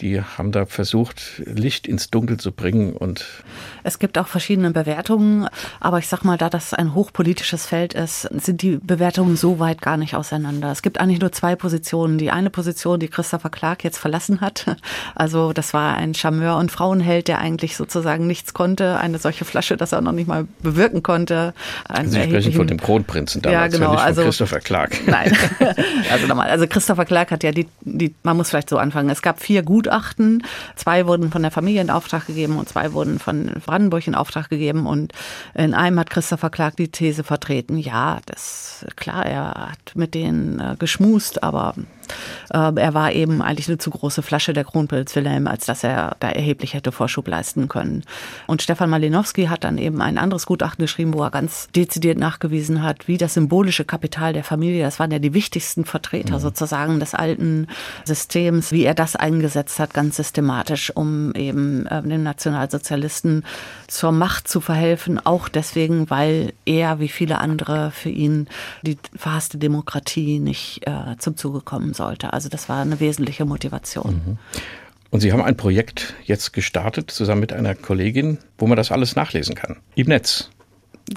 Die 0.00 0.20
haben 0.20 0.52
da 0.52 0.66
versucht, 0.66 1.42
Licht 1.44 1.86
ins 1.86 2.10
Dunkel 2.10 2.38
zu 2.38 2.52
bringen 2.52 2.92
und 2.92 3.26
es 3.84 3.98
gibt 3.98 4.18
auch 4.18 4.26
verschiedene 4.26 4.70
Bewertungen 4.70 5.47
aber 5.80 5.98
ich 5.98 6.08
sag 6.08 6.24
mal, 6.24 6.38
da 6.38 6.48
das 6.48 6.74
ein 6.74 6.94
hochpolitisches 6.94 7.66
Feld 7.66 7.94
ist, 7.94 8.22
sind 8.22 8.62
die 8.62 8.78
Bewertungen 8.82 9.36
so 9.36 9.58
weit 9.58 9.82
gar 9.82 9.96
nicht 9.96 10.14
auseinander. 10.14 10.70
Es 10.72 10.82
gibt 10.82 11.00
eigentlich 11.00 11.20
nur 11.20 11.32
zwei 11.32 11.56
Positionen. 11.56 12.18
Die 12.18 12.30
eine 12.30 12.50
Position, 12.50 13.00
die 13.00 13.08
Christopher 13.08 13.50
Clark 13.50 13.84
jetzt 13.84 13.98
verlassen 13.98 14.40
hat. 14.40 14.66
Also 15.14 15.52
das 15.52 15.74
war 15.74 15.96
ein 15.96 16.14
Charmeur 16.14 16.56
und 16.56 16.70
Frauenheld, 16.70 17.28
der 17.28 17.38
eigentlich 17.38 17.76
sozusagen 17.76 18.26
nichts 18.26 18.54
konnte. 18.54 18.98
Eine 18.98 19.18
solche 19.18 19.44
Flasche, 19.44 19.76
das 19.76 19.92
er 19.92 20.00
noch 20.00 20.12
nicht 20.12 20.28
mal 20.28 20.46
bewirken 20.60 21.02
konnte. 21.02 21.54
Einen 21.88 22.10
Sie 22.10 22.22
sprechen 22.22 22.52
von 22.52 22.66
dem 22.66 22.78
Kronprinzen 22.78 23.42
damals, 23.42 23.72
ja, 23.72 23.78
genau, 23.78 23.92
nicht 23.92 24.02
also, 24.02 24.22
Christopher 24.22 24.60
Clark. 24.60 25.00
Nein, 25.06 25.36
also 26.10 26.26
nochmal, 26.26 26.50
also 26.50 26.66
Christopher 26.66 27.04
Clark 27.04 27.30
hat 27.30 27.42
ja 27.42 27.52
die, 27.52 27.66
die, 27.82 28.14
man 28.22 28.36
muss 28.36 28.50
vielleicht 28.50 28.68
so 28.68 28.78
anfangen. 28.78 29.10
Es 29.10 29.22
gab 29.22 29.40
vier 29.40 29.62
Gutachten. 29.62 30.44
Zwei 30.76 31.06
wurden 31.06 31.30
von 31.30 31.42
der 31.42 31.50
Familie 31.50 31.80
in 31.80 31.90
Auftrag 31.90 32.26
gegeben 32.26 32.58
und 32.58 32.68
zwei 32.68 32.92
wurden 32.92 33.18
von 33.18 33.50
Brandenburg 33.64 34.06
in 34.06 34.14
Auftrag 34.14 34.48
gegeben 34.48 34.86
und 34.86 35.12
in 35.54 35.74
einem 35.74 35.98
hat 35.98 36.10
Christopher 36.10 36.50
Clark 36.50 36.76
die 36.76 36.88
These 36.88 37.24
vertreten, 37.24 37.78
ja, 37.78 38.20
das 38.26 38.84
klar, 38.96 39.26
er 39.26 39.70
hat 39.70 39.94
mit 39.94 40.14
denen 40.14 40.60
äh, 40.60 40.76
geschmust, 40.78 41.42
aber 41.42 41.74
er 42.50 42.94
war 42.94 43.12
eben 43.12 43.42
eigentlich 43.42 43.68
eine 43.68 43.78
zu 43.78 43.90
große 43.90 44.22
Flasche 44.22 44.52
der 44.52 44.64
Kronprinz 44.64 45.14
Wilhelm, 45.16 45.46
als 45.46 45.66
dass 45.66 45.84
er 45.84 46.16
da 46.20 46.30
erheblich 46.30 46.74
hätte 46.74 46.92
Vorschub 46.92 47.28
leisten 47.28 47.68
können. 47.68 48.04
Und 48.46 48.62
Stefan 48.62 48.90
Malinowski 48.90 49.46
hat 49.46 49.64
dann 49.64 49.78
eben 49.78 50.00
ein 50.00 50.18
anderes 50.18 50.46
Gutachten 50.46 50.84
geschrieben, 50.84 51.14
wo 51.14 51.22
er 51.22 51.30
ganz 51.30 51.68
dezidiert 51.74 52.18
nachgewiesen 52.18 52.82
hat, 52.82 53.08
wie 53.08 53.18
das 53.18 53.34
symbolische 53.34 53.84
Kapital 53.84 54.32
der 54.32 54.44
Familie, 54.44 54.84
das 54.84 54.98
waren 54.98 55.10
ja 55.10 55.18
die 55.18 55.34
wichtigsten 55.34 55.84
Vertreter 55.84 56.34
mhm. 56.34 56.40
sozusagen 56.40 57.00
des 57.00 57.14
alten 57.14 57.66
Systems, 58.04 58.72
wie 58.72 58.84
er 58.84 58.94
das 58.94 59.16
eingesetzt 59.16 59.78
hat, 59.78 59.94
ganz 59.94 60.16
systematisch, 60.16 60.90
um 60.94 61.32
eben 61.34 61.86
äh, 61.86 62.02
den 62.02 62.22
Nationalsozialisten 62.22 63.44
zur 63.86 64.12
Macht 64.12 64.48
zu 64.48 64.60
verhelfen, 64.60 65.18
auch 65.24 65.48
deswegen, 65.48 66.10
weil 66.10 66.52
er 66.64 67.00
wie 67.00 67.08
viele 67.08 67.38
andere 67.38 67.90
für 67.90 68.10
ihn 68.10 68.48
die 68.82 68.98
verhasste 69.16 69.58
Demokratie 69.58 70.38
nicht 70.38 70.86
äh, 70.86 71.16
zum 71.18 71.36
Zuge 71.36 71.60
kommen 71.60 71.94
sollte. 71.98 72.32
Also 72.32 72.48
das 72.48 72.70
war 72.70 72.80
eine 72.80 72.98
wesentliche 73.00 73.44
Motivation. 73.44 74.14
Mhm. 74.14 74.38
Und 75.10 75.20
Sie 75.20 75.32
haben 75.32 75.42
ein 75.42 75.56
Projekt 75.56 76.14
jetzt 76.24 76.52
gestartet, 76.52 77.10
zusammen 77.10 77.40
mit 77.42 77.52
einer 77.52 77.74
Kollegin, 77.74 78.38
wo 78.56 78.66
man 78.66 78.76
das 78.76 78.90
alles 78.90 79.16
nachlesen 79.16 79.54
kann. 79.54 79.76
Im 79.94 80.08
Netz. 80.08 80.50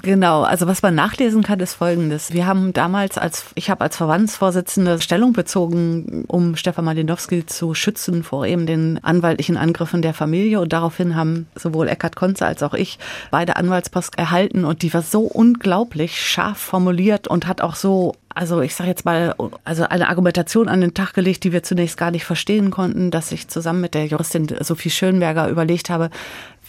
Genau, 0.00 0.42
also 0.42 0.66
was 0.66 0.82
man 0.82 0.94
nachlesen 0.94 1.42
kann, 1.42 1.60
ist 1.60 1.74
folgendes. 1.74 2.32
Wir 2.32 2.46
haben 2.46 2.72
damals 2.72 3.18
als, 3.18 3.46
ich 3.54 3.68
habe 3.68 3.82
als 3.82 3.96
Verbandsvorsitzende 3.96 5.00
Stellung 5.00 5.32
bezogen, 5.32 6.24
um 6.28 6.56
Stefan 6.56 6.84
Malinowski 6.84 7.44
zu 7.44 7.74
schützen 7.74 8.22
vor 8.22 8.46
eben 8.46 8.66
den 8.66 9.02
anwaltlichen 9.04 9.56
Angriffen 9.56 10.00
der 10.00 10.14
Familie. 10.14 10.60
Und 10.60 10.72
daraufhin 10.72 11.14
haben 11.14 11.46
sowohl 11.54 11.88
Eckhard 11.88 12.16
Konze 12.16 12.46
als 12.46 12.62
auch 12.62 12.74
ich 12.74 12.98
beide 13.30 13.56
Anwaltspost 13.56 14.16
erhalten. 14.16 14.64
Und 14.64 14.82
die 14.82 14.94
war 14.94 15.02
so 15.02 15.22
unglaublich 15.22 16.20
scharf 16.20 16.58
formuliert 16.58 17.28
und 17.28 17.46
hat 17.46 17.60
auch 17.60 17.74
so 17.74 18.14
also 18.34 18.60
ich 18.60 18.74
sage 18.74 18.88
jetzt 18.88 19.04
mal, 19.04 19.34
also 19.64 19.84
eine 19.84 20.08
Argumentation 20.08 20.68
an 20.68 20.80
den 20.80 20.94
Tag 20.94 21.14
gelegt, 21.14 21.44
die 21.44 21.52
wir 21.52 21.62
zunächst 21.62 21.96
gar 21.96 22.10
nicht 22.10 22.24
verstehen 22.24 22.70
konnten, 22.70 23.10
dass 23.10 23.32
ich 23.32 23.48
zusammen 23.48 23.80
mit 23.80 23.94
der 23.94 24.06
Juristin 24.06 24.48
Sophie 24.60 24.90
Schönberger 24.90 25.48
überlegt 25.48 25.90
habe, 25.90 26.10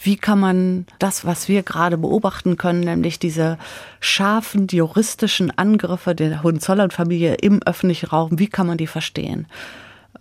wie 0.04 0.16
kann 0.16 0.38
man 0.38 0.86
das, 0.98 1.24
was 1.24 1.48
wir 1.48 1.62
gerade 1.62 1.96
beobachten 1.96 2.56
können, 2.56 2.80
nämlich 2.80 3.18
diese 3.18 3.58
scharfen 4.00 4.66
juristischen 4.70 5.50
Angriffe 5.56 6.14
der 6.14 6.42
Hohenzollern-Familie 6.42 7.34
im 7.36 7.62
öffentlichen 7.62 8.06
Raum, 8.06 8.38
wie 8.38 8.48
kann 8.48 8.66
man 8.66 8.78
die 8.78 8.86
verstehen? 8.86 9.46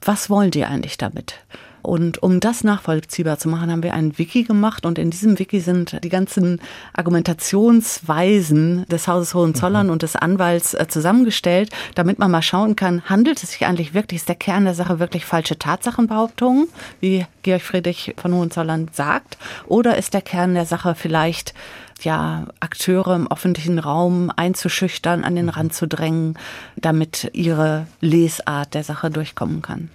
Was 0.01 0.29
wollen 0.29 0.51
die 0.51 0.65
eigentlich 0.65 0.97
damit? 0.97 1.35
Und 1.83 2.23
um 2.23 2.39
das 2.39 2.63
nachvollziehbar 2.63 3.37
zu 3.37 3.49
machen, 3.49 3.69
haben 3.69 3.83
wir 3.83 3.93
ein 3.93 4.17
Wiki 4.17 4.43
gemacht 4.43 4.85
und 4.85 4.97
in 4.97 5.11
diesem 5.11 5.37
Wiki 5.37 5.59
sind 5.59 5.99
die 6.01 6.09
ganzen 6.09 6.61
Argumentationsweisen 6.93 8.85
des 8.87 9.07
Hauses 9.09 9.33
Hohenzollern 9.33 9.87
mhm. 9.87 9.91
und 9.91 10.01
des 10.01 10.15
Anwalts 10.15 10.73
äh, 10.73 10.87
zusammengestellt, 10.87 11.71
damit 11.95 12.19
man 12.19 12.31
mal 12.31 12.41
schauen 12.41 12.77
kann, 12.77 13.03
handelt 13.09 13.43
es 13.43 13.51
sich 13.51 13.65
eigentlich 13.65 13.93
wirklich, 13.93 14.21
ist 14.21 14.29
der 14.29 14.35
Kern 14.35 14.63
der 14.63 14.75
Sache 14.75 14.99
wirklich 14.99 15.25
falsche 15.25 15.59
Tatsachenbehauptungen, 15.59 16.69
wie 17.01 17.25
Georg 17.41 17.61
Friedrich 17.61 18.15
von 18.17 18.33
Hohenzollern 18.33 18.89
sagt, 18.93 19.37
oder 19.67 19.97
ist 19.97 20.13
der 20.13 20.21
Kern 20.21 20.53
der 20.53 20.65
Sache 20.65 20.95
vielleicht 20.95 21.53
ja, 22.01 22.47
Akteure 22.59 23.15
im 23.15 23.29
öffentlichen 23.29 23.79
Raum 23.79 24.31
einzuschüchtern, 24.33 25.23
an 25.23 25.35
den 25.35 25.49
Rand 25.49 25.73
zu 25.73 25.87
drängen, 25.87 26.37
damit 26.75 27.29
ihre 27.33 27.87
Lesart 27.99 28.73
der 28.73 28.83
Sache 28.83 29.09
durchkommen 29.09 29.61
kann. 29.61 29.89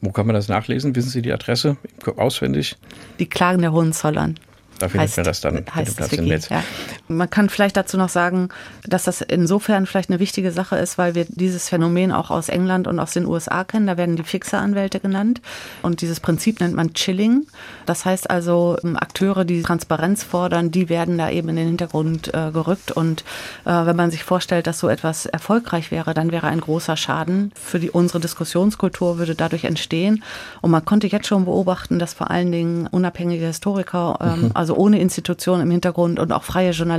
Wo 0.00 0.10
kann 0.10 0.26
man 0.26 0.34
das 0.34 0.48
nachlesen? 0.48 0.94
Wissen 0.94 1.10
Sie 1.10 1.22
die 1.22 1.32
Adresse 1.32 1.76
auswendig? 2.16 2.76
Die 3.18 3.26
Klagen 3.26 3.62
der 3.62 3.72
Hohenzollern. 3.72 4.38
Da 4.78 4.88
findet 4.88 5.08
heißt, 5.08 5.16
man 5.16 5.24
das 5.24 5.40
dann 5.40 5.64
heißt 5.74 5.96
Platz 5.96 6.12
im 6.12 6.26
Netz. 6.26 6.48
Ja. 6.48 6.62
Man 7.08 7.30
kann 7.30 7.48
vielleicht 7.48 7.76
dazu 7.76 7.96
noch 7.96 8.08
sagen, 8.08 8.48
dass 8.84 9.04
das 9.04 9.20
insofern 9.20 9.86
vielleicht 9.86 10.10
eine 10.10 10.18
wichtige 10.18 10.50
Sache 10.50 10.76
ist, 10.76 10.98
weil 10.98 11.14
wir 11.14 11.26
dieses 11.28 11.68
Phänomen 11.68 12.12
auch 12.12 12.30
aus 12.30 12.48
England 12.48 12.88
und 12.88 12.98
aus 12.98 13.12
den 13.12 13.26
USA 13.26 13.64
kennen. 13.64 13.86
Da 13.86 13.96
werden 13.96 14.16
die 14.16 14.22
Fixeranwälte 14.22 15.00
genannt. 15.00 15.40
Und 15.82 16.00
dieses 16.00 16.20
Prinzip 16.20 16.60
nennt 16.60 16.74
man 16.74 16.94
Chilling. 16.94 17.46
Das 17.86 18.04
heißt 18.04 18.28
also, 18.28 18.76
ähm, 18.82 18.96
Akteure, 18.96 19.44
die 19.44 19.62
Transparenz 19.62 20.24
fordern, 20.24 20.70
die 20.70 20.88
werden 20.88 21.18
da 21.18 21.30
eben 21.30 21.48
in 21.48 21.56
den 21.56 21.68
Hintergrund 21.68 22.34
äh, 22.34 22.50
gerückt. 22.50 22.90
Und 22.90 23.22
äh, 23.64 23.70
wenn 23.70 23.96
man 23.96 24.10
sich 24.10 24.24
vorstellt, 24.24 24.66
dass 24.66 24.78
so 24.80 24.88
etwas 24.88 25.26
erfolgreich 25.26 25.90
wäre, 25.90 26.12
dann 26.12 26.32
wäre 26.32 26.48
ein 26.48 26.60
großer 26.60 26.96
Schaden 26.96 27.52
für 27.54 27.78
die, 27.78 27.90
unsere 27.90 28.20
Diskussionskultur 28.20 29.18
würde 29.18 29.34
dadurch 29.34 29.64
entstehen. 29.64 30.24
Und 30.60 30.72
man 30.72 30.84
konnte 30.84 31.06
jetzt 31.06 31.26
schon 31.28 31.44
beobachten, 31.44 31.98
dass 31.98 32.14
vor 32.14 32.30
allen 32.30 32.50
Dingen 32.50 32.88
unabhängige 32.88 33.46
Historiker, 33.46 34.18
ähm, 34.20 34.42
mhm. 34.42 34.50
also 34.54 34.74
ohne 34.74 34.98
Institution 35.00 35.60
im 35.60 35.70
Hintergrund 35.70 36.18
und 36.18 36.32
auch 36.32 36.42
freie 36.42 36.72
Journalisten, 36.72 36.95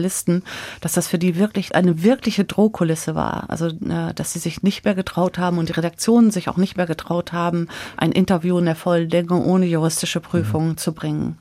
dass 0.82 0.94
das 0.94 1.08
für 1.08 1.18
die 1.18 1.38
wirklich 1.38 1.76
eine 1.76 2.04
wirkliche 2.04 2.46
Drohkulisse 2.46 3.16
war. 3.16 3.50
Also, 3.50 3.68
äh, 3.68 4.14
dass 4.16 4.34
sie 4.34 4.40
sich 4.40 4.64
nicht 4.64 4.86
mehr 4.86 4.96
getraut 4.96 5.38
haben 5.38 5.58
und 5.58 5.70
die 5.70 5.74
Redaktionen 5.74 6.32
sich 6.32 6.50
auch 6.50 6.58
nicht 6.58 6.78
mehr 6.78 6.86
getraut 6.86 7.34
haben, 7.34 7.68
ein 7.98 8.12
Interview 8.12 8.58
in 8.58 8.66
der 8.66 8.76
vollen 8.76 9.10
Länge 9.10 9.36
ohne 9.36 9.66
juristische 9.66 10.20
Prüfung 10.20 10.70
mhm. 10.70 10.78
zu 10.78 10.94
bringen. 10.94 11.38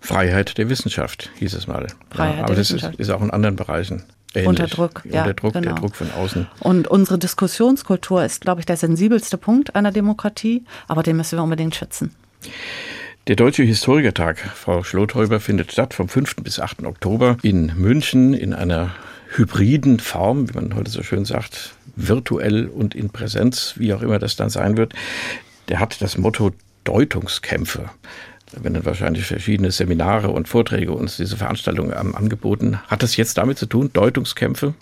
Freiheit 0.00 0.56
der 0.58 0.68
Wissenschaft 0.68 1.30
hieß 1.36 1.54
es 1.54 1.66
mal. 1.66 1.86
Freiheit 2.10 2.38
ja, 2.38 2.44
aber 2.44 2.54
das 2.54 2.70
ist, 2.70 2.90
ist, 2.96 3.10
auch 3.10 3.20
in 3.20 3.30
anderen 3.30 3.56
Bereichen. 3.56 4.02
Ähnlich. 4.32 4.48
Unter 4.48 4.66
Druck, 4.66 5.02
ja. 5.04 5.22
Unter 5.22 5.34
Druck, 5.34 5.52
genau. 5.52 5.66
der 5.66 5.74
Druck 5.74 5.96
von 5.96 6.10
außen. 6.12 6.46
Und 6.60 6.88
unsere 6.88 7.18
Diskussionskultur 7.18 8.24
ist, 8.24 8.40
glaube 8.40 8.60
ich, 8.60 8.66
der 8.66 8.76
sensibelste 8.76 9.36
Punkt 9.36 9.74
einer 9.74 9.92
Demokratie, 9.92 10.64
aber 10.88 11.02
den 11.02 11.16
müssen 11.16 11.36
wir 11.36 11.42
unbedingt 11.42 11.74
schützen. 11.74 12.14
Der 13.30 13.36
Deutsche 13.36 13.62
Historikertag, 13.62 14.38
Frau 14.40 14.82
Schlothäuber, 14.82 15.38
findet 15.38 15.70
statt 15.70 15.94
vom 15.94 16.08
5. 16.08 16.42
bis 16.42 16.58
8. 16.58 16.82
Oktober 16.82 17.36
in 17.42 17.72
München 17.76 18.34
in 18.34 18.52
einer 18.52 18.90
hybriden 19.36 20.00
Form, 20.00 20.50
wie 20.50 20.54
man 20.54 20.74
heute 20.74 20.90
so 20.90 21.04
schön 21.04 21.24
sagt, 21.24 21.76
virtuell 21.94 22.66
und 22.66 22.96
in 22.96 23.10
Präsenz, 23.10 23.74
wie 23.76 23.94
auch 23.94 24.02
immer 24.02 24.18
das 24.18 24.34
dann 24.34 24.50
sein 24.50 24.76
wird, 24.76 24.94
der 25.68 25.78
hat 25.78 26.02
das 26.02 26.18
Motto 26.18 26.50
Deutungskämpfe. 26.82 27.90
Da 28.50 28.64
werden 28.64 28.84
wahrscheinlich 28.84 29.26
verschiedene 29.26 29.70
Seminare 29.70 30.30
und 30.30 30.48
Vorträge 30.48 30.90
uns 30.90 31.16
diese 31.16 31.36
Veranstaltung 31.36 31.92
angeboten. 31.92 32.80
Hat 32.88 33.04
das 33.04 33.16
jetzt 33.16 33.38
damit 33.38 33.58
zu 33.58 33.66
tun, 33.66 33.90
Deutungskämpfe? 33.92 34.74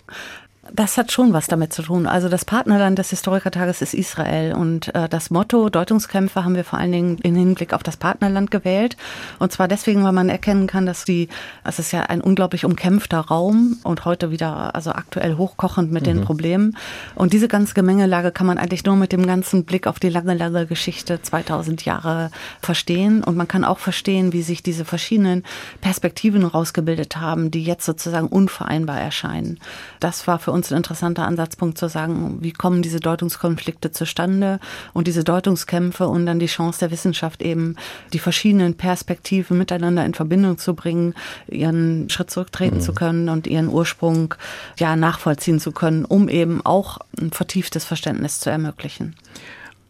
Das 0.73 0.97
hat 0.97 1.11
schon 1.11 1.33
was 1.33 1.47
damit 1.47 1.73
zu 1.73 1.81
tun. 1.81 2.05
Also 2.07 2.29
das 2.29 2.45
Partnerland 2.45 2.99
des 2.99 3.09
Historikertages 3.09 3.81
ist 3.81 3.93
Israel 3.93 4.53
und 4.53 4.93
äh, 4.93 5.09
das 5.09 5.29
Motto 5.29 5.69
Deutungskämpfe 5.69 6.43
haben 6.43 6.55
wir 6.55 6.63
vor 6.63 6.79
allen 6.79 6.91
Dingen 6.91 7.17
im 7.19 7.35
Hinblick 7.35 7.73
auf 7.73 7.83
das 7.83 7.97
Partnerland 7.97 8.51
gewählt. 8.51 8.97
Und 9.39 9.51
zwar 9.51 9.67
deswegen, 9.67 10.03
weil 10.03 10.11
man 10.11 10.29
erkennen 10.29 10.67
kann, 10.67 10.85
dass 10.85 11.05
die, 11.05 11.29
es 11.63 11.79
ist 11.79 11.91
ja 11.91 12.03
ein 12.03 12.21
unglaublich 12.21 12.65
umkämpfter 12.65 13.19
Raum 13.19 13.77
und 13.83 14.05
heute 14.05 14.31
wieder, 14.31 14.75
also 14.75 14.91
aktuell 14.91 15.35
hochkochend 15.35 15.91
mit 15.91 16.03
mhm. 16.03 16.07
den 16.07 16.21
Problemen. 16.21 16.77
Und 17.15 17.33
diese 17.33 17.47
ganze 17.47 17.73
Gemengelage 17.73 18.31
kann 18.31 18.47
man 18.47 18.57
eigentlich 18.57 18.85
nur 18.85 18.95
mit 18.95 19.11
dem 19.11 19.25
ganzen 19.25 19.65
Blick 19.65 19.87
auf 19.87 19.99
die 19.99 20.09
lange, 20.09 20.33
lange 20.33 20.65
Geschichte 20.65 21.21
2000 21.21 21.85
Jahre 21.85 22.31
verstehen. 22.61 23.23
Und 23.23 23.37
man 23.37 23.47
kann 23.47 23.63
auch 23.63 23.79
verstehen, 23.79 24.33
wie 24.33 24.41
sich 24.41 24.63
diese 24.63 24.85
verschiedenen 24.85 25.43
Perspektiven 25.81 26.43
rausgebildet 26.43 27.17
haben, 27.17 27.51
die 27.51 27.63
jetzt 27.63 27.85
sozusagen 27.85 28.27
unvereinbar 28.27 28.99
erscheinen. 28.99 29.59
Das 29.99 30.27
war 30.27 30.39
für 30.39 30.51
uns 30.51 30.58
uns 30.59 30.71
ein 30.71 30.77
interessanter 30.77 31.25
Ansatzpunkt 31.25 31.77
zu 31.77 31.87
sagen, 31.87 32.37
wie 32.41 32.51
kommen 32.51 32.81
diese 32.81 32.99
Deutungskonflikte 32.99 33.91
zustande 33.91 34.59
und 34.93 35.07
diese 35.07 35.23
Deutungskämpfe 35.23 36.07
und 36.07 36.25
dann 36.25 36.39
die 36.39 36.47
Chance 36.47 36.79
der 36.79 36.91
Wissenschaft 36.91 37.41
eben, 37.41 37.75
die 38.13 38.19
verschiedenen 38.19 38.75
Perspektiven 38.75 39.57
miteinander 39.57 40.05
in 40.05 40.13
Verbindung 40.13 40.57
zu 40.57 40.75
bringen, 40.75 41.15
ihren 41.47 42.09
Schritt 42.09 42.29
zurücktreten 42.29 42.77
mhm. 42.77 42.81
zu 42.81 42.93
können 42.93 43.29
und 43.29 43.47
ihren 43.47 43.69
Ursprung 43.69 44.35
ja 44.77 44.95
nachvollziehen 44.95 45.59
zu 45.59 45.71
können, 45.71 46.05
um 46.05 46.29
eben 46.29 46.65
auch 46.65 46.99
ein 47.19 47.31
vertieftes 47.31 47.85
Verständnis 47.85 48.39
zu 48.39 48.49
ermöglichen. 48.49 49.15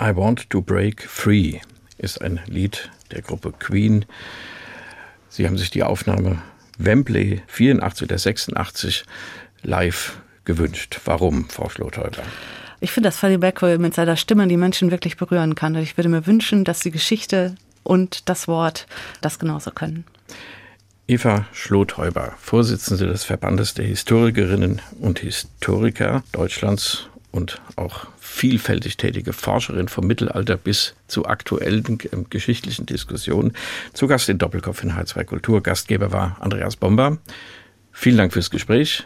I 0.02 0.16
Want 0.16 0.50
to 0.50 0.62
Break 0.62 1.04
Free 1.04 1.60
ist 1.98 2.22
ein 2.22 2.40
Lied 2.46 2.90
der 3.12 3.22
Gruppe 3.22 3.52
Queen. 3.52 4.06
Sie 5.30 5.46
haben 5.46 5.58
sich 5.58 5.72
die 5.72 5.84
Aufnahme 5.84 6.42
Wembley 6.78 7.42
84 7.48 8.04
oder 8.04 8.18
86 8.18 9.04
live 9.64 10.22
gewünscht. 10.50 11.00
Warum, 11.06 11.48
Frau 11.48 11.70
Schlothäuber? 11.70 12.24
Ich 12.80 12.92
finde, 12.92 13.10
dass 13.10 13.18
Freddie 13.18 13.38
Mercury 13.38 13.78
mit 13.78 13.94
seiner 13.94 14.18
Stimme 14.18 14.48
die 14.48 14.58
Menschen 14.58 14.90
wirklich 14.90 15.16
berühren 15.16 15.54
kann. 15.54 15.76
Und 15.76 15.84
ich 15.84 15.96
würde 15.96 16.10
mir 16.10 16.26
wünschen, 16.26 16.64
dass 16.64 16.80
die 16.80 16.90
Geschichte 16.90 17.56
und 17.84 18.28
das 18.30 18.48
Wort 18.48 18.88
das 19.22 19.38
genauso 19.38 19.70
können. 19.70 20.06
Eva 21.08 21.46
Schlothäuber, 21.54 22.34
Vorsitzende 22.40 23.06
des 23.06 23.24
Verbandes 23.24 23.76
der 23.76 23.86
Historikerinnen 23.86 24.82
und 25.00 25.20
Historiker 25.20 26.24
Deutschlands 26.32 27.08
und 27.32 27.62
auch 27.76 28.08
vielfältig 28.20 28.98
tätige 28.98 29.34
Forscherin 29.34 29.88
vom 29.88 30.08
Mittelalter 30.08 30.58
bis 30.58 30.96
zu 31.08 31.26
aktuellen 31.26 32.00
äh, 32.00 32.24
geschichtlichen 32.28 32.88
Diskussionen. 32.88 33.54
Zu 33.94 34.08
Gast 34.08 34.30
in 34.30 34.40
Doppelkopf 34.40 34.84
in 34.84 34.94
H2 34.94 35.26
Kultur. 35.26 35.62
Gastgeber 35.62 36.12
war 36.12 36.38
Andreas 36.40 36.76
Bomber. 36.76 37.20
Vielen 37.92 38.18
Dank 38.18 38.34
fürs 38.34 38.50
Gespräch. 38.50 39.06